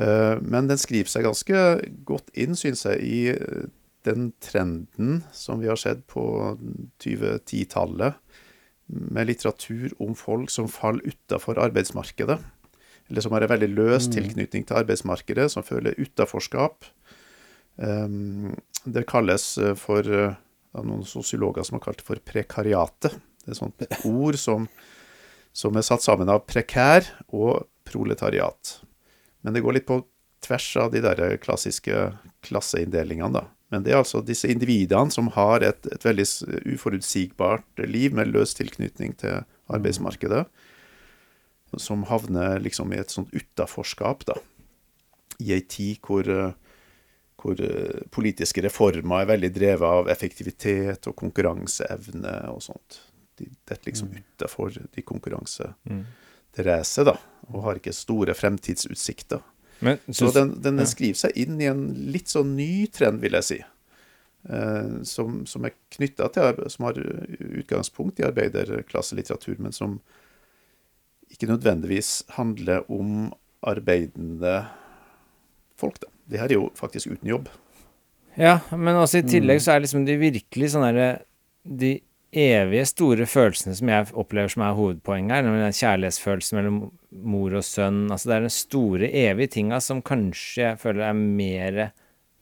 Eh, 0.00 0.36
Men 0.40 0.70
den 0.70 0.80
skriver 0.80 1.10
seg 1.12 1.26
ganske 1.26 1.64
godt 2.08 2.30
inn, 2.34 2.56
syns 2.56 2.86
jeg, 2.88 3.02
i 3.04 3.18
eh, 3.34 3.66
den 4.04 4.32
trenden 4.42 5.22
som 5.32 5.62
vi 5.62 5.70
har 5.70 5.80
sett 5.80 6.06
på 6.10 6.24
2010-tallet, 7.02 8.20
med 8.86 9.30
litteratur 9.30 9.94
om 10.02 10.12
folk 10.14 10.52
som 10.52 10.68
faller 10.68 11.06
utafor 11.08 11.58
arbeidsmarkedet. 11.58 12.36
Eller 13.08 13.24
som 13.24 13.32
har 13.32 13.44
en 13.44 13.52
veldig 13.52 13.70
løs 13.72 14.08
tilknytning 14.12 14.66
til 14.68 14.80
arbeidsmarkedet, 14.80 15.50
som 15.52 15.64
føler 15.64 15.96
utaforskap. 16.00 16.84
Um, 17.76 18.52
det 18.84 19.06
kalles 19.08 19.56
eh, 19.58 19.74
for 19.74 20.06
eh, 20.06 20.36
av 20.74 20.86
noen 20.86 21.04
sosiologer 21.08 21.64
som 21.66 21.78
har 21.78 21.84
kalt 21.86 22.00
det 22.02 22.06
for 22.06 22.20
prekariatet. 22.32 23.16
Det 23.44 23.50
er 23.50 23.56
et 23.56 23.60
sånt 23.60 23.86
ord 24.10 24.38
som, 24.40 24.68
som 25.52 25.76
er 25.76 25.86
satt 25.86 26.04
sammen 26.04 26.30
av 26.32 26.44
prekær 26.48 27.08
og 27.32 27.66
proletariat. 27.88 28.78
Men 29.44 29.56
det 29.56 29.64
går 29.64 29.78
litt 29.78 29.88
på 29.88 30.02
tvers 30.44 30.68
av 30.80 30.92
de 30.92 31.00
der 31.04 31.36
klassiske 31.40 32.08
klasseinndelingene, 32.44 33.40
da. 33.40 33.48
Men 33.74 33.82
det 33.82 33.90
er 33.90 33.98
altså 33.98 34.20
disse 34.22 34.46
individene 34.50 35.10
som 35.10 35.28
har 35.34 35.64
et, 35.66 35.86
et 35.90 36.04
veldig 36.06 36.24
uforutsigbart 36.76 37.82
liv 37.90 38.14
med 38.14 38.30
løs 38.30 38.54
tilknytning 38.54 39.16
til 39.18 39.42
arbeidsmarkedet, 39.72 40.44
som 41.82 42.04
havner 42.06 42.60
liksom 42.62 42.92
i 42.94 43.00
et 43.02 43.10
sånt 43.10 43.34
utaforskap, 43.34 44.22
da. 44.28 44.36
I 45.42 45.56
ei 45.56 45.64
tid 45.66 45.98
hvor, 46.06 46.28
eh, 46.30 46.54
hvor 47.42 47.58
eh, 47.58 48.06
politiske 48.14 48.62
reformer 48.62 49.24
er 49.24 49.32
veldig 49.32 49.50
drevet 49.56 49.88
av 49.88 50.10
effektivitet 50.12 51.08
og 51.10 51.16
konkurranseevne 51.18 52.36
og 52.52 52.62
sånt. 52.62 53.00
De 53.34 53.48
detter 53.66 53.90
liksom 53.90 54.14
utafor 54.14 54.70
de 54.70 55.02
konkurranseracet, 55.02 57.04
da, 57.10 57.18
og 57.50 57.66
har 57.66 57.82
ikke 57.82 57.96
store 57.96 58.38
fremtidsutsikter. 58.38 59.42
Men 59.84 60.16
Så 60.16 60.30
den, 60.34 60.56
den 60.64 60.80
ja. 60.82 60.88
skriver 60.88 61.20
seg 61.26 61.38
inn 61.44 61.60
i 61.60 61.68
en 61.70 61.86
litt 62.14 62.32
sånn 62.32 62.54
ny 62.56 62.86
trend, 62.92 63.20
vil 63.22 63.36
jeg 63.40 63.48
si. 63.48 63.60
Eh, 64.44 64.94
som, 65.08 65.42
som 65.48 65.64
er 65.64 65.72
knytta 65.96 66.26
til 66.34 66.58
Som 66.68 66.84
har 66.84 66.98
utgangspunkt 67.00 68.20
i 68.20 68.26
arbeiderklasselitteratur, 68.28 69.56
men 69.62 69.72
som 69.72 69.98
ikke 71.32 71.48
nødvendigvis 71.48 72.22
handler 72.36 72.84
om 72.92 73.32
arbeidende 73.64 74.66
folk. 75.80 75.96
Da. 76.02 76.10
De 76.30 76.40
her 76.40 76.52
er 76.52 76.58
jo 76.58 76.68
faktisk 76.78 77.10
uten 77.10 77.28
jobb. 77.28 77.48
Ja, 78.38 78.58
men 78.70 78.98
også 78.98 79.22
i 79.22 79.26
tillegg 79.26 79.62
så 79.62 79.74
er 79.74 79.84
liksom 79.84 80.04
de 80.06 80.16
virkelig 80.18 80.72
sånn 80.72 80.82
herre 80.82 81.08
De 81.64 81.96
evige 82.34 82.86
store 82.90 83.26
følelsene 83.30 83.74
som 83.78 83.88
jeg 83.90 84.06
opplever 84.18 84.50
som 84.52 84.62
er 84.66 84.78
hovedpoenget 84.78 85.34
her, 85.36 85.44
nemlig 85.46 85.64
den 85.64 85.80
kjærlighetsfølelsen 85.80 86.54
mellom 86.58 86.78
mor 87.34 87.50
og 87.54 87.64
sønn 87.66 88.00
Altså 88.12 88.26
det 88.28 88.36
er 88.36 88.46
den 88.46 88.56
store, 88.56 89.06
evige 89.24 89.52
tinga 89.56 89.76
som 89.84 90.04
kanskje 90.04 90.62
jeg 90.64 90.80
føler 90.82 91.02
er 91.08 91.16
mer 91.18 91.74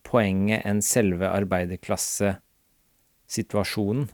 poenget 0.08 0.60
enn 0.68 0.80
selve 0.84 1.26
arbeiderklassesituasjonen. 1.30 4.06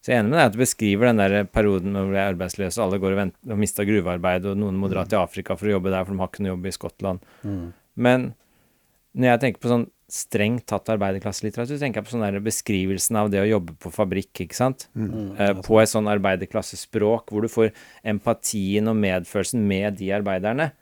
Så 0.00 0.06
jeg 0.08 0.16
er 0.16 0.20
enig 0.22 0.32
med 0.32 0.40
deg 0.40 0.48
at 0.48 0.54
du 0.54 0.62
beskriver 0.62 1.04
den 1.10 1.20
der 1.20 1.32
perioden 1.52 1.92
hvor 1.92 2.14
jeg 2.14 2.22
er 2.22 2.32
arbeidsløs, 2.32 2.76
og 2.78 2.84
alle 2.86 3.00
går 3.02 3.12
og, 3.12 3.20
venter, 3.20 3.40
og 3.52 3.58
mister 3.60 3.88
gruvearbeid, 3.88 4.42
og 4.48 4.54
noen 4.62 4.76
må 4.80 4.86
dra 4.88 5.02
til 5.04 5.20
Afrika 5.20 5.50
for 5.60 5.66
å 5.68 5.74
jobbe 5.74 5.92
der, 5.92 6.04
for 6.06 6.12
de 6.16 6.20
har 6.22 6.30
ikke 6.32 6.44
noe 6.46 6.54
jobb 6.54 6.64
i 6.70 6.78
Skottland. 6.78 7.18
Men 8.00 8.20
når 9.16 9.32
jeg 9.34 9.42
tenker 9.44 9.62
på 9.62 9.72
sånn 9.72 9.88
strengt 10.10 10.66
tatt 10.70 10.90
arbeiderklasselitteratur, 10.90 11.78
tenker 11.78 12.00
jeg 12.00 12.08
på 12.08 12.12
sånn 12.16 12.24
der 12.24 12.42
beskrivelsen 12.42 13.18
av 13.20 13.30
det 13.30 13.42
å 13.44 13.48
jobbe 13.48 13.76
på 13.78 13.92
fabrikk, 13.94 14.32
ikke 14.42 14.58
sant? 14.58 14.88
Eh, 15.38 15.54
på 15.62 15.78
et 15.78 15.90
sånn 15.90 16.10
arbeiderklassespråk, 16.10 17.30
hvor 17.30 17.46
du 17.46 17.50
får 17.50 17.70
empatien 18.10 18.90
og 18.90 18.98
medfølelsen 18.98 19.62
med 19.70 20.00
de 20.00 20.10
arbeiderne. 20.18 20.72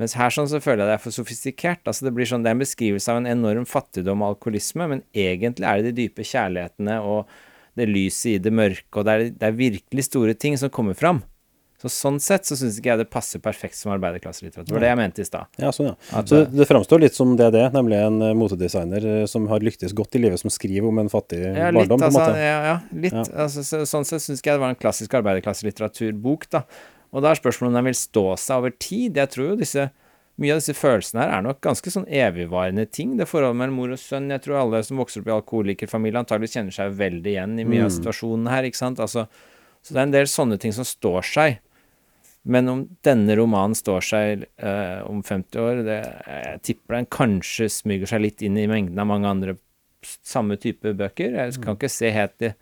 Mens 0.00 0.16
her 0.16 0.32
sånn 0.32 0.48
så 0.48 0.62
føler 0.64 0.86
jeg 0.86 0.88
det 0.88 0.96
er 0.96 1.04
for 1.04 1.12
sofistikert. 1.12 1.82
Altså 1.84 2.06
Det 2.06 2.14
blir 2.16 2.28
sånn, 2.28 2.44
det 2.44 2.48
er 2.48 2.56
en 2.56 2.64
beskrivelse 2.64 3.12
av 3.12 3.20
en 3.20 3.28
enorm 3.28 3.66
fattigdom 3.68 4.24
og 4.24 4.34
alkoholisme, 4.34 4.88
men 4.88 5.04
egentlig 5.12 5.68
er 5.68 5.82
det 5.82 5.92
de 5.92 6.06
dype 6.06 6.24
kjærlighetene 6.24 6.96
og 7.04 7.28
det 7.76 7.86
lyset 7.88 8.32
i 8.32 8.38
det 8.42 8.52
mørke, 8.52 8.94
og 8.96 9.04
det 9.06 9.12
er, 9.12 9.26
det 9.36 9.46
er 9.46 9.60
virkelig 9.60 10.08
store 10.08 10.34
ting 10.34 10.56
som 10.58 10.72
kommer 10.72 10.96
fram. 10.96 11.20
Så 11.80 11.88
Sånn 11.88 12.18
sett 12.20 12.44
så 12.44 12.56
syns 12.60 12.76
ikke 12.76 12.90
jeg 12.92 12.98
det 13.00 13.06
passer 13.10 13.40
perfekt 13.40 13.74
som 13.78 13.90
arbeiderklasselitteratur. 13.94 14.66
Det 14.68 14.74
var 14.76 14.82
det 14.84 14.88
jeg 14.90 14.98
mente 15.00 15.22
i 15.22 15.24
stad. 15.24 15.46
Ja, 15.56 15.70
sånn, 15.72 15.86
ja. 15.86 15.94
At 16.18 16.26
Så 16.28 16.44
det- 16.44 16.52
det 16.58 16.66
framstår 16.68 17.00
litt 17.00 17.14
som 17.16 17.34
det 17.36 17.46
er 17.46 17.50
det, 17.56 17.72
nemlig 17.72 17.96
en 18.06 18.20
eh, 18.22 18.34
motedesigner 18.34 19.22
eh, 19.22 19.26
som 19.26 19.46
har 19.48 19.60
lyktes 19.60 19.94
godt 19.94 20.14
i 20.16 20.18
livet, 20.20 20.38
som 20.38 20.50
skriver 20.50 20.86
om 20.88 20.98
en 20.98 21.08
fattig 21.08 21.40
Ja, 21.40 21.70
litt, 21.70 21.88
barndom, 21.88 22.00
på 22.00 22.04
en 22.04 22.12
altså, 22.12 22.20
måte. 22.20 22.36
ja, 22.36 22.60
ja, 22.68 22.80
litt, 22.92 23.12
Ja. 23.12 23.24
altså, 23.46 23.64
så, 23.64 23.80
sånn 23.88 24.04
sett 24.04 24.20
syns 24.20 24.40
ikke 24.42 24.52
jeg 24.52 24.58
det 24.60 24.60
var 24.60 24.68
en 24.68 24.76
klassisk 24.76 25.14
arbeiderklasselitteratur-bok, 25.70 26.50
da. 26.50 26.62
Og 27.12 27.22
da 27.22 27.30
er 27.32 27.40
spørsmålet 27.40 27.68
om 27.72 27.74
den 27.80 27.84
vil 27.90 27.94
stå 27.98 28.24
seg 28.38 28.56
over 28.60 28.70
tid. 28.78 29.14
Jeg 29.16 29.30
tror 29.30 29.48
jo 29.50 29.56
disse 29.56 29.90
mye 30.38 30.52
av 30.54 30.60
disse 30.60 30.76
følelsene 30.76 31.20
her 31.24 31.32
er 31.38 31.42
nok 31.42 31.60
ganske 31.60 31.90
sånn 31.90 32.06
evigvarende 32.08 32.86
ting. 32.90 33.16
Det 33.18 33.26
forholdet 33.28 33.56
mellom 33.56 33.74
mor 33.74 33.90
og 33.92 33.98
sønn. 33.98 34.28
Jeg 34.30 34.42
tror 34.42 34.60
alle 34.60 34.82
som 34.84 34.96
vokser 35.00 35.20
opp 35.20 35.26
i 35.28 35.34
alkoholikerfamilie, 35.40 36.20
antagelig 36.22 36.52
kjenner 36.54 36.72
seg 36.72 36.94
veldig 36.96 37.32
igjen 37.34 37.58
i 37.60 37.64
mye 37.64 37.84
av 37.84 37.90
situasjonen 37.90 38.48
her, 38.48 38.62
ikke 38.64 38.76
sant. 38.76 38.98
Altså, 39.02 39.26
så 39.82 39.88
det 39.92 39.96
er 39.98 40.02
en 40.06 40.12
del 40.12 40.26
sånne 40.26 40.58
ting 40.60 40.72
som 40.72 40.84
står 40.84 41.22
seg. 41.24 41.58
Men 42.42 42.68
om 42.72 42.82
denne 43.04 43.34
romanen 43.36 43.76
står 43.76 44.04
seg 44.06 44.44
eh, 44.56 45.00
om 45.04 45.20
50 45.22 45.60
år, 45.60 45.82
det, 45.84 45.98
jeg 46.24 46.60
tipper 46.70 46.96
den 46.96 47.08
kanskje 47.12 47.68
smyger 47.68 48.08
seg 48.08 48.22
litt 48.24 48.44
inn 48.46 48.56
i 48.56 48.68
mengden 48.70 48.98
av 49.02 49.10
mange 49.10 49.28
andre 49.28 49.56
samme 50.24 50.56
type 50.56 50.94
bøker. 50.96 51.36
Jeg 51.36 51.60
kan 51.60 51.76
ikke 51.76 51.90
se 51.92 52.08
helt 52.14 52.38
det 52.40 52.54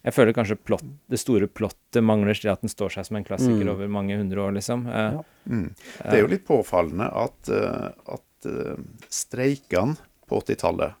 Jeg 0.00 0.14
føler 0.16 0.32
kanskje 0.32 0.56
plott, 0.56 0.84
det 1.12 1.18
store 1.20 1.44
plottet 1.44 2.00
mangler 2.00 2.32
til 2.32 2.48
at 2.48 2.62
den 2.64 2.72
står 2.72 2.94
seg 2.94 3.04
som 3.04 3.18
en 3.18 3.26
klassiker 3.26 3.68
over 3.68 3.90
mange 3.92 4.16
hundre 4.16 4.40
år, 4.40 4.54
liksom. 4.56 4.86
Eh, 4.88 5.20
Mm. 5.50 5.74
Det 5.74 6.14
er 6.14 6.20
jo 6.20 6.28
litt 6.28 6.44
påfallende 6.46 7.06
at, 7.16 7.48
eh, 7.48 7.88
at 8.16 8.48
eh, 8.48 8.80
streikene 9.08 9.96
på 10.28 10.40
80-tallet 10.40 10.96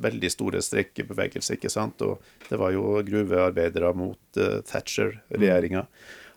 Veldig 0.00 0.30
store 0.32 0.62
streikebevegelser, 0.64 1.58
ikke 1.58 1.68
sant. 1.68 2.00
Og 2.00 2.22
det 2.48 2.56
var 2.56 2.70
jo 2.72 2.94
gruvearbeidere 3.04 3.90
mot 3.92 4.38
uh, 4.40 4.62
Thatcher-regjeringa. 4.64 5.82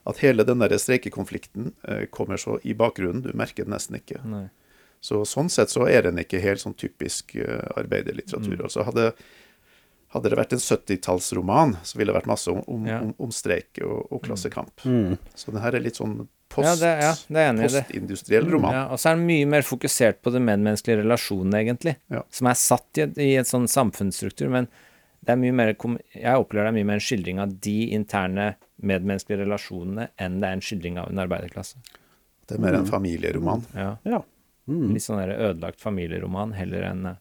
At 0.08 0.22
hele 0.24 0.44
den 0.48 0.62
der 0.62 0.72
streikekonflikten 0.80 1.72
eh, 1.88 2.06
kommer 2.12 2.40
så 2.40 2.58
i 2.64 2.72
bakgrunnen. 2.74 3.22
Du 3.26 3.32
merker 3.36 3.66
det 3.66 3.74
nesten 3.74 3.98
ikke. 4.00 4.22
Nei. 4.24 4.46
Så 5.00 5.22
sånn 5.28 5.48
sett 5.52 5.72
så 5.72 5.86
er 5.88 6.08
den 6.08 6.20
ikke 6.20 6.40
helt 6.44 6.60
sånn 6.60 6.74
typisk 6.76 7.32
uh, 7.40 7.62
arbeiderlitteratur. 7.80 8.58
Mm. 8.58 8.64
Altså 8.66 8.84
hadde, 8.84 9.06
hadde 10.12 10.28
det 10.32 10.36
vært 10.36 10.52
en 10.52 10.60
70-tallsroman, 10.60 11.78
så 11.88 11.96
ville 11.96 12.12
det 12.12 12.18
vært 12.18 12.28
masse 12.28 12.52
om, 12.52 12.60
om, 12.68 12.84
Ja. 12.88 12.98
om, 13.06 13.14
om 13.16 13.32
streik 13.32 13.80
og, 13.80 14.10
og 14.12 14.20
klassekamp. 14.26 14.84
Mm. 14.84 15.14
Så 15.32 15.54
den 15.54 15.62
her 15.64 15.78
er 15.78 15.84
litt 15.86 15.96
sånn 15.96 16.18
post, 16.52 16.66
Ja, 16.66 16.74
det, 16.76 16.92
ja, 17.00 17.14
det 17.32 17.46
det. 17.62 17.70
postindustriell 17.78 18.50
roman. 18.52 18.76
Ja, 18.76 18.84
og 18.92 19.00
så 19.00 19.12
er 19.12 19.16
den 19.16 19.24
mye 19.30 19.48
mer 19.48 19.64
fokusert 19.64 20.20
på 20.20 20.34
det 20.34 20.42
medmenneskelige 20.44 21.00
relasjonen, 21.00 21.56
egentlig. 21.62 21.96
Som 22.28 22.50
er 22.52 22.60
satt 22.60 23.00
i, 23.00 23.06
et, 23.06 23.16
i 23.24 23.32
et 23.40 23.48
sånn 23.48 23.68
samfunnsstruktur. 23.72 24.52
Men 24.52 24.68
det 24.68 24.76
mer 25.28 25.74
jeg 25.74 26.40
opplever 26.40 26.64
det 26.64 26.70
er 26.70 26.76
mye 26.78 26.88
mer 26.88 27.00
en 27.00 27.04
skildring 27.04 27.40
av 27.42 27.54
de 27.60 27.78
interne 27.94 28.54
medmenneskelige 28.80 29.44
relasjonene 29.44 30.08
enn 30.16 30.40
det 30.40 30.48
er 30.48 30.56
en 30.56 30.64
skildring 30.64 30.98
av 31.00 31.10
en 31.10 31.22
arbeiderklasse. 31.22 31.80
Det 32.48 32.56
er 32.56 32.62
mer 32.64 32.78
en 32.80 32.88
familieroman. 32.88 33.64
Ja. 33.76 33.96
Ja. 34.08 34.22
Mm. 34.70 34.94
Litt 34.94 35.04
sånn 35.04 35.20
der 35.20 35.34
ødelagt 35.36 35.80
familieroman 35.82 36.54
heller 36.56 36.86
enn 36.90 37.06
eh, 37.12 37.18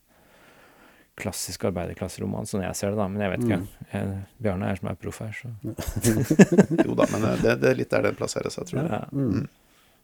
klassisk 1.19 1.65
arbeiderklasseroman, 1.67 2.47
sånn 2.47 2.63
jeg 2.63 2.77
ser 2.79 2.93
det, 2.93 2.99
da. 3.01 3.07
Men 3.11 3.25
jeg 3.25 3.31
vet 3.33 3.45
ikke. 3.45 3.61
Mm. 3.91 4.19
Bjarne 4.39 4.69
er 4.71 4.79
som 4.79 4.91
er 4.91 4.99
proff 4.99 5.19
her, 5.23 5.33
så 5.35 5.47
Jo 6.87 6.95
da, 6.95 7.09
men 7.11 7.25
eh, 7.27 7.41
det, 7.43 7.57
det 7.63 7.73
er 7.73 7.81
litt 7.81 7.91
der 7.91 8.05
den 8.07 8.19
plasserer 8.19 8.53
seg, 8.53 8.69
tror 8.69 8.83
jeg. 8.83 8.87
ja. 8.93 9.03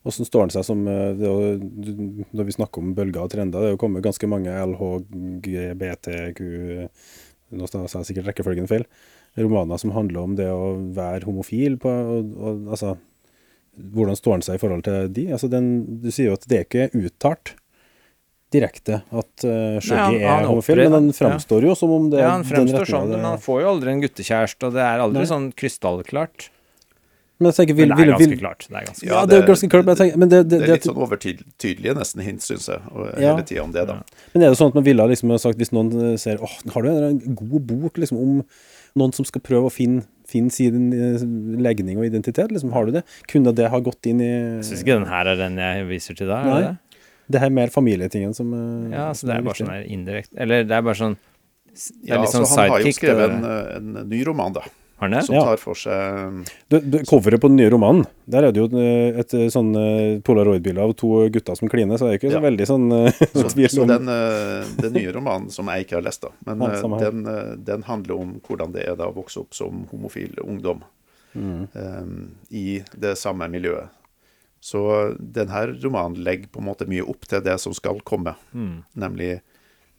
Hvordan 0.05 0.27
står 0.29 0.43
den 0.43 0.53
seg 0.53 0.65
som 0.67 0.81
eh, 0.85 1.15
det 1.17 1.29
Når 2.37 2.45
vi 2.45 2.53
snakker 2.53 2.83
om 2.83 2.91
bølger 2.97 3.23
og 3.23 3.31
trender, 3.33 3.57
det 3.57 3.67
er 3.71 3.73
jo 3.73 3.81
kommet 3.81 4.05
ganske 4.05 4.27
mange 4.29 4.51
LHGBTQ 4.73 6.41
Nå 7.58 7.68
sa 7.72 7.84
jeg 8.01 8.10
sikkert 8.12 8.30
rekkefølgen 8.32 8.68
feil. 8.72 8.86
Romaner 9.39 9.80
som 9.82 9.91
handler 9.95 10.22
om 10.24 10.36
det 10.38 10.47
å 10.51 10.74
være 10.95 11.26
homofil. 11.28 11.78
På, 11.82 11.89
og, 11.91 12.32
og, 12.38 12.66
altså, 12.76 12.95
hvordan 13.95 14.16
står 14.20 14.38
han 14.38 14.45
seg 14.47 14.58
i 14.60 14.64
forhold 14.64 14.86
til 14.88 15.10
de? 15.16 15.28
Altså, 15.36 15.49
den, 15.51 15.70
du 16.03 16.10
sier 16.12 16.32
jo 16.32 16.38
at 16.39 16.47
det 16.51 16.62
er 16.62 16.68
ikke 16.70 16.89
uttalt 17.06 17.56
direkte 18.56 19.01
at 19.12 19.43
uh, 19.43 19.80
Shuggy 19.84 20.22
han- 20.22 20.22
han 20.22 20.43
er 20.45 20.47
homofil, 20.47 20.78
men 20.78 20.91
men 20.91 20.93
den 20.93 21.08
ja. 21.66 21.70
jo 21.70 21.76
som 21.76 21.91
om 21.91 22.10
det 22.12 22.22
ja, 22.22 22.28
er 22.28 22.32
han 22.38 22.43
den 22.43 22.86
sånn, 22.86 23.10
det- 23.10 23.18
men 23.18 23.26
han 23.34 23.41
får 23.41 23.62
jo 23.64 23.72
aldri 23.74 23.91
en 23.91 24.01
guttekjæreste, 24.06 24.68
og 24.70 24.74
det 24.78 24.84
er 24.86 24.99
aldri 25.03 25.24
Nei. 25.26 25.32
sånn 25.32 25.47
krystallklart. 25.60 26.49
Men 27.38 27.51
jeg 27.51 27.55
tenker, 27.57 27.75
vil, 27.75 27.89
Men 27.89 27.97
det 27.97 28.03
er 28.05 28.11
ganske 28.13 28.29
vil, 28.31 28.39
klart. 28.39 28.65
Det 28.69 28.75
er 28.79 28.86
ganske 28.88 29.05
Ja, 29.05 29.13
Ja, 29.15 29.25
det 29.27 29.38
er 29.38 29.47
ganske 29.49 29.69
klart, 29.73 29.86
men 29.89 29.97
tenker 29.99 30.17
men 30.21 30.29
det, 30.31 30.39
det, 30.47 30.59
Det 30.61 30.69
er 30.69 30.77
litt 30.77 30.88
sånn 30.88 31.01
overtydelige 31.03 31.95
nesten 31.97 32.23
hint, 32.23 32.45
syns 32.45 32.69
jeg, 32.71 32.79
og 32.93 33.09
Ja. 33.19 33.33
hele 33.33 33.43
tida 33.43 33.63
om 33.65 33.73
det, 33.75 33.83
da. 33.89 33.97
Men 34.33 34.43
er 34.45 34.53
det 34.53 34.59
sånn 34.61 34.71
at 34.71 34.77
man 34.79 34.86
ville 34.88 35.07
liksom 35.11 35.33
ha 35.36 35.39
sagt, 35.43 35.59
hvis 35.59 35.73
noen 35.75 36.17
ser 36.21 36.39
åh, 36.39 36.55
har 36.71 36.81
du 36.81 36.89
en 36.89 37.36
god 37.36 37.67
bok 37.67 37.99
liksom, 37.99 38.17
om 38.21 38.45
noen 38.95 39.11
som 39.13 39.27
skal 39.27 39.43
prøve 39.43 39.67
å 39.67 39.73
finne, 39.73 40.05
finne 40.27 40.49
sin 40.55 40.93
eh, 40.95 41.25
legning 41.59 41.99
og 41.99 42.07
identitet, 42.07 42.51
liksom, 42.55 42.71
har 42.71 42.88
du 42.88 42.95
det? 42.95 43.03
Kunne 43.27 43.51
det 43.53 43.67
ha 43.69 43.79
gått 43.83 44.07
inn 44.07 44.23
i 44.23 44.31
Jeg 44.31 44.63
syns 44.69 44.86
ikke 44.86 44.99
den 45.01 45.11
her 45.11 45.27
er 45.27 45.36
den 45.36 45.59
jeg 45.59 45.88
viser 45.91 46.15
til 46.15 46.31
deg. 46.31 46.47
Nei. 46.47 46.63
Det? 47.27 47.39
her 47.41 47.49
er 47.49 47.55
mer 47.57 47.71
familietingen 47.73 48.36
som 48.38 48.53
eh, 48.53 48.95
Ja, 48.95 49.09
så 49.17 49.27
det 49.27 49.36
er 49.39 49.45
bare 49.45 49.57
sånn 49.57 49.71
der 49.73 49.88
indirekte 49.89 50.38
Eller 50.38 50.63
det 50.63 50.75
er 50.77 50.83
bare 50.86 50.99
sånn 50.99 51.15
Det 51.17 52.11
er 52.11 52.15
Ja, 52.15 52.19
litt 52.21 52.33
sånn 52.33 52.45
så 52.45 52.59
han 52.61 52.69
har 52.75 52.86
jo 52.86 52.93
skrevet 52.95 53.33
en, 53.33 53.45
eh, 53.49 53.77
en 53.79 54.09
ny 54.11 54.19
roman, 54.27 54.53
da, 54.53 54.61
Har 54.97 55.09
den 55.09 55.19
det? 55.19 55.25
som 55.27 55.35
tar 55.35 55.57
for 55.59 55.75
seg 55.75 56.45
Du, 56.71 56.77
du, 56.79 56.97
coveret 57.03 57.41
på 57.43 57.49
den 57.51 57.57
nye 57.59 57.69
romanen, 57.73 58.05
der 58.31 58.47
er 58.47 58.53
det 58.55 58.61
jo 58.61 58.67
et, 58.69 59.19
et 59.25 59.33
eh, 59.35 59.47
sånn 59.51 59.73
polaroidbilde 59.75 60.21
polaroid-bilde 60.23 60.85
av 60.85 60.93
to 60.95 61.09
gutter 61.35 61.57
som 61.59 61.71
kliner, 61.71 61.99
så 61.99 62.07
det 62.07 62.13
er 62.15 62.19
ikke 62.21 62.31
så 62.31 62.39
Ja. 62.39 62.43
veldig 62.45 62.67
sånn 62.69 62.85
eh, 62.95 63.11
Så, 63.35 63.49
så 63.75 63.87
den, 63.91 64.07
eh, 64.07 64.69
den 64.79 64.93
nye 64.95 65.11
romanen, 65.11 65.49
som 65.51 65.67
jeg 65.67 65.85
ikke 65.85 65.97
har 65.99 66.05
lest, 66.07 66.21
da, 66.23 66.31
men 66.47 66.63
Ja, 66.63 66.79
eh, 66.79 66.99
den, 67.03 67.25
eh, 67.27 67.55
den 67.71 67.83
handler 67.83 68.15
om 68.21 68.35
hvordan 68.47 68.71
det 68.71 68.87
er 68.87 68.95
da 68.95 69.09
å 69.11 69.15
vokse 69.15 69.43
opp 69.43 69.53
som 69.53 69.85
homofil 69.91 70.39
ungdom 70.43 70.83
Mm. 71.35 71.67
um, 71.73 72.31
i 72.49 72.81
det 72.95 73.17
samme 73.19 73.49
miljøet. 73.51 73.89
Så 74.63 74.79
denne 75.19 75.65
romanen 75.83 76.23
legger 76.23 76.47
på 76.47 76.61
en 76.61 76.65
måte 76.69 76.87
mye 76.87 77.03
opp 77.03 77.27
til 77.27 77.41
det 77.43 77.57
som 77.59 77.73
skal 77.75 77.99
komme, 78.07 78.35
Mm. 78.55 78.85
nemlig 78.95 79.41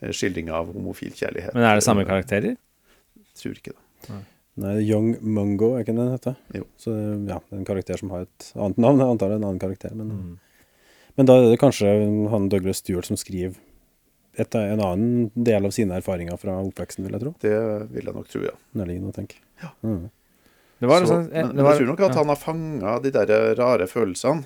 skildringa 0.01 0.15
skildring 0.17 0.51
av 0.51 0.73
homofil 0.73 1.13
kjærlighet. 1.13 1.55
Men 1.55 1.63
er 1.65 1.75
det 1.75 1.85
samme 1.85 2.07
karakterer? 2.09 2.57
Jeg 2.57 3.37
Tror 3.37 3.53
ikke 3.61 3.75
det. 3.75 4.09
Nei, 4.09 4.23
Young 4.57 5.17
Mungo, 5.21 5.75
er 5.77 5.85
ikke 5.85 5.93
den 5.97 6.15
heter? 6.15 6.37
Jo. 6.57 6.65
Så 6.81 6.95
ja, 7.29 7.39
det 7.39 7.53
er 7.53 7.61
en 7.61 7.69
karakter 7.69 8.01
som 8.01 8.11
har 8.15 8.25
et 8.25 8.51
annet 8.55 8.79
navn. 8.81 9.03
Jeg 9.03 9.13
antar 9.13 9.29
det 9.29 9.37
er 9.37 9.43
en 9.43 9.49
annen 9.51 9.63
karakter. 9.63 9.95
Men, 9.95 10.09
Mm. 10.09 10.39
men 11.17 11.27
da 11.27 11.37
er 11.37 11.51
det 11.51 11.61
kanskje 11.61 11.93
han 12.31 12.49
Douglas 12.49 12.81
Stewart 12.81 13.05
som 13.05 13.17
skriver 13.17 13.57
et, 14.37 14.55
en 14.55 14.81
annen 14.81 15.31
del 15.35 15.65
av 15.65 15.73
sine 15.73 15.97
erfaringer 15.97 16.37
fra 16.41 16.57
oppveksten, 16.63 17.05
vil 17.05 17.17
jeg 17.17 17.25
tro. 17.25 17.35
Det 17.41 17.57
vil 17.93 18.05
jeg 18.05 18.15
nok 18.17 18.29
tro, 18.29 18.43
ja. 18.45 18.57
Nærliggende 18.77 19.13
å 19.13 19.17
tenke. 19.17 19.41
Mm. 19.83 20.11
Det 20.79 20.91
var 20.91 21.05
så, 21.05 21.09
sånn 21.13 21.31
eh, 21.31 21.41
men, 21.41 21.53
det 21.53 21.57
men 21.57 21.65
var, 21.65 21.73
jeg 21.73 21.83
tror 21.83 21.93
nok 21.93 22.05
at 22.05 22.13
ja. 22.13 22.19
han 22.21 22.33
har 22.33 22.41
fanga 22.41 22.99
de 23.05 23.13
der 23.15 23.55
rare 23.57 23.87
følelsene. 23.89 24.45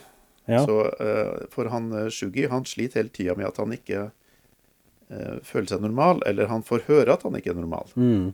Ja. 0.50 0.64
Så, 0.66 0.76
uh, 0.98 1.46
for 1.52 1.70
han 1.70 1.90
uh, 1.94 2.08
Shuggy 2.10 2.48
han 2.50 2.64
sliter 2.66 3.02
hele 3.02 3.12
tida 3.14 3.36
med 3.38 3.46
at 3.50 3.58
han 3.60 3.74
ikke 3.74 4.06
uh, 4.10 5.36
føler 5.46 5.68
seg 5.70 5.82
normal, 5.84 6.22
eller 6.26 6.50
han 6.50 6.64
får 6.66 6.86
høre 6.88 7.14
at 7.14 7.26
han 7.26 7.36
ikke 7.38 7.52
er 7.52 7.60
normal. 7.60 7.92
Mm. 7.94 8.32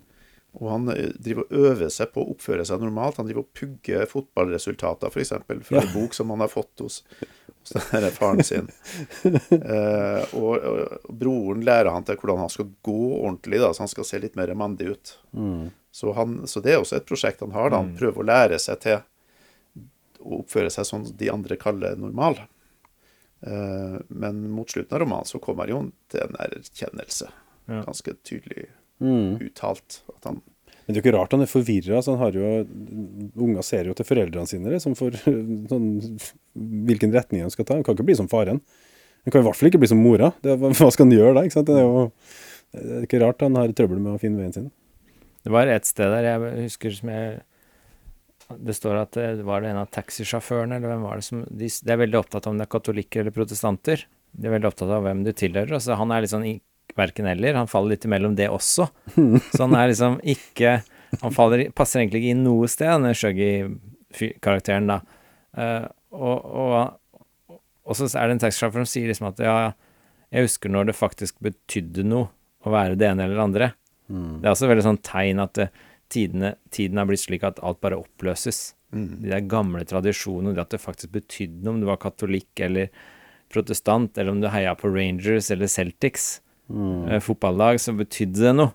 Og 0.56 0.70
han 0.72 0.88
eh, 0.88 1.10
driver 1.20 1.44
og 1.44 1.52
øver 1.70 1.90
seg 1.92 2.12
på 2.14 2.22
å 2.24 2.30
oppføre 2.32 2.64
seg 2.64 2.80
normalt. 2.80 3.18
Han 3.20 3.26
driver 3.28 3.42
og 3.44 3.50
pugger 3.56 4.06
fotballresultater, 4.08 5.10
f.eks., 5.12 5.34
fra 5.68 5.76
Ja. 5.76 5.82
en 5.82 5.92
bok 5.92 6.14
som 6.16 6.30
han 6.32 6.40
har 6.40 6.48
fått 6.48 6.80
hos, 6.80 7.02
hos 7.60 7.74
denne 7.92 8.10
faren 8.14 8.44
sin. 8.44 8.70
Eh, 9.56 10.22
og, 10.38 10.62
og 10.64 11.10
broren 11.20 11.60
lærer 11.66 11.90
han 11.92 12.04
til 12.08 12.16
hvordan 12.20 12.38
han 12.44 12.52
skal 12.52 12.70
gå 12.86 12.96
ordentlig, 13.18 13.60
da, 13.60 13.72
så 13.74 13.84
han 13.84 13.90
skal 13.92 14.06
se 14.08 14.20
litt 14.22 14.36
mer 14.38 14.52
mandig 14.56 14.88
ut. 14.94 15.12
Mm. 15.36 15.68
Så, 15.96 16.12
han, 16.16 16.38
så 16.48 16.60
det 16.64 16.72
er 16.74 16.80
også 16.82 16.96
et 17.00 17.06
prosjekt 17.08 17.40
han 17.44 17.52
har. 17.56 17.70
da. 17.72 17.82
Han 17.82 17.92
Mm. 17.92 17.98
prøver 18.00 18.22
å 18.22 18.26
lære 18.30 18.58
seg 18.62 18.80
til 18.84 18.98
å 20.26 20.40
oppføre 20.40 20.70
seg 20.72 20.86
sånn 20.88 21.04
de 21.16 21.28
andre 21.32 21.56
kaller 21.60 21.96
normal. 22.00 22.40
Eh, 23.46 23.98
men 24.08 24.40
mot 24.50 24.70
slutten 24.72 24.96
av 24.96 25.04
romanen 25.04 25.28
så 25.28 25.38
kommer 25.42 25.66
han 25.68 25.74
jo 25.74 25.80
til 26.12 26.24
en 26.24 26.36
erkjennelse. 26.46 27.28
Ja. 27.68 27.82
Ganske 27.86 28.14
tydelig 28.24 28.68
Mm. 29.02 29.38
uttalt. 29.50 30.00
At 30.14 30.24
han 30.30 30.40
Men 30.86 30.94
det 30.94 30.96
er 30.96 31.02
jo 31.02 31.04
ikke 31.04 31.16
rart 31.18 31.32
han 31.34 31.42
er 31.44 31.50
forvirra. 31.50 31.96
Altså, 31.98 32.14
han 32.14 32.22
har 32.22 32.36
jo, 32.38 32.50
unger 33.42 33.62
ser 33.66 33.88
jo 33.90 33.94
til 33.98 34.06
foreldrene 34.08 34.46
sine 34.48 34.70
liksom, 34.72 34.94
for 34.98 35.10
sånn, 35.72 35.88
hvilken 36.56 37.12
retning 37.14 37.42
han 37.44 37.50
skal 37.54 37.66
ta. 37.68 37.74
Han 37.78 37.84
kan 37.86 37.96
ikke 37.98 38.06
bli 38.08 38.16
som 38.18 38.28
faren. 38.30 38.60
Han 39.26 39.34
kan 39.34 39.42
i 39.42 39.46
hvert 39.48 39.58
fall 39.58 39.68
ikke 39.72 39.80
bli 39.82 39.90
som 39.90 39.98
mora. 40.00 40.30
Det, 40.44 40.54
hva 40.62 40.90
skal 40.94 41.08
han 41.08 41.16
gjøre 41.16 41.34
da? 41.34 41.42
Ikke 41.48 41.56
sant? 41.58 41.66
Det 41.70 41.80
er 41.80 41.86
jo 41.88 42.06
det 42.76 42.96
er 43.00 43.04
ikke 43.06 43.20
rart 43.22 43.40
han 43.44 43.56
har 43.56 43.70
trøbbel 43.72 43.98
med 44.02 44.14
å 44.16 44.20
finne 44.20 44.38
veien 44.42 44.52
sin. 44.54 44.70
Det 45.46 45.52
var 45.54 45.68
et 45.70 45.86
sted 45.86 46.10
der 46.12 46.26
jeg 46.26 46.64
husker 46.66 46.94
som 46.96 47.10
jeg 47.14 47.36
Det 48.66 48.74
står 48.76 48.98
at 49.00 49.16
det 49.16 49.44
var 49.46 49.62
det 49.62 49.70
en 49.72 49.80
av 49.80 49.88
taxisjåførene, 49.94 50.76
eller 50.78 50.92
hvem 50.92 51.04
var 51.06 51.18
det 51.18 51.24
som 51.26 51.40
de, 51.50 51.66
de 51.70 51.92
er 51.94 51.98
veldig 52.02 52.18
opptatt 52.20 52.46
av 52.46 52.52
om 52.54 52.58
det 52.60 52.66
er 52.66 52.72
katolikker 52.76 53.22
eller 53.24 53.34
protestanter. 53.34 54.04
De 54.36 54.46
er 54.46 54.54
veldig 54.54 54.68
opptatt 54.70 54.92
av 54.94 55.02
hvem 55.06 55.24
du 55.26 55.32
tilhører. 55.34 55.72
Altså, 55.78 55.96
han 55.98 56.12
er 56.14 56.22
litt 56.22 56.30
sånn 56.34 56.46
i- 56.46 56.60
verken 56.96 57.26
eller. 57.30 57.56
Han 57.58 57.70
faller 57.70 57.94
litt 57.94 58.06
imellom 58.08 58.36
det 58.38 58.50
også. 58.52 58.88
Så 59.54 59.62
han 59.64 59.76
er 59.78 59.90
liksom 59.90 60.20
ikke 60.22 60.80
Han 61.22 61.32
faller, 61.32 61.68
passer 61.74 62.02
egentlig 62.02 62.24
ikke 62.24 62.34
inn 62.34 62.42
noe 62.44 62.66
sted, 62.68 62.90
denne 62.90 63.12
Shuggy-karakteren, 63.16 64.90
da. 64.90 64.96
Uh, 65.56 65.86
og, 66.12 66.48
og, 66.50 67.60
og 67.86 67.96
så 67.96 68.08
er 68.10 68.26
det 68.26 68.34
en 68.34 68.42
taxisjåfør 68.42 68.82
som 68.82 68.90
sier 68.90 69.08
liksom 69.08 69.28
at 69.30 69.40
ja, 69.40 69.54
jeg 70.34 70.48
husker 70.48 70.72
når 70.74 70.90
det 70.90 70.96
faktisk 70.98 71.38
betydde 71.46 72.04
noe 72.10 72.28
å 72.66 72.74
være 72.74 72.98
det 72.98 73.08
ene 73.08 73.24
eller 73.24 73.38
det 73.38 73.44
andre. 73.44 73.68
Det 74.08 74.46
er 74.46 74.52
også 74.52 74.68
veldig 74.70 74.84
sånn 74.86 75.00
tegn 75.06 75.42
at 75.42 75.54
det, 75.58 75.68
tidene, 76.12 76.54
tiden 76.74 77.00
har 77.00 77.08
blitt 77.08 77.24
slik 77.24 77.46
at 77.46 77.62
alt 77.66 77.80
bare 77.82 77.98
oppløses. 77.98 78.74
De 78.94 79.30
der 79.30 79.46
gamle 79.50 79.82
tradisjonene, 79.88 80.54
det 80.54 80.62
at 80.62 80.74
det 80.76 80.82
faktisk 80.82 81.14
betydde 81.16 81.64
noe 81.64 81.74
om 81.74 81.80
du 81.82 81.88
var 81.88 82.00
katolikk 82.02 82.62
eller 82.66 82.90
protestant, 83.52 84.16
eller 84.18 84.34
om 84.34 84.42
du 84.42 84.50
heia 84.50 84.74
på 84.78 84.90
Rangers 84.92 85.50
eller 85.54 85.70
Celtics, 85.70 86.40
eh, 87.10 87.22
fotballag, 87.22 87.80
så 87.80 87.94
betydde 87.96 88.42
det 88.42 88.52
noe. 88.56 88.74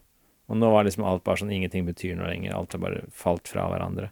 Og 0.51 0.57
nå 0.59 0.71
var 0.73 0.83
liksom 0.83 1.05
alt 1.07 1.23
bare 1.23 1.39
sånn 1.39 1.53
ingenting 1.55 1.85
betyr 1.87 2.17
noe 2.19 2.27
lenger. 2.27 2.55
Alt 2.57 2.75
har 2.75 2.81
bare 2.83 3.05
falt 3.15 3.47
fra 3.47 3.69
hverandre. 3.71 4.09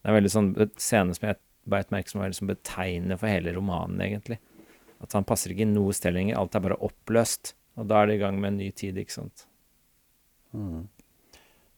Det 0.00 0.08
er 0.08 0.16
veldig 0.16 0.32
sånn 0.32 0.50
scene 0.80 1.16
som 1.16 1.28
jeg 1.28 1.40
beit 1.68 1.92
merke 1.92 2.12
som 2.12 2.22
var 2.22 2.32
liksom 2.32 2.48
betegnende 2.48 3.18
for 3.20 3.28
hele 3.28 3.52
romanen, 3.56 4.00
egentlig. 4.04 4.38
At 5.04 5.12
han 5.16 5.26
passer 5.28 5.52
ikke 5.52 5.66
i 5.66 5.68
noe 5.68 5.92
sted 5.96 6.16
lenger. 6.16 6.38
Alt 6.40 6.56
er 6.56 6.64
bare 6.64 6.80
oppløst. 6.84 7.52
Og 7.76 7.88
da 7.90 8.00
er 8.00 8.08
det 8.08 8.16
i 8.16 8.22
gang 8.22 8.38
med 8.40 8.52
en 8.52 8.60
ny 8.62 8.70
tid, 8.76 8.96
ikke 9.00 9.16
sant. 9.18 9.46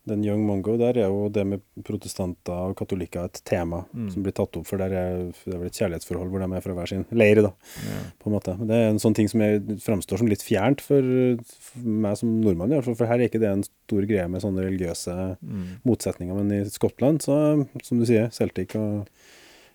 Den 0.07 0.23
Young 0.23 0.45
Mongo, 0.47 0.77
der 0.79 0.97
er 1.03 1.09
jo 1.11 1.25
det 1.35 1.43
med 1.47 1.61
protestanter 1.83 2.69
og 2.71 2.77
katolikker 2.79 3.25
et 3.27 3.41
tema 3.45 3.81
Mm. 3.93 4.11
som 4.13 4.23
blir 4.23 4.33
tatt 4.33 4.55
opp, 4.57 4.67
for 4.69 4.79
der 4.79 4.93
er 4.95 5.17
det 5.33 5.55
er 5.55 5.59
vel 5.59 5.67
et 5.67 5.73
kjærlighetsforhold 5.81 6.31
hvor 6.31 6.39
de 6.45 6.55
er 6.57 6.61
fra 6.63 6.75
hver 6.77 6.87
sin 6.89 7.05
leir, 7.11 7.43
da, 7.43 7.51
Ja. 7.83 7.99
på 8.23 8.31
en 8.31 8.33
måte. 8.37 8.55
Det 8.67 8.71
er 8.77 8.89
en 8.91 8.99
sånn 9.03 9.15
ting 9.17 9.29
som 9.29 9.41
jeg, 9.41 9.61
framstår 9.83 10.19
som 10.19 10.29
litt 10.29 10.43
fjernt 10.47 10.81
for, 10.81 11.03
for 11.43 11.81
meg 11.83 12.17
som 12.17 12.41
nordmann, 12.41 12.71
i 12.71 12.77
hvert 12.79 12.85
fall, 12.85 12.95
for 12.95 13.07
her 13.07 13.19
er 13.19 13.29
ikke 13.29 13.41
det 13.43 13.51
en 13.51 13.65
stor 13.67 14.07
greie 14.07 14.29
med 14.31 14.41
sånne 14.43 14.63
religiøse 14.63 15.37
Mm. 15.43 15.67
motsetninger, 15.85 16.35
men 16.37 16.53
i 16.53 16.65
Skottland, 16.71 17.19
så, 17.23 17.67
som 17.83 17.99
du 17.99 18.07
sier, 18.07 18.31
Celtic 18.31 18.77
og 18.77 19.09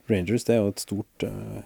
Rangers, 0.09 0.43
det 0.45 0.55
er 0.55 0.61
jo 0.63 0.69
et 0.69 0.79
stort 0.79 1.23
uh, 1.23 1.61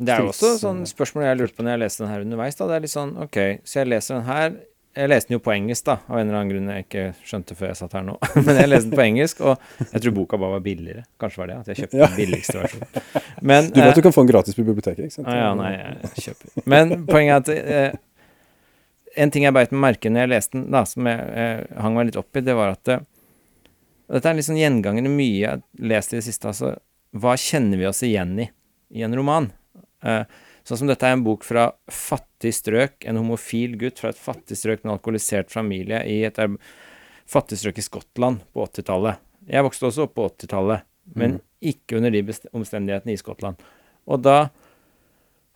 Det 0.00 0.08
er 0.14 0.22
jo 0.22 0.28
også 0.32 0.58
sånn 0.60 0.84
spørsmål 0.88 1.24
jeg 1.24 1.36
lurte 1.38 1.56
på 1.56 1.62
når 1.64 1.74
jeg 1.74 1.80
leste 1.80 2.04
den 2.04 2.08
her 2.12 2.20
underveis. 2.24 2.56
da, 2.56 2.66
Det 2.68 2.76
er 2.76 2.80
litt 2.80 2.90
sånn, 2.96 3.16
ok, 3.20 3.38
så 3.64 3.80
jeg 3.80 3.88
leser 3.88 4.14
den 4.16 4.24
her 4.24 4.56
Jeg 4.98 5.06
leste 5.12 5.30
den 5.30 5.36
jo 5.36 5.42
på 5.44 5.52
engelsk, 5.54 5.84
da, 5.86 5.94
av 6.10 6.18
en 6.18 6.26
eller 6.26 6.38
annen 6.40 6.48
grunn 6.50 6.70
jeg 6.74 6.84
ikke 6.86 7.02
skjønte 7.28 7.54
før 7.54 7.68
jeg 7.70 7.78
satt 7.78 7.92
her 7.94 8.02
nå. 8.08 8.16
Men 8.46 8.56
jeg 8.58 8.70
leste 8.72 8.88
den 8.90 8.98
på 8.98 9.04
engelsk, 9.04 9.40
og 9.46 9.84
jeg 9.92 10.02
tror 10.02 10.14
boka 10.16 10.38
bare 10.42 10.56
var 10.56 10.64
billigere. 10.64 11.04
Kanskje 11.22 11.42
var 11.42 11.50
det 11.52 11.58
at 11.60 11.70
jeg 11.70 11.78
kjøpte 11.84 12.00
Ja. 12.00 12.08
den 12.10 12.16
billigste 12.18 12.56
versjonen. 12.58 13.04
Men 13.52 13.68
Du 13.70 13.78
vet 13.78 13.92
eh, 13.92 13.94
du 14.00 14.02
kan 14.08 14.16
få 14.16 14.24
den 14.24 14.32
gratis 14.32 14.58
på 14.58 14.64
biblioteket, 14.66 15.04
ikke 15.06 15.16
sant? 15.20 15.30
Ah, 15.30 15.38
ja, 15.38 15.52
nei, 15.54 15.70
jeg 15.78 16.24
kjøper. 16.26 16.64
Men 16.74 16.96
poenget 17.06 17.52
er 17.54 17.62
at 17.62 17.70
eh, 17.94 18.00
en 19.22 19.30
ting 19.34 19.46
jeg 19.46 19.54
beit 19.54 19.72
meg 19.76 19.84
merke 19.86 20.10
når 20.10 20.26
jeg 20.26 20.32
leste 20.34 20.56
den, 20.58 20.66
da, 20.74 20.82
som 20.90 21.06
jeg 21.10 21.30
eh, 21.44 21.62
hang 21.86 21.94
meg 22.00 22.10
litt 22.10 22.18
opp 22.20 22.36
i, 22.42 22.44
det 22.50 22.58
var 22.58 22.74
at 22.74 22.94
og 24.10 24.16
Dette 24.16 24.26
er 24.26 24.32
en 24.34 24.38
litt 24.40 24.48
sånn 24.50 24.58
gjenganger 24.58 25.06
i 25.06 25.10
mye 25.14 25.34
jeg 25.38 25.46
har 25.52 25.60
lest 25.86 26.10
i 26.10 26.16
det 26.18 26.24
siste. 26.26 26.50
Altså, 26.50 26.72
hva 27.14 27.36
kjenner 27.38 27.78
vi 27.78 27.86
oss 27.86 28.02
igjen 28.02 28.32
i 28.42 28.50
i 28.98 29.04
en 29.06 29.14
roman? 29.14 29.44
Eh, 30.02 30.24
sånn 30.70 30.84
som 30.84 30.90
dette 30.90 31.08
er 31.08 31.16
en 31.16 31.24
bok 31.26 31.42
fra 31.46 31.66
fattig 31.90 32.52
strøk, 32.54 33.02
en 33.10 33.18
homofil 33.18 33.74
gutt 33.80 33.98
fra 33.98 34.12
et 34.12 34.20
fattig 34.20 34.58
strøk 34.58 34.84
med 34.84 34.92
en 34.92 34.94
alkoholisert 34.94 35.50
familie 35.50 36.04
i 36.06 36.20
et 36.28 36.38
fattig 37.30 37.58
strøk 37.58 37.80
i 37.82 37.84
Skottland 37.84 38.44
på 38.54 38.62
80-tallet. 38.68 39.18
Jeg 39.50 39.66
vokste 39.66 39.88
også 39.88 40.06
opp 40.06 40.14
på 40.14 40.28
80-tallet, 40.30 40.86
men 41.18 41.40
ikke 41.58 41.98
under 41.98 42.14
de 42.14 42.22
omstendighetene 42.54 43.16
i 43.16 43.20
Skottland. 43.20 43.58
Og 44.10 44.22
da 44.22 44.38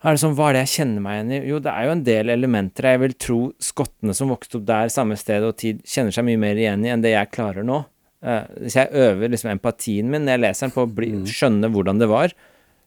er 0.05 0.13
det 0.13 0.21
sånn, 0.21 0.35
Hva 0.37 0.51
er 0.51 0.57
det 0.57 0.65
jeg 0.65 0.73
kjenner 0.75 1.01
meg 1.01 1.17
igjen 1.17 1.31
i? 1.33 1.41
Jo, 1.49 1.59
det 1.63 1.71
er 1.71 1.87
jo 1.87 1.93
en 1.95 2.05
del 2.05 2.31
elementer 2.33 2.89
jeg 2.91 3.01
vil 3.01 3.15
tro 3.25 3.39
skottene 3.63 4.13
som 4.17 4.29
vokste 4.29 4.59
opp 4.59 4.67
der 4.67 4.91
samme 4.93 5.17
sted 5.17 5.45
og 5.47 5.55
tid, 5.61 5.79
kjenner 5.87 6.13
seg 6.13 6.27
mye 6.27 6.41
mer 6.41 6.59
igjen 6.59 6.83
i 6.85 6.91
enn 6.93 7.05
det 7.05 7.15
jeg 7.15 7.31
klarer 7.33 7.65
nå. 7.65 7.79
Uh, 8.25 8.43
så 8.67 8.83
jeg 8.83 9.05
øver 9.05 9.31
liksom 9.31 9.53
empatien 9.53 10.11
min 10.11 10.25
når 10.25 10.35
jeg 10.35 10.43
leser 10.43 10.67
den 10.67 10.75
på 10.75 10.85
å 10.85 10.91
bli, 10.99 11.09
skjønne 11.29 11.71
hvordan 11.73 12.01
det 12.01 12.09
var. 12.11 12.35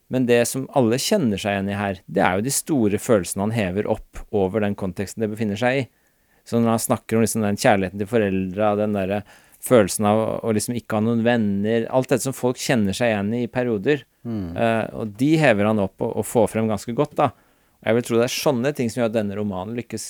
Men 0.09 0.25
det 0.29 0.41
som 0.49 0.65
alle 0.79 0.97
kjenner 1.03 1.41
seg 1.41 1.55
igjen 1.55 1.73
i 1.73 1.77
her, 1.77 1.99
det 2.09 2.23
er 2.25 2.39
jo 2.39 2.47
de 2.47 2.55
store 2.55 3.01
følelsene 3.03 3.45
han 3.45 3.57
hever 3.57 3.89
opp 3.93 4.23
over 4.33 4.65
den 4.65 4.77
konteksten 4.79 5.25
det 5.25 5.31
befinner 5.35 5.61
seg 5.61 5.83
i. 5.83 5.83
Så 6.49 6.61
når 6.63 6.77
han 6.77 6.87
snakker 6.87 7.19
om 7.19 7.25
liksom 7.25 7.45
den 7.45 7.61
kjærligheten 7.61 8.01
til 8.01 8.09
foreldra, 8.09 8.71
den 8.81 8.97
derre 8.97 9.21
følelsen 9.65 10.07
av 10.09 10.21
å, 10.39 10.53
liksom 10.55 10.77
ikke 10.79 10.97
ha 10.97 11.03
noen 11.03 11.25
venner 11.27 11.89
Alt 11.93 12.13
dette 12.13 12.25
som 12.25 12.37
folk 12.37 12.61
kjenner 12.63 12.95
seg 12.97 13.11
igjen 13.11 13.33
i 13.35 13.43
i 13.45 13.51
perioder. 13.53 14.05
Eh, 14.57 14.87
og 14.97 15.13
de 15.19 15.31
hever 15.41 15.69
han 15.69 15.83
opp 15.83 16.01
og, 16.05 16.15
og 16.21 16.27
får 16.27 16.53
frem 16.55 16.71
ganske 16.71 16.95
godt, 16.97 17.17
da. 17.19 17.31
Og 17.83 17.91
jeg 17.91 17.99
vil 17.99 18.07
tro 18.07 18.21
det 18.21 18.29
er 18.29 18.37
sånne 18.39 18.73
ting 18.77 18.91
som 18.91 19.03
gjør 19.03 19.11
at 19.11 19.17
denne 19.19 19.37
romanen 19.39 19.77
lykkes 19.79 20.07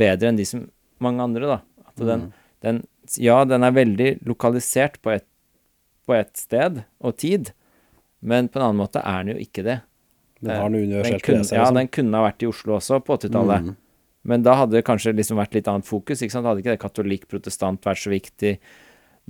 bedre 0.00 0.30
enn 0.32 0.40
de 0.40 0.48
som 0.48 0.66
mange 1.04 1.22
andre, 1.24 1.56
da. 1.56 1.58
At 1.92 2.06
den, 2.10 2.30
den 2.64 2.82
Ja, 3.20 3.42
den 3.44 3.66
er 3.66 3.74
veldig 3.74 4.10
lokalisert 4.26 5.00
på 5.02 5.14
et, 5.14 5.26
på 6.06 6.14
et 6.16 6.32
sted 6.38 6.84
og 7.02 7.16
tid, 7.22 7.52
men 8.22 8.48
på 8.48 8.60
en 8.60 8.68
annen 8.68 8.80
måte 8.80 9.02
er 9.02 9.24
den 9.24 9.34
jo 9.34 9.42
ikke 9.42 9.64
det. 9.66 9.80
Den 10.42 10.58
har 10.58 10.72
noe 10.74 10.86
Den 10.86 11.20
kunne, 11.22 11.42
ja, 11.44 11.62
liksom. 11.62 11.76
den 11.78 11.90
kunne 11.94 12.18
ha 12.18 12.26
vært 12.26 12.42
i 12.42 12.48
Oslo 12.50 12.76
også 12.78 12.98
på 13.04 13.18
80-tallet. 13.18 13.68
Mm. 13.68 13.76
Men 14.32 14.46
da 14.46 14.56
hadde 14.58 14.78
det 14.78 14.86
kanskje 14.86 15.14
liksom 15.14 15.38
vært 15.38 15.54
litt 15.54 15.68
annet 15.70 15.86
fokus. 15.86 16.22
ikke 16.22 16.34
sant? 16.34 16.46
Hadde 16.46 16.62
ikke 16.62 16.74
det 16.74 16.82
katolikk-protestant 16.82 17.86
vært 17.86 18.02
så 18.02 18.12
viktig. 18.12 18.52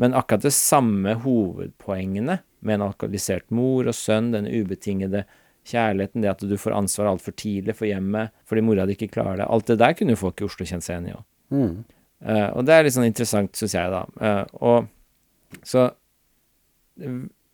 Men 0.00 0.16
akkurat 0.16 0.44
det 0.44 0.54
samme 0.56 1.16
hovedpoengene, 1.24 2.38
med 2.62 2.78
en 2.78 2.84
alkoholisert 2.86 3.48
mor 3.50 3.88
og 3.90 3.96
sønn, 3.96 4.30
den 4.32 4.46
ubetingede 4.46 5.24
kjærligheten, 5.68 6.22
det 6.22 6.30
at 6.30 6.44
du 6.46 6.54
får 6.58 6.76
ansvar 6.76 7.10
altfor 7.10 7.34
tidlig 7.38 7.74
for 7.78 7.88
hjemmet 7.88 8.32
fordi 8.48 8.64
mora 8.66 8.86
di 8.86 8.96
ikke 8.96 9.12
klarer 9.14 9.42
det, 9.42 9.48
alt 9.50 9.68
det 9.70 9.78
der 9.82 9.94
kunne 9.98 10.14
jo 10.14 10.20
folk 10.20 10.42
i 10.42 10.46
Oslo 10.46 10.66
kjent 10.66 10.86
seg 10.86 10.96
igjen 10.96 11.10
i 11.10 11.14
òg. 11.16 11.26
Mm. 11.52 11.76
Eh, 12.22 12.48
og 12.54 12.66
det 12.66 12.74
er 12.74 12.86
litt 12.86 12.96
sånn 12.96 13.06
interessant, 13.08 13.54
syns 13.58 13.76
jeg, 13.76 13.92
da. 13.92 14.02
Uh, 14.22 14.44
og 14.62 15.62
så 15.66 15.88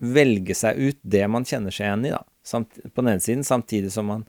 velge 0.01 0.55
seg 0.55 0.79
ut 0.79 0.99
det 1.03 1.25
man 1.31 1.45
kjenner 1.49 1.75
seg 1.75 1.87
igjen 1.89 2.05
i, 2.07 2.13
da. 2.15 2.23
Samt, 2.47 2.79
på 2.95 3.03
den 3.03 3.13
ene 3.17 3.21
siden, 3.25 3.45
samtidig 3.45 3.91
som 3.93 4.07
man 4.09 4.23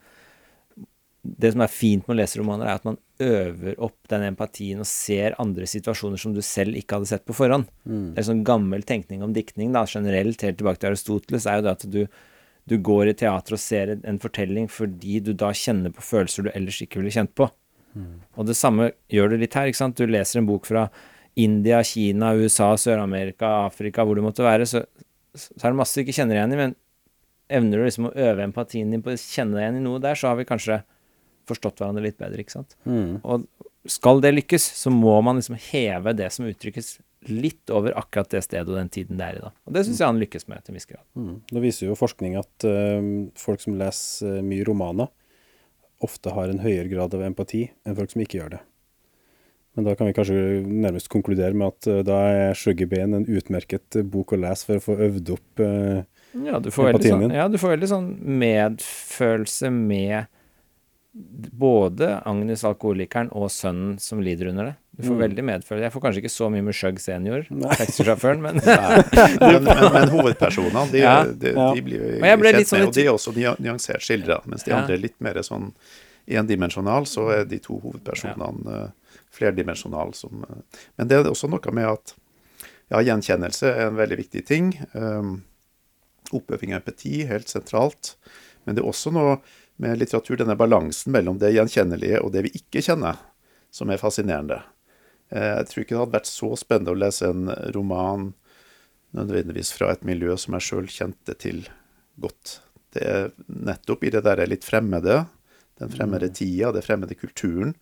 Det 1.22 1.52
som 1.52 1.62
er 1.62 1.68
fint 1.72 2.06
med 2.08 2.16
å 2.16 2.18
lese 2.22 2.40
romaner, 2.40 2.66
er 2.72 2.78
at 2.80 2.86
man 2.88 2.96
øver 3.20 3.76
opp 3.84 4.08
den 4.10 4.24
empatien 4.30 4.80
og 4.80 4.88
ser 4.88 5.36
andre 5.38 5.68
situasjoner 5.68 6.18
som 6.18 6.32
du 6.34 6.40
selv 6.42 6.78
ikke 6.80 6.96
hadde 6.96 7.10
sett 7.12 7.26
på 7.28 7.36
forhånd. 7.36 7.68
Det 8.16 8.22
er 8.24 8.28
sånn 8.30 8.46
gammel 8.48 8.86
tenkning 8.88 9.22
om 9.26 9.34
diktning, 9.36 9.74
da, 9.76 9.84
generelt, 9.86 10.42
helt 10.42 10.58
tilbake 10.58 10.80
til 10.80 10.94
Aristoteles, 10.94 11.46
er 11.46 11.60
jo 11.60 11.66
det 11.68 11.74
at 11.76 11.84
du, 11.92 12.00
du 12.72 12.78
går 12.88 13.12
i 13.12 13.16
teater 13.20 13.58
og 13.58 13.60
ser 13.60 13.92
en- 14.00 14.20
fortelling 14.24 14.70
fordi 14.72 15.20
du 15.22 15.34
da 15.34 15.52
kjenner 15.52 15.92
på 15.92 16.02
følelser 16.08 16.48
du 16.48 16.52
ellers 16.56 16.80
ikke 16.88 17.02
ville 17.04 17.12
kjent 17.12 17.36
på. 17.36 17.50
Og 18.40 18.46
det 18.48 18.56
samme 18.56 18.92
gjør 19.12 19.32
det 19.36 19.40
litt 19.44 19.54
her. 19.60 19.68
ikke 19.68 19.82
sant? 19.84 19.98
Du 20.00 20.08
leser 20.08 20.40
en 20.40 20.48
bok 20.48 20.66
fra 20.66 20.88
India, 21.36 21.84
Kina, 21.84 22.32
USA, 22.40 22.72
Sør-Amerika, 22.80 23.66
Afrika, 23.68 24.06
hvor 24.08 24.16
det 24.16 24.24
måtte 24.24 24.48
være, 24.48 24.66
så, 24.66 24.86
så 25.38 25.60
er 25.62 25.72
det 25.72 25.80
masse 25.80 25.98
du 25.98 26.06
ikke 26.06 26.16
kjenner 26.18 26.40
igjen 26.40 26.56
i, 26.56 26.60
men 26.60 26.78
evner 27.50 27.82
du 27.82 27.88
liksom 27.88 28.10
å 28.10 28.16
øve 28.28 28.46
empatien 28.46 28.94
din 28.94 29.04
på 29.06 29.14
å 29.14 29.20
kjenne 29.20 29.58
deg 29.58 29.66
igjen 29.66 29.82
i 29.82 29.84
noe 29.86 30.02
der, 30.04 30.18
så 30.18 30.32
har 30.32 30.40
vi 30.40 30.48
kanskje 30.50 30.82
forstått 31.50 31.82
hverandre 31.82 32.06
litt 32.06 32.20
bedre, 32.20 32.44
ikke 32.44 32.60
sant? 32.60 32.76
Mm. 32.86 33.20
Og 33.26 33.48
skal 33.90 34.22
det 34.22 34.36
lykkes, 34.36 34.66
så 34.84 34.92
må 34.94 35.16
man 35.26 35.40
liksom 35.40 35.58
heve 35.70 36.14
det 36.18 36.30
som 36.36 36.48
uttrykkes 36.50 36.98
litt 37.28 37.72
over 37.74 37.96
akkurat 38.00 38.30
det 38.32 38.44
stedet 38.46 38.70
og 38.70 38.78
den 38.78 38.92
tiden 38.94 39.20
det 39.20 39.26
er 39.26 39.40
i 39.40 39.44
da. 39.44 39.52
Og 39.68 39.76
det 39.76 39.84
syns 39.88 40.00
jeg 40.00 40.08
han 40.08 40.22
lykkes 40.22 40.48
med 40.52 40.64
til 40.64 40.74
en 40.74 40.80
viss 40.80 40.90
grad. 40.90 41.06
Mm. 41.20 41.34
Nå 41.52 41.64
viser 41.64 41.90
jo 41.90 41.98
forskning 42.00 42.38
at 42.40 42.68
uh, 42.68 43.10
folk 43.40 43.64
som 43.64 43.76
leser 43.80 44.40
eh, 44.40 44.46
mye 44.46 44.68
romaner, 44.68 45.10
ofte 46.06 46.32
har 46.32 46.52
en 46.52 46.62
høyere 46.64 46.88
grad 46.92 47.16
av 47.18 47.26
empati 47.26 47.66
enn 47.84 47.98
folk 47.98 48.14
som 48.14 48.24
ikke 48.24 48.40
gjør 48.40 48.54
det. 48.56 48.62
Men 49.80 49.86
da 49.88 49.94
kan 49.96 50.10
vi 50.10 50.14
kanskje 50.18 50.40
nærmest 50.68 51.08
konkludere 51.14 51.56
med 51.56 51.70
at 51.72 51.88
eh, 51.88 52.02
da 52.04 52.18
er 52.50 52.58
Shuggy 52.60 52.84
ben 52.92 53.14
en 53.16 53.24
utmerket 53.32 53.96
eh, 54.02 54.04
bok 54.04 54.34
å 54.36 54.40
lese 54.44 54.68
for 54.68 54.76
å 54.82 54.84
få 54.90 54.98
øvd 55.08 55.32
opp 55.38 55.64
eh, 55.64 56.02
Ja, 56.46 56.60
du 56.60 56.68
får 56.76 56.90
Empatien 56.92 57.16
sånn, 57.16 57.24
din. 57.30 57.38
ja, 57.40 57.46
du 57.48 57.56
får 57.62 57.72
veldig 57.78 57.90
sånn 57.94 58.10
medfølelse 58.44 59.72
med 59.74 60.28
både 61.60 62.20
Agnes 62.30 62.62
alkoholikeren 62.68 63.32
og 63.36 63.48
sønnen 63.52 63.96
som 64.00 64.20
lider 64.24 64.52
under 64.52 64.70
det. 64.70 64.76
Du 65.00 65.04
får 65.08 65.16
Mm. 65.16 65.22
veldig 65.24 65.44
medfølelse. 65.48 65.84
Jeg 65.88 65.94
får 65.96 66.02
kanskje 66.04 66.22
ikke 66.22 66.32
så 66.36 66.50
mye 66.52 66.62
med 66.68 66.76
Sjøg 66.78 67.00
senior, 67.02 67.48
taxisjåføren, 67.80 68.42
men 68.44 68.60
Men, 69.40 69.64
men, 69.64 69.82
men 69.96 70.10
hovedpersonene, 70.14 70.86
de, 70.92 71.00
Ja. 71.02 71.16
de, 71.26 71.34
de, 71.34 71.56
de 71.56 71.82
blir 71.88 71.98
jo 71.98 72.12
Og 72.20 72.28
kjent 72.28 72.58
litt 72.60 72.68
sånn 72.70 72.80
med, 72.84 72.88
og 72.92 72.94
de 73.00 73.08
er 73.08 73.14
også 73.16 73.34
nyansert 73.64 74.06
skildra. 74.06 74.42
Mens 74.46 74.64
de 74.68 74.72
Ja. 74.72 74.82
andre 74.84 74.94
er 75.00 75.04
litt 75.08 75.18
mer 75.24 75.40
sånn 75.42 75.72
endimensjonale, 76.30 77.08
så 77.10 77.30
er 77.40 77.46
de 77.50 77.58
to 77.64 77.80
hovedpersonene 77.82 78.76
eh, 78.84 78.90
flerdimensjonale. 79.40 80.16
Som, 80.18 80.44
eh, 80.44 80.82
men 81.00 81.10
det 81.10 81.20
er 81.20 81.32
også 81.32 81.50
noe 81.52 81.76
med 81.76 81.88
at 81.90 82.16
ja, 82.90 83.02
gjenkjennelse 83.06 83.70
er 83.70 83.88
en 83.88 84.00
veldig 84.00 84.18
viktig 84.18 84.44
ting. 84.50 84.72
Um, 84.94 85.44
oppøving 86.34 86.74
av 86.74 86.82
empati, 86.82 87.24
helt 87.30 87.50
sentralt. 87.50 88.16
Men 88.66 88.76
det 88.76 88.84
er 88.84 88.90
også 88.90 89.14
noe 89.14 89.38
med 89.80 90.00
litteratur, 90.02 90.40
denne 90.40 90.58
balansen 90.60 91.14
mellom 91.16 91.38
det 91.40 91.54
gjenkjennelige 91.56 92.20
og 92.24 92.34
det 92.34 92.44
vi 92.48 92.56
ikke 92.60 92.84
kjenner, 92.84 93.22
som 93.72 93.90
er 93.94 94.02
fascinerende. 94.02 94.60
Eh, 95.30 95.56
Jeg 95.62 95.70
tror 95.70 95.84
ikke 95.84 95.96
det 95.96 96.02
hadde 96.04 96.18
vært 96.18 96.32
så 96.32 96.52
spennende 96.60 96.96
å 96.96 97.00
lese 97.00 97.30
en 97.30 97.48
roman 97.76 98.34
nødvendigvis 99.18 99.72
fra 99.74 99.94
et 99.94 100.04
miljø 100.06 100.36
som 100.38 100.58
jeg 100.58 100.68
sjøl 100.68 100.90
kjente 100.94 101.38
til 101.42 101.64
godt. 102.22 102.60
Det 102.94 103.06
er 103.06 103.32
nettopp 103.48 104.04
i 104.04 104.12
det 104.14 104.26
der 104.26 104.44
litt 104.50 104.66
fremmede, 104.66 105.24
den 105.80 105.94
fremmede 105.94 106.30
tida, 106.36 106.74
det 106.76 106.84
fremmede 106.86 107.16
kulturen, 107.18 107.76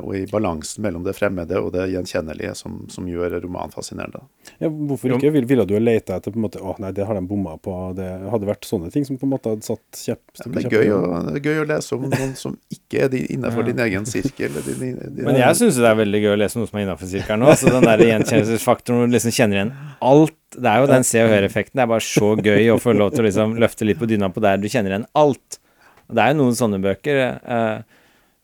og 0.00 0.14
i 0.16 0.22
balansen 0.30 0.80
mellom 0.86 1.02
det 1.04 1.12
fremmede 1.18 1.58
og 1.60 1.72
det 1.74 1.82
gjenkjennelige 1.92 2.54
som, 2.56 2.78
som 2.88 3.04
gjør 3.10 3.34
romanen 3.42 3.74
fascinerende. 3.74 4.22
Ja, 4.56 4.70
hvorfor 4.70 5.12
ikke? 5.18 5.32
Vil, 5.34 5.44
ville 5.50 5.66
du 5.68 5.74
ha 5.76 5.80
leita 5.82 6.16
etter 6.16 6.32
på 6.32 6.40
en 6.40 6.46
måte, 6.46 6.62
å 6.64 6.72
nei, 6.80 6.94
det 6.96 7.04
har 7.04 7.18
de 7.18 7.22
bomma 7.28 7.58
på, 7.60 7.74
det 7.98 8.06
hadde 8.32 8.48
vært 8.48 8.64
sånne 8.68 8.88
ting 8.94 9.04
som 9.04 9.18
på 9.20 9.28
en 9.28 9.34
måte 9.34 9.52
hadde 9.52 9.66
satt 9.66 10.00
kjepp 10.00 10.40
Det 10.46 10.62
er 10.64 10.78
gøy 10.78 10.94
å, 10.96 11.00
det 11.28 11.34
er 11.42 11.50
gøy 11.50 11.60
å 11.60 11.66
lese 11.68 11.98
om 11.98 12.06
noen 12.08 12.32
som 12.40 12.56
ikke 12.72 13.04
er 13.04 13.12
din, 13.12 13.26
innenfor 13.36 13.68
din 13.68 13.84
egen 13.84 14.08
sirkel. 14.08 14.56
Din, 14.64 14.80
Din, 14.80 14.96
din, 15.02 15.26
Men 15.28 15.36
jeg 15.42 15.60
syns 15.60 15.82
det 15.82 15.90
er 15.90 16.00
veldig 16.00 16.22
gøy 16.24 16.32
å 16.32 16.40
lese 16.40 16.60
noe 16.60 16.70
som 16.70 16.80
er 16.80 16.86
innafor 16.86 17.10
sirkelen 17.12 17.44
òg, 17.44 17.66
den 17.76 17.86
der 17.90 18.04
gjenkjennelsesfaktoren 18.06 19.02
hvor 19.02 19.12
du 19.12 19.16
liksom 19.18 19.36
kjenner 19.36 19.60
igjen 19.60 19.74
alt. 20.00 20.34
Det 20.56 20.72
er 20.72 20.80
jo 20.80 20.88
den 20.88 21.04
se 21.04 21.20
og 21.20 21.30
hør-effekten. 21.34 21.76
Det 21.76 21.84
er 21.84 21.92
bare 21.92 22.04
så 22.06 22.32
gøy 22.40 22.72
å 22.72 22.80
få 22.80 22.96
lov 22.96 23.12
til 23.12 23.24
å 23.24 23.28
liksom 23.28 23.56
løfte 23.60 23.84
litt 23.88 24.00
på 24.00 24.08
dyna 24.08 24.32
på 24.32 24.40
der 24.44 24.60
du 24.62 24.68
kjenner 24.72 24.94
igjen 24.94 25.08
alt. 25.20 25.60
Og 26.06 26.16
det 26.16 26.22
er 26.22 26.32
jo 26.32 26.38
noen 26.38 26.56
sånne 26.56 26.80
bøker 26.80 27.20
eh, 27.26 27.95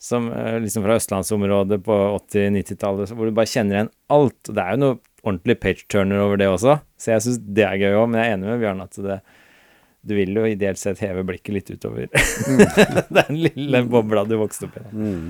som 0.02 0.26
eh, 0.34 0.56
liksom 0.64 0.82
fra 0.86 0.96
østlandsområdet 0.98 1.78
på 1.86 1.96
80-90-tallet, 2.32 3.12
hvor 3.14 3.28
du 3.30 3.36
bare 3.36 3.50
kjenner 3.50 3.76
igjen 3.78 3.92
alt. 4.10 4.40
Og 4.50 4.56
det 4.58 4.64
er 4.64 4.74
jo 4.74 4.80
noe 4.82 4.98
ordentlig 5.22 5.56
page-turner 5.62 6.24
over 6.24 6.40
det 6.40 6.48
også, 6.50 6.80
så 6.98 7.12
jeg 7.14 7.22
syns 7.28 7.38
det 7.54 7.62
er 7.68 7.78
gøy 7.84 7.94
òg. 8.00 8.08
Men 8.10 8.18
jeg 8.18 8.32
er 8.32 8.36
enig 8.36 8.50
med 8.50 8.62
Bjørn 8.64 8.82
at 8.88 8.98
det 9.06 9.20
du 10.02 10.16
vil 10.18 10.32
jo 10.34 10.42
ideelt 10.50 10.80
sett 10.80 10.98
heve 10.98 11.22
blikket 11.22 11.54
litt 11.54 11.68
utover 11.70 12.08
den 13.20 13.36
lille 13.38 13.84
bobla 13.86 14.24
du 14.26 14.34
vokste 14.40 14.66
opp 14.66 14.80
i. 14.80 14.82
Mm. 14.90 15.28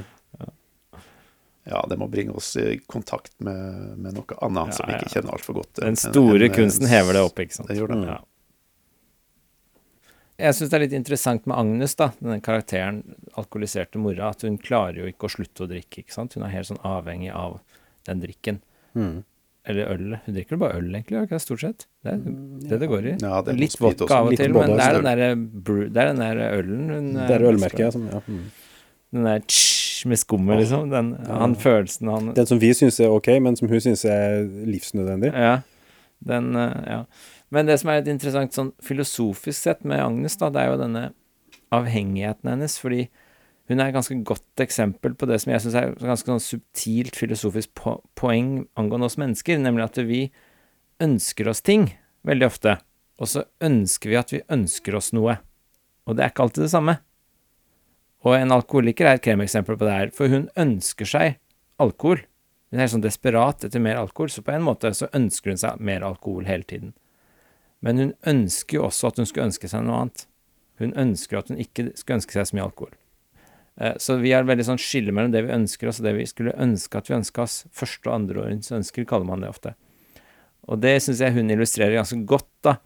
Ja, 1.69 1.83
det 1.91 1.99
må 2.01 2.09
bringe 2.11 2.33
oss 2.41 2.55
i 2.57 2.79
kontakt 2.91 3.35
med, 3.45 3.99
med 4.01 4.17
noe 4.17 4.39
annet 4.43 4.73
Ja, 4.73 4.77
som 4.79 4.89
vi 4.89 4.97
ikke 4.97 5.13
kjenner 5.13 5.37
altfor 5.37 5.59
godt. 5.61 5.77
Den 5.77 5.99
store 6.01 6.49
en- 6.49 6.55
kunsten 6.57 6.89
hever 6.91 7.19
det 7.19 7.23
opp, 7.29 7.39
ikke 7.45 7.55
sant. 7.59 7.69
Det 7.69 7.77
gjør 7.79 7.93
det. 7.93 7.99
Ja. 8.09 8.17
Jeg 10.43 10.57
syns 10.59 10.71
det 10.73 10.79
er 10.79 10.85
litt 10.85 10.95
interessant 10.97 11.45
med 11.47 11.55
Agnes, 11.59 11.95
da, 11.99 12.09
denne 12.19 12.41
karakteren, 12.45 13.03
alkoholiserte 13.39 14.01
mora, 14.03 14.33
at 14.35 14.43
hun 14.47 14.59
klarer 14.59 15.05
jo 15.05 15.11
ikke 15.11 15.29
å 15.29 15.35
slutte 15.37 15.67
å 15.67 15.71
drikke, 15.71 16.03
ikke 16.03 16.15
sant. 16.15 16.35
Hun 16.35 16.47
er 16.47 16.55
helt 16.57 16.71
sånn 16.71 16.83
avhengig 16.87 17.31
av 17.35 17.61
den 18.09 18.25
drikken. 18.25 18.59
Mm. 18.99 19.23
Eller 19.71 19.93
ølet. 19.93 20.25
Hun 20.27 20.35
drikker 20.35 20.57
jo 20.57 20.61
bare 20.65 20.79
øl, 20.81 20.89
egentlig, 20.91 21.21
ikke 21.23 21.37
det, 21.37 21.43
stort 21.45 21.63
sett? 21.63 21.87
Det 22.03 22.17
er 22.17 22.23
det 22.73 22.79
det 22.83 22.89
går 22.91 23.05
i. 23.07 23.15
Ja, 23.23 23.37
det 23.47 23.55
litt 23.61 23.77
vodka 23.79 24.09
også. 24.09 24.17
av 24.17 24.31
og 24.31 24.41
til, 24.41 24.57
men 24.57 24.73
det 24.75 24.87
er 24.89 24.97
den 24.97 25.07
derre 25.07 25.29
det 25.95 26.03
er 26.03 26.11
den 26.11 26.23
der 26.25 26.41
ølen 26.49 26.91
hun 26.91 27.11
Det 27.21 27.37
er 27.37 27.45
ølmerket. 27.53 27.95
Som, 27.95 28.09
ja. 28.11 28.23
mm. 28.27 28.43
Den 29.15 29.29
der 29.29 29.45
tsj 29.47 30.09
med 30.11 30.19
skummet, 30.19 30.59
liksom. 30.59 30.89
Den, 30.91 31.13
han 31.29 31.55
følelsen 31.55 32.11
han 32.11 32.33
Den 32.35 32.49
som 32.51 32.59
vi 32.59 32.73
syns 32.75 32.99
er 32.99 33.15
ok, 33.15 33.29
men 33.45 33.55
som 33.59 33.71
hun 33.71 33.85
syns 33.85 34.03
er 34.09 34.43
livsnødvendig. 34.67 35.31
Ja. 35.31 35.61
Den, 36.27 36.57
eh, 36.59 36.83
ja. 36.91 37.01
Men 37.53 37.69
det 37.69 37.79
som 37.81 37.91
er 37.93 38.01
litt 38.01 38.09
interessant 38.15 38.57
sånn 38.57 38.73
filosofisk 38.83 39.59
sett 39.59 39.83
med 39.85 40.01
Agnes, 40.01 40.39
da, 40.41 40.49
det 40.53 40.63
er 40.63 40.71
jo 40.73 40.81
denne 40.81 41.03
avhengigheten 41.73 42.49
hennes. 42.49 42.79
Fordi 42.81 43.03
hun 43.69 43.81
er 43.81 43.91
et 43.91 43.97
ganske 43.97 44.17
godt 44.27 44.65
eksempel 44.65 45.15
på 45.19 45.29
det 45.29 45.39
som 45.43 45.53
jeg 45.53 45.65
syns 45.65 45.77
er 45.79 45.91
et 45.91 46.07
ganske 46.07 46.33
sånn 46.33 46.43
subtilt 46.43 47.19
filosofisk 47.19 47.75
po 47.79 47.99
poeng 48.19 48.65
angående 48.81 49.11
oss 49.11 49.19
mennesker, 49.21 49.61
nemlig 49.61 49.85
at 49.87 50.01
vi 50.09 50.23
ønsker 51.03 51.51
oss 51.53 51.63
ting 51.65 51.91
veldig 52.27 52.49
ofte, 52.49 52.77
og 53.21 53.31
så 53.31 53.45
ønsker 53.65 54.13
vi 54.13 54.19
at 54.19 54.35
vi 54.35 54.43
ønsker 54.53 54.97
oss 54.99 55.13
noe. 55.17 55.37
Og 56.09 56.17
det 56.17 56.25
er 56.25 56.33
ikke 56.33 56.47
alltid 56.47 56.67
det 56.67 56.73
samme. 56.73 56.97
Og 58.23 58.37
en 58.39 58.55
alkoholiker 58.55 59.09
er 59.09 59.19
et 59.19 59.25
kremeksempel 59.25 59.79
på 59.79 59.87
det 59.87 59.95
her, 59.95 60.13
for 60.15 60.31
hun 60.31 60.49
ønsker 60.59 61.09
seg 61.09 61.39
alkohol. 61.83 62.23
Hun 62.73 62.81
er 62.81 62.91
sånn 62.91 63.05
desperat 63.05 63.67
etter 63.67 63.83
mer 63.83 63.99
alkohol, 64.01 64.31
så 64.33 64.45
på 64.47 64.55
en 64.55 64.65
måte 64.65 64.93
så 64.97 65.11
ønsker 65.15 65.53
hun 65.53 65.61
seg 65.61 65.83
mer 65.83 66.07
alkohol 66.07 66.47
hele 66.49 66.67
tiden. 66.67 66.95
Men 67.83 67.99
hun 67.99 68.13
ønsker 68.31 68.79
jo 68.79 68.87
også 68.89 69.11
at 69.11 69.19
hun 69.21 69.27
skulle 69.29 69.49
ønske 69.51 69.71
seg 69.71 69.85
noe 69.87 70.05
annet. 70.05 70.27
Hun 70.83 70.95
ønsker 70.99 71.41
at 71.41 71.51
hun 71.51 71.61
ikke 71.63 71.91
skulle 71.99 72.21
ønske 72.21 72.37
seg 72.37 72.49
så 72.49 72.57
mye 72.59 72.67
alkohol. 72.69 72.95
Eh, 73.81 73.97
Så 73.99 74.19
vi 74.23 74.33
har 74.33 74.47
veldig 74.49 74.67
sånn 74.69 74.81
skille 74.81 75.15
mellom 75.15 75.33
det 75.35 75.45
vi 75.47 75.55
ønsker 75.57 75.91
oss, 75.91 76.01
og 76.01 76.07
det 76.07 76.15
vi 76.19 76.29
skulle 76.31 76.55
ønske 76.59 76.99
at 76.99 77.11
vi 77.11 77.19
ønska 77.19 77.43
oss. 77.43 77.65
Første 77.75 78.09
og 78.09 78.15
andre 78.21 78.47
årens 78.47 78.73
ønsker, 78.75 79.07
kaller 79.09 79.29
man 79.29 79.43
det 79.43 79.51
ofte. 79.51 79.75
Og 80.71 80.79
det 80.81 81.01
syns 81.03 81.21
jeg 81.25 81.35
hun 81.35 81.51
illustrerer 81.51 81.99
ganske 81.99 82.21
godt, 82.29 82.51
da. 82.63 82.77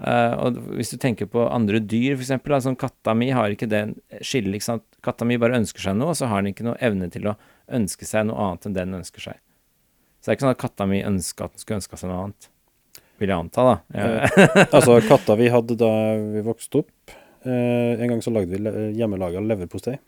Eh, 0.00 0.34
og 0.40 0.58
hvis 0.78 0.90
du 0.90 0.96
tenker 0.98 1.28
på 1.30 1.44
andre 1.46 1.78
dyr, 1.78 2.16
eksempel, 2.16 2.56
sånn 2.64 2.78
katta 2.80 3.14
mi 3.14 3.30
har 3.36 3.52
ikke 3.52 3.68
det 3.70 3.82
skillet, 4.24 4.56
ikke 4.58 4.66
sant. 4.66 4.86
Katta 5.04 5.28
mi 5.28 5.38
bare 5.40 5.60
ønsker 5.60 5.84
seg 5.84 5.98
noe, 5.98 6.14
og 6.14 6.18
så 6.18 6.26
har 6.30 6.42
den 6.42 6.54
ikke 6.54 6.66
noe 6.66 6.78
evne 6.80 7.10
til 7.12 7.28
å 7.30 7.36
ønske 7.70 8.08
seg 8.08 8.26
noe 8.26 8.40
annet 8.48 8.66
enn 8.66 8.74
det 8.74 8.86
den 8.86 8.98
ønsker 9.02 9.28
seg. 9.30 9.38
Så 10.20 10.26
det 10.28 10.32
er 10.32 10.36
ikke 10.38 10.46
sånn 10.48 10.56
at 10.56 10.64
katta 10.64 10.86
mi 10.88 11.02
ønska 11.04 11.46
at 11.46 11.54
den 11.54 11.62
skulle 11.62 11.80
ønska 11.80 12.00
seg 12.00 12.10
noe 12.10 12.24
annet. 12.26 12.49
Vil 13.20 13.28
jeg 13.28 13.36
anta, 13.36 13.66
da. 13.66 13.74
Ja. 13.94 14.44
Altså, 14.76 15.00
katta 15.08 15.36
vi 15.40 15.50
hadde 15.52 15.76
da 15.80 15.90
vi 16.36 16.44
vokste 16.46 16.80
opp 16.84 17.12
eh, 17.44 18.00
En 18.00 18.08
gang 18.14 18.22
så 18.24 18.32
lagde 18.32 18.56
vi 18.56 18.86
hjemmelaga 18.96 19.42
leverpostei. 19.44 19.98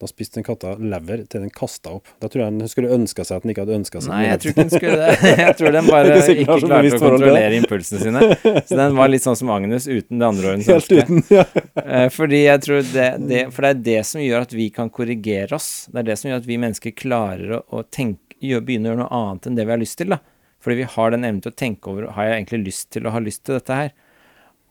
Da 0.00 0.08
spiste 0.08 0.38
den 0.38 0.44
katta 0.46 0.70
lever 0.80 1.26
til 1.28 1.42
den 1.44 1.50
kasta 1.52 1.90
opp. 1.98 2.06
Da 2.22 2.28
tror 2.32 2.46
jeg 2.46 2.54
den 2.56 2.70
skulle 2.72 2.88
ønska 2.94 3.20
seg 3.28 3.36
at 3.36 3.44
den 3.44 3.52
ikke 3.52 3.66
hadde 3.66 3.74
ønska 3.82 4.00
seg 4.00 4.08
Nei, 4.14 4.20
jeg 4.30 4.40
tror 4.40 4.52
ikke 4.54 4.62
den 4.62 4.70
skulle 4.72 4.94
det. 4.96 5.16
Jeg 5.44 5.56
tror 5.58 5.74
den 5.76 5.90
bare 5.90 6.14
ikke 6.16 6.46
klarte 6.48 6.92
å 6.96 7.00
kontrollere 7.02 7.58
impulsene 7.58 8.00
sine. 8.06 8.22
Så 8.64 8.78
den 8.80 8.96
var 8.96 9.12
litt 9.12 9.26
sånn 9.26 9.36
som 9.36 9.52
Agnes 9.52 9.84
uten 9.90 10.22
det 10.22 10.30
andre 10.30 10.54
året. 10.54 10.70
Helt 10.72 10.94
uten. 10.96 11.22
Ja. 11.28 11.44
Eh, 11.80 12.06
Fordi 12.12 12.38
jeg 12.44 12.60
tror 12.62 12.82
det, 12.86 13.04
det 13.26 13.38
For 13.54 13.64
det 13.64 13.70
er 13.70 13.78
det 13.86 14.00
som 14.06 14.20
gjør 14.22 14.44
at 14.44 14.52
vi 14.54 14.66
kan 14.74 14.90
korrigere 14.94 15.56
oss. 15.56 15.88
Det 15.90 16.02
er 16.02 16.08
det 16.10 16.16
som 16.20 16.28
gjør 16.30 16.42
at 16.42 16.48
vi 16.48 16.58
mennesker 16.60 16.92
klarer 16.94 17.54
å, 17.56 17.60
å 17.80 17.80
tenke, 17.90 18.36
gjør, 18.44 18.62
begynne 18.66 18.88
å 18.88 18.92
gjøre 18.92 19.00
noe 19.02 19.20
annet 19.20 19.48
enn 19.48 19.56
det 19.58 19.64
vi 19.66 19.74
har 19.74 19.80
lyst 19.80 19.98
til. 20.00 20.12
da. 20.14 20.20
Fordi 20.60 20.82
vi 20.82 20.88
har 20.94 21.12
den 21.12 21.24
evnen 21.24 21.42
til 21.44 21.52
å 21.54 21.56
tenke 21.56 21.88
over 21.88 22.10
Har 22.16 22.26
jeg 22.28 22.40
egentlig 22.42 22.66
lyst 22.66 22.90
til 22.92 23.06
å 23.08 23.12
ha 23.14 23.22
lyst 23.24 23.46
til 23.46 23.56
dette 23.56 23.76
her? 23.76 23.92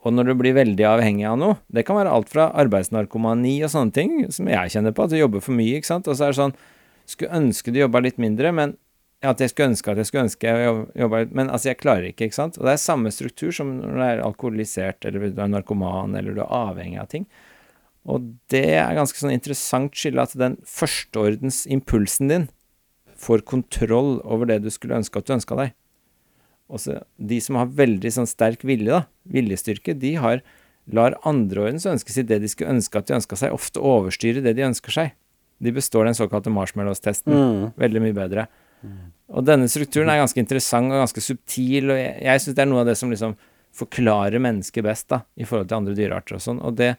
Og 0.00 0.14
når 0.16 0.30
du 0.30 0.34
blir 0.40 0.56
veldig 0.56 0.84
avhengig 0.88 1.26
av 1.28 1.36
noe, 1.36 1.56
det 1.68 1.84
kan 1.84 1.98
være 1.98 2.12
alt 2.14 2.30
fra 2.32 2.46
arbeidsnarkomani 2.62 3.58
og 3.66 3.72
sånne 3.72 3.92
ting, 3.92 4.14
som 4.32 4.48
jeg 4.48 4.72
kjenner 4.72 4.94
på, 4.96 5.04
at 5.04 5.12
du 5.12 5.18
jobber 5.18 5.42
for 5.44 5.52
mye, 5.52 5.76
ikke 5.76 5.90
sant, 5.90 6.08
og 6.08 6.16
så 6.16 6.28
er 6.28 6.32
det 6.32 6.40
sånn 6.40 6.54
Skulle 7.10 7.36
ønske 7.36 7.74
du 7.74 7.80
jobba 7.82 8.00
litt 8.04 8.20
mindre, 8.22 8.52
men 8.54 8.76
ja, 9.20 9.34
at 9.34 9.42
jeg 9.42 9.52
skulle 9.52 9.74
ønske 9.74 9.92
at 9.92 9.98
jeg 10.00 10.08
skulle 10.08 10.24
ønske 10.28 10.48
jeg 10.48 10.76
jobba 11.02 11.18
litt 11.24 11.32
Men 11.36 11.50
altså, 11.52 11.72
jeg 11.72 11.80
klarer 11.82 12.08
ikke, 12.08 12.30
ikke 12.30 12.38
sant. 12.38 12.56
Og 12.56 12.64
det 12.64 12.72
er 12.72 12.80
samme 12.80 13.12
struktur 13.12 13.52
som 13.52 13.74
når 13.76 13.96
du 13.96 14.04
er 14.06 14.22
alkoholisert, 14.24 15.04
eller 15.04 15.26
du 15.26 15.42
er 15.42 15.50
narkoman, 15.52 16.16
eller 16.16 16.38
du 16.38 16.40
er 16.46 16.54
avhengig 16.60 17.02
av 17.02 17.10
ting. 17.12 17.26
Og 18.08 18.30
det 18.52 18.64
er 18.78 18.96
ganske 18.96 19.20
sånn 19.20 19.34
interessant 19.34 19.92
skille 19.98 20.24
at 20.24 20.32
den 20.40 20.56
førsteordens 20.64 21.66
impulsen 21.68 22.32
din 22.32 22.48
får 23.20 23.44
kontroll 23.44 24.22
over 24.24 24.48
det 24.48 24.62
du 24.64 24.70
skulle 24.72 24.96
ønske 24.96 25.20
at 25.20 25.28
du 25.28 25.34
ønska 25.36 25.58
deg. 25.58 25.74
Også 26.70 27.00
de 27.18 27.40
som 27.42 27.58
har 27.58 27.66
veldig 27.66 28.12
sånn 28.14 28.28
sterk 28.30 28.62
vilje, 28.66 29.00
da, 29.00 29.04
viljestyrke, 29.26 29.96
de 29.98 30.14
har 30.22 30.42
lar 30.90 31.16
andreårens 31.28 31.86
ønske 31.86 32.14
sitt, 32.14 32.28
det 32.30 32.40
de 32.42 32.48
skulle 32.50 32.72
ønske 32.76 32.98
at 32.98 33.10
de 33.10 33.16
ønska 33.18 33.36
seg, 33.38 33.52
ofte 33.54 33.82
overstyre 33.82 34.42
det 34.42 34.54
de 34.58 34.66
ønsker 34.66 34.94
seg. 34.94 35.12
De 35.60 35.72
består 35.76 36.08
den 36.08 36.16
såkalte 36.16 36.50
marshmallows-testen 36.50 37.34
Mm. 37.34 37.72
veldig 37.76 38.02
mye 38.06 38.16
bedre. 38.16 38.46
Og 39.30 39.44
denne 39.44 39.68
strukturen 39.68 40.08
er 40.08 40.22
ganske 40.22 40.40
interessant 40.40 40.90
og 40.90 41.02
ganske 41.04 41.20
subtil, 41.20 41.90
og 41.92 41.98
jeg, 42.00 42.22
jeg 42.24 42.40
syns 42.40 42.56
det 42.56 42.62
er 42.64 42.70
noe 42.70 42.80
av 42.80 42.86
det 42.86 42.96
som 42.96 43.10
liksom 43.12 43.36
forklarer 43.76 44.40
mennesket 44.42 44.82
best, 44.82 45.08
da, 45.12 45.20
i 45.36 45.44
forhold 45.44 45.68
til 45.68 45.76
andre 45.76 45.94
dyrearter 45.94 46.38
og 46.38 46.40
sånn. 46.42 46.62
Og 46.64 46.74
det 46.80 46.96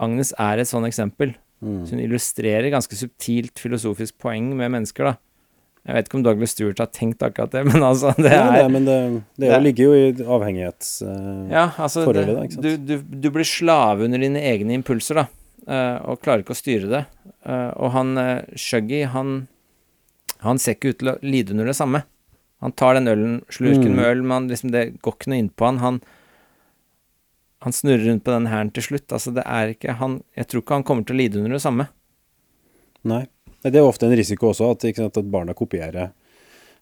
Agnes 0.00 0.32
er 0.38 0.62
et 0.62 0.70
sånn 0.70 0.86
eksempel. 0.86 1.34
Mm. 1.60 1.82
Så 1.84 1.96
hun 1.96 2.04
illustrerer 2.04 2.70
ganske 2.70 2.94
subtilt 2.94 3.58
filosofisk 3.58 4.14
poeng 4.22 4.54
med 4.56 4.70
mennesker, 4.70 5.10
da. 5.10 5.16
Jeg 5.86 5.94
vet 5.96 6.08
ikke 6.08 6.18
om 6.18 6.24
Douglas 6.26 6.50
Stewart 6.52 6.78
har 6.82 6.88
tenkt 6.92 7.22
akkurat 7.24 7.50
det, 7.54 7.62
men 7.70 7.82
altså, 7.86 8.10
det 8.18 8.32
er, 8.32 8.36
Ja, 8.36 8.62
det, 8.62 8.72
men 8.74 8.84
det, 8.88 8.96
det, 9.38 9.46
det 9.46 9.52
er- 9.54 9.62
ligger 9.64 9.84
jo 9.84 9.94
i 9.94 10.24
avhengighetsforholdet, 10.36 11.46
uh, 11.48 11.52
Ja, 11.54 11.66
altså 11.78 12.04
da, 12.12 12.24
du, 12.66 12.70
du, 12.76 12.96
du 13.24 13.30
blir 13.30 13.44
slave 13.48 14.04
under 14.04 14.18
dine 14.20 14.42
egne 14.42 14.74
impulser, 14.76 15.22
da, 15.22 15.26
uh, 15.68 16.10
og 16.12 16.20
klarer 16.24 16.42
ikke 16.44 16.56
å 16.56 16.60
styre 16.60 16.90
det. 16.92 17.04
Uh, 17.46 17.70
og 17.78 17.92
han 17.94 18.12
uh, 18.18 18.42
Shuggy, 18.58 19.04
han, 19.14 19.46
han 20.44 20.58
ser 20.60 20.76
ikke 20.76 20.92
ut 20.92 20.98
til 21.00 21.12
å 21.14 21.18
lide 21.24 21.54
under 21.56 21.70
det 21.70 21.76
samme. 21.78 22.02
Han 22.60 22.72
tar 22.74 22.98
den 22.98 23.06
ølen, 23.08 23.34
slurken 23.54 23.92
Mm. 23.94 23.96
med 24.00 24.06
øl, 24.10 24.22
men 24.26 24.48
liksom 24.50 24.72
det 24.74 24.86
går 25.00 25.14
ikke 25.14 25.30
noe 25.30 25.38
innpå 25.44 25.68
han. 25.70 25.76
han. 25.78 26.00
Han 27.62 27.72
snurrer 27.74 28.04
rundt 28.10 28.24
på 28.26 28.34
den 28.34 28.48
hæren 28.50 28.72
til 28.74 28.82
slutt. 28.86 29.06
Altså, 29.14 29.30
det 29.34 29.44
er 29.46 29.72
ikke 29.74 29.94
han 29.98 30.18
Jeg 30.36 30.46
tror 30.50 30.62
ikke 30.62 30.74
han 30.78 30.84
kommer 30.86 31.06
til 31.06 31.14
å 31.16 31.18
lide 31.22 31.38
under 31.40 31.54
det 31.56 31.62
samme. 31.62 31.86
Nei. 33.06 33.24
Det 33.74 33.78
er 33.82 33.86
ofte 33.88 34.06
en 34.08 34.16
risiko 34.18 34.50
også, 34.52 34.70
at, 34.74 34.88
sant, 34.96 35.16
at 35.20 35.30
barna 35.30 35.54
kopierer 35.54 36.10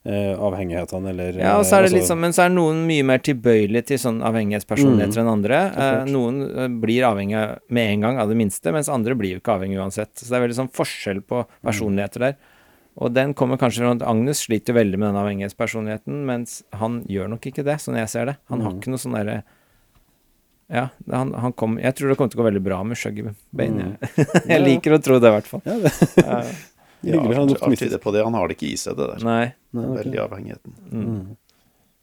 eh, 0.06 0.34
avhengighetene, 0.38 1.10
eller 1.10 1.38
Ja, 1.42 1.54
så 1.66 1.78
er 1.80 1.86
det 1.86 1.92
eh, 1.92 1.96
litt 1.98 2.08
sånn, 2.08 2.20
men 2.22 2.32
så 2.36 2.44
er 2.46 2.52
noen 2.54 2.84
mye 2.86 3.04
mer 3.08 3.18
tilbøyelige 3.26 3.88
til 3.92 3.98
sånn 4.02 4.20
avhengighetspersonligheter 4.26 5.22
enn 5.24 5.30
andre. 5.32 5.62
Eh, 5.74 6.10
noen 6.12 6.42
eh, 6.46 6.68
blir 6.82 7.06
avhengig 7.08 7.40
med 7.74 7.94
en 7.96 8.04
gang 8.06 8.20
av 8.22 8.30
det 8.30 8.36
minste, 8.38 8.70
mens 8.74 8.88
andre 8.92 9.16
blir 9.18 9.36
jo 9.36 9.40
ikke 9.42 9.56
avhengig 9.58 9.80
uansett. 9.82 10.12
Så 10.20 10.28
det 10.30 10.38
er 10.38 10.44
veldig 10.46 10.60
sånn 10.62 10.72
forskjell 10.78 11.24
på 11.26 11.42
personligheter 11.66 12.28
der. 12.28 12.36
Og 12.96 13.10
den 13.12 13.34
kommer 13.36 13.58
kanskje 13.60 13.82
fra 13.82 13.90
at 13.92 14.06
Agnes 14.08 14.38
sliter 14.46 14.72
veldig 14.72 14.96
med 14.96 15.10
den 15.10 15.18
avhengighetspersonligheten, 15.20 16.22
mens 16.30 16.62
han 16.80 17.02
gjør 17.12 17.28
nok 17.34 17.44
ikke 17.50 17.64
det, 17.66 17.74
sånn 17.82 17.98
jeg 18.00 18.08
ser 18.08 18.30
det. 18.30 18.36
Han 18.48 18.62
har 18.64 18.72
Mm. 18.72 18.78
ikke 18.80 18.94
noe 18.94 19.02
sånn 19.02 19.18
derre 19.18 19.42
Ja, 20.72 20.88
han, 21.12 21.34
han 21.34 21.52
kom, 21.52 21.76
jeg 21.78 21.94
tror 21.94 22.08
det 22.10 22.16
kommer 22.18 22.30
til 22.32 22.40
å 22.40 22.42
gå 22.42 22.46
veldig 22.48 22.62
bra 22.64 22.78
med 22.82 22.96
Shuggy 22.98 23.22
Bane. 23.54 23.84
Mm. 24.00 24.24
Jeg 24.50 24.62
liker 24.64 24.96
å 24.96 24.98
tro 24.98 25.20
det, 25.22 25.28
i 25.30 25.34
hvert 25.36 25.46
fall. 25.46 25.60
Ja, 25.68 25.76
det, 25.84 25.92
Ja. 27.06 27.20
Optimistisk. 27.22 27.82
tyder 27.90 27.98
på 28.02 28.12
det. 28.12 28.22
Han 28.26 28.34
har 28.34 28.48
det 28.48 28.56
ikke 28.58 28.70
i 28.72 28.76
seg, 28.80 28.96
det 28.98 29.06
der. 29.12 29.24
Nei. 29.24 29.44
Nei, 29.76 29.84
okay. 29.84 29.98
Veldig 30.04 30.20
avhengigheten. 30.24 30.74
Mm. 30.92 31.36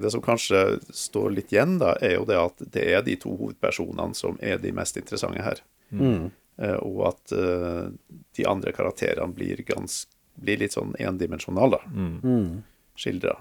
Det 0.04 0.12
som 0.12 0.22
kanskje 0.26 0.62
står 0.92 1.32
litt 1.36 1.52
igjen, 1.54 1.78
da, 1.80 1.94
er 2.02 2.16
jo 2.18 2.26
det 2.26 2.38
at 2.40 2.64
det 2.74 2.86
er 2.96 3.04
de 3.06 3.16
to 3.22 3.36
hovedpersonene 3.40 4.16
som 4.18 4.40
er 4.42 4.58
de 4.64 4.72
mest 4.76 4.98
interessante 5.00 5.44
her. 5.46 5.62
Mm. 5.92 6.32
Eh, 6.58 6.76
og 6.86 7.08
at 7.12 7.34
uh, 7.38 7.90
de 8.38 8.46
andre 8.50 8.72
karakterene 8.76 9.34
blir, 9.34 9.62
gans, 9.68 10.08
blir 10.36 10.60
litt 10.62 10.74
sånn 10.76 10.96
endimensjonale, 11.00 11.80
da, 11.80 11.90
Mm. 11.94 12.20
Mm. 12.24 12.64
skildra. 12.98 13.38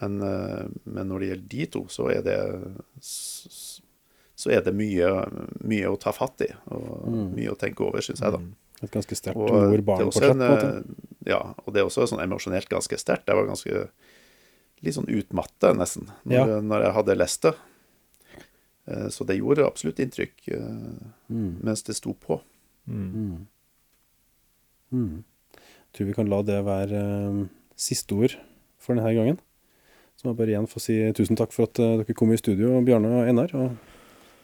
Men, 0.00 0.18
uh, 0.22 0.66
men 0.84 1.08
når 1.08 1.20
det 1.20 1.28
gjelder 1.28 1.48
de 1.54 1.66
to, 1.76 1.84
så 1.88 2.10
er 2.12 2.22
det 2.26 2.38
så 4.36 4.50
er 4.50 4.64
det 4.66 4.74
mye, 4.74 5.08
mye 5.64 5.88
å 5.92 5.98
ta 6.00 6.12
fatt 6.12 6.42
i, 6.44 6.50
og 6.74 7.06
Mm. 7.08 7.34
mye 7.36 7.50
å 7.52 7.58
tenke 7.58 7.80
over, 7.86 8.00
syns 8.02 8.20
jeg, 8.20 8.32
da. 8.32 8.40
Et 8.84 8.90
ganske 8.92 9.16
sterkt 9.18 9.36
Og 9.40 9.48
det 9.48 9.54
er 9.54 9.60
også 9.64 9.70
mor-barn-portrett. 9.74 10.30
en, 10.30 10.38
på 10.38 10.44
en 10.44 10.54
måte. 10.54 10.72
eh, 10.76 11.30
Ja, 11.30 11.38
og 11.64 11.72
det 11.72 11.80
er 11.80 11.86
også 11.88 12.06
sånn 12.10 12.20
emosjonelt 12.22 12.68
ganske 12.68 12.98
sterkt. 13.00 13.26
Jeg 13.30 13.36
var 13.38 13.46
ganske 13.48 13.88
litt 14.84 14.94
sånn 14.94 15.08
utmatta, 15.08 15.72
nesten, 15.74 16.10
når, 16.28 16.34
Ja. 16.52 16.60
når 16.60 16.82
jeg 16.84 16.92
hadde 16.98 17.16
lest 17.16 17.42
det. 17.42 17.54
Eh, 18.86 19.08
Så 19.08 19.24
det 19.26 19.38
gjorde 19.40 19.64
absolutt 19.66 19.96
inntrykk 20.04 20.48
eh, 20.52 21.08
Mm. 21.32 21.62
mens 21.64 21.82
det 21.82 21.96
sto 21.96 22.12
på. 22.14 22.40
Mm. 22.86 23.46
Mm. 24.92 25.24
Jeg 25.54 25.92
Tror 25.94 26.06
vi 26.06 26.12
kan 26.12 26.28
la 26.28 26.42
det 26.42 26.64
være 26.66 27.48
siste 27.76 28.12
ord 28.14 28.36
for 28.78 28.94
denne 28.94 29.14
gangen. 29.14 29.38
Så 30.16 30.24
må 30.26 30.32
jeg 30.34 30.36
bare 30.38 30.52
igjen 30.54 30.68
få 30.70 30.80
si 30.80 30.96
tusen 31.12 31.36
takk 31.36 31.52
for 31.52 31.64
at 31.64 31.74
dere 31.74 32.14
kom 32.14 32.32
i 32.32 32.36
studio, 32.36 32.80
Bjarne 32.84 33.06
og 33.06 33.28
Einar. 33.28 33.54
Og 33.54 33.76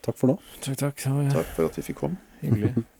takk 0.02 0.16
for 0.16 0.28
nå. 0.32 0.38
Takk, 0.62 0.76
takk. 0.76 0.96
Takk 1.30 1.46
for 1.56 1.66
at 1.66 1.76
vi 1.76 1.82
fikk 1.82 1.96
komme. 1.96 2.16
hyggelig. 2.42 2.84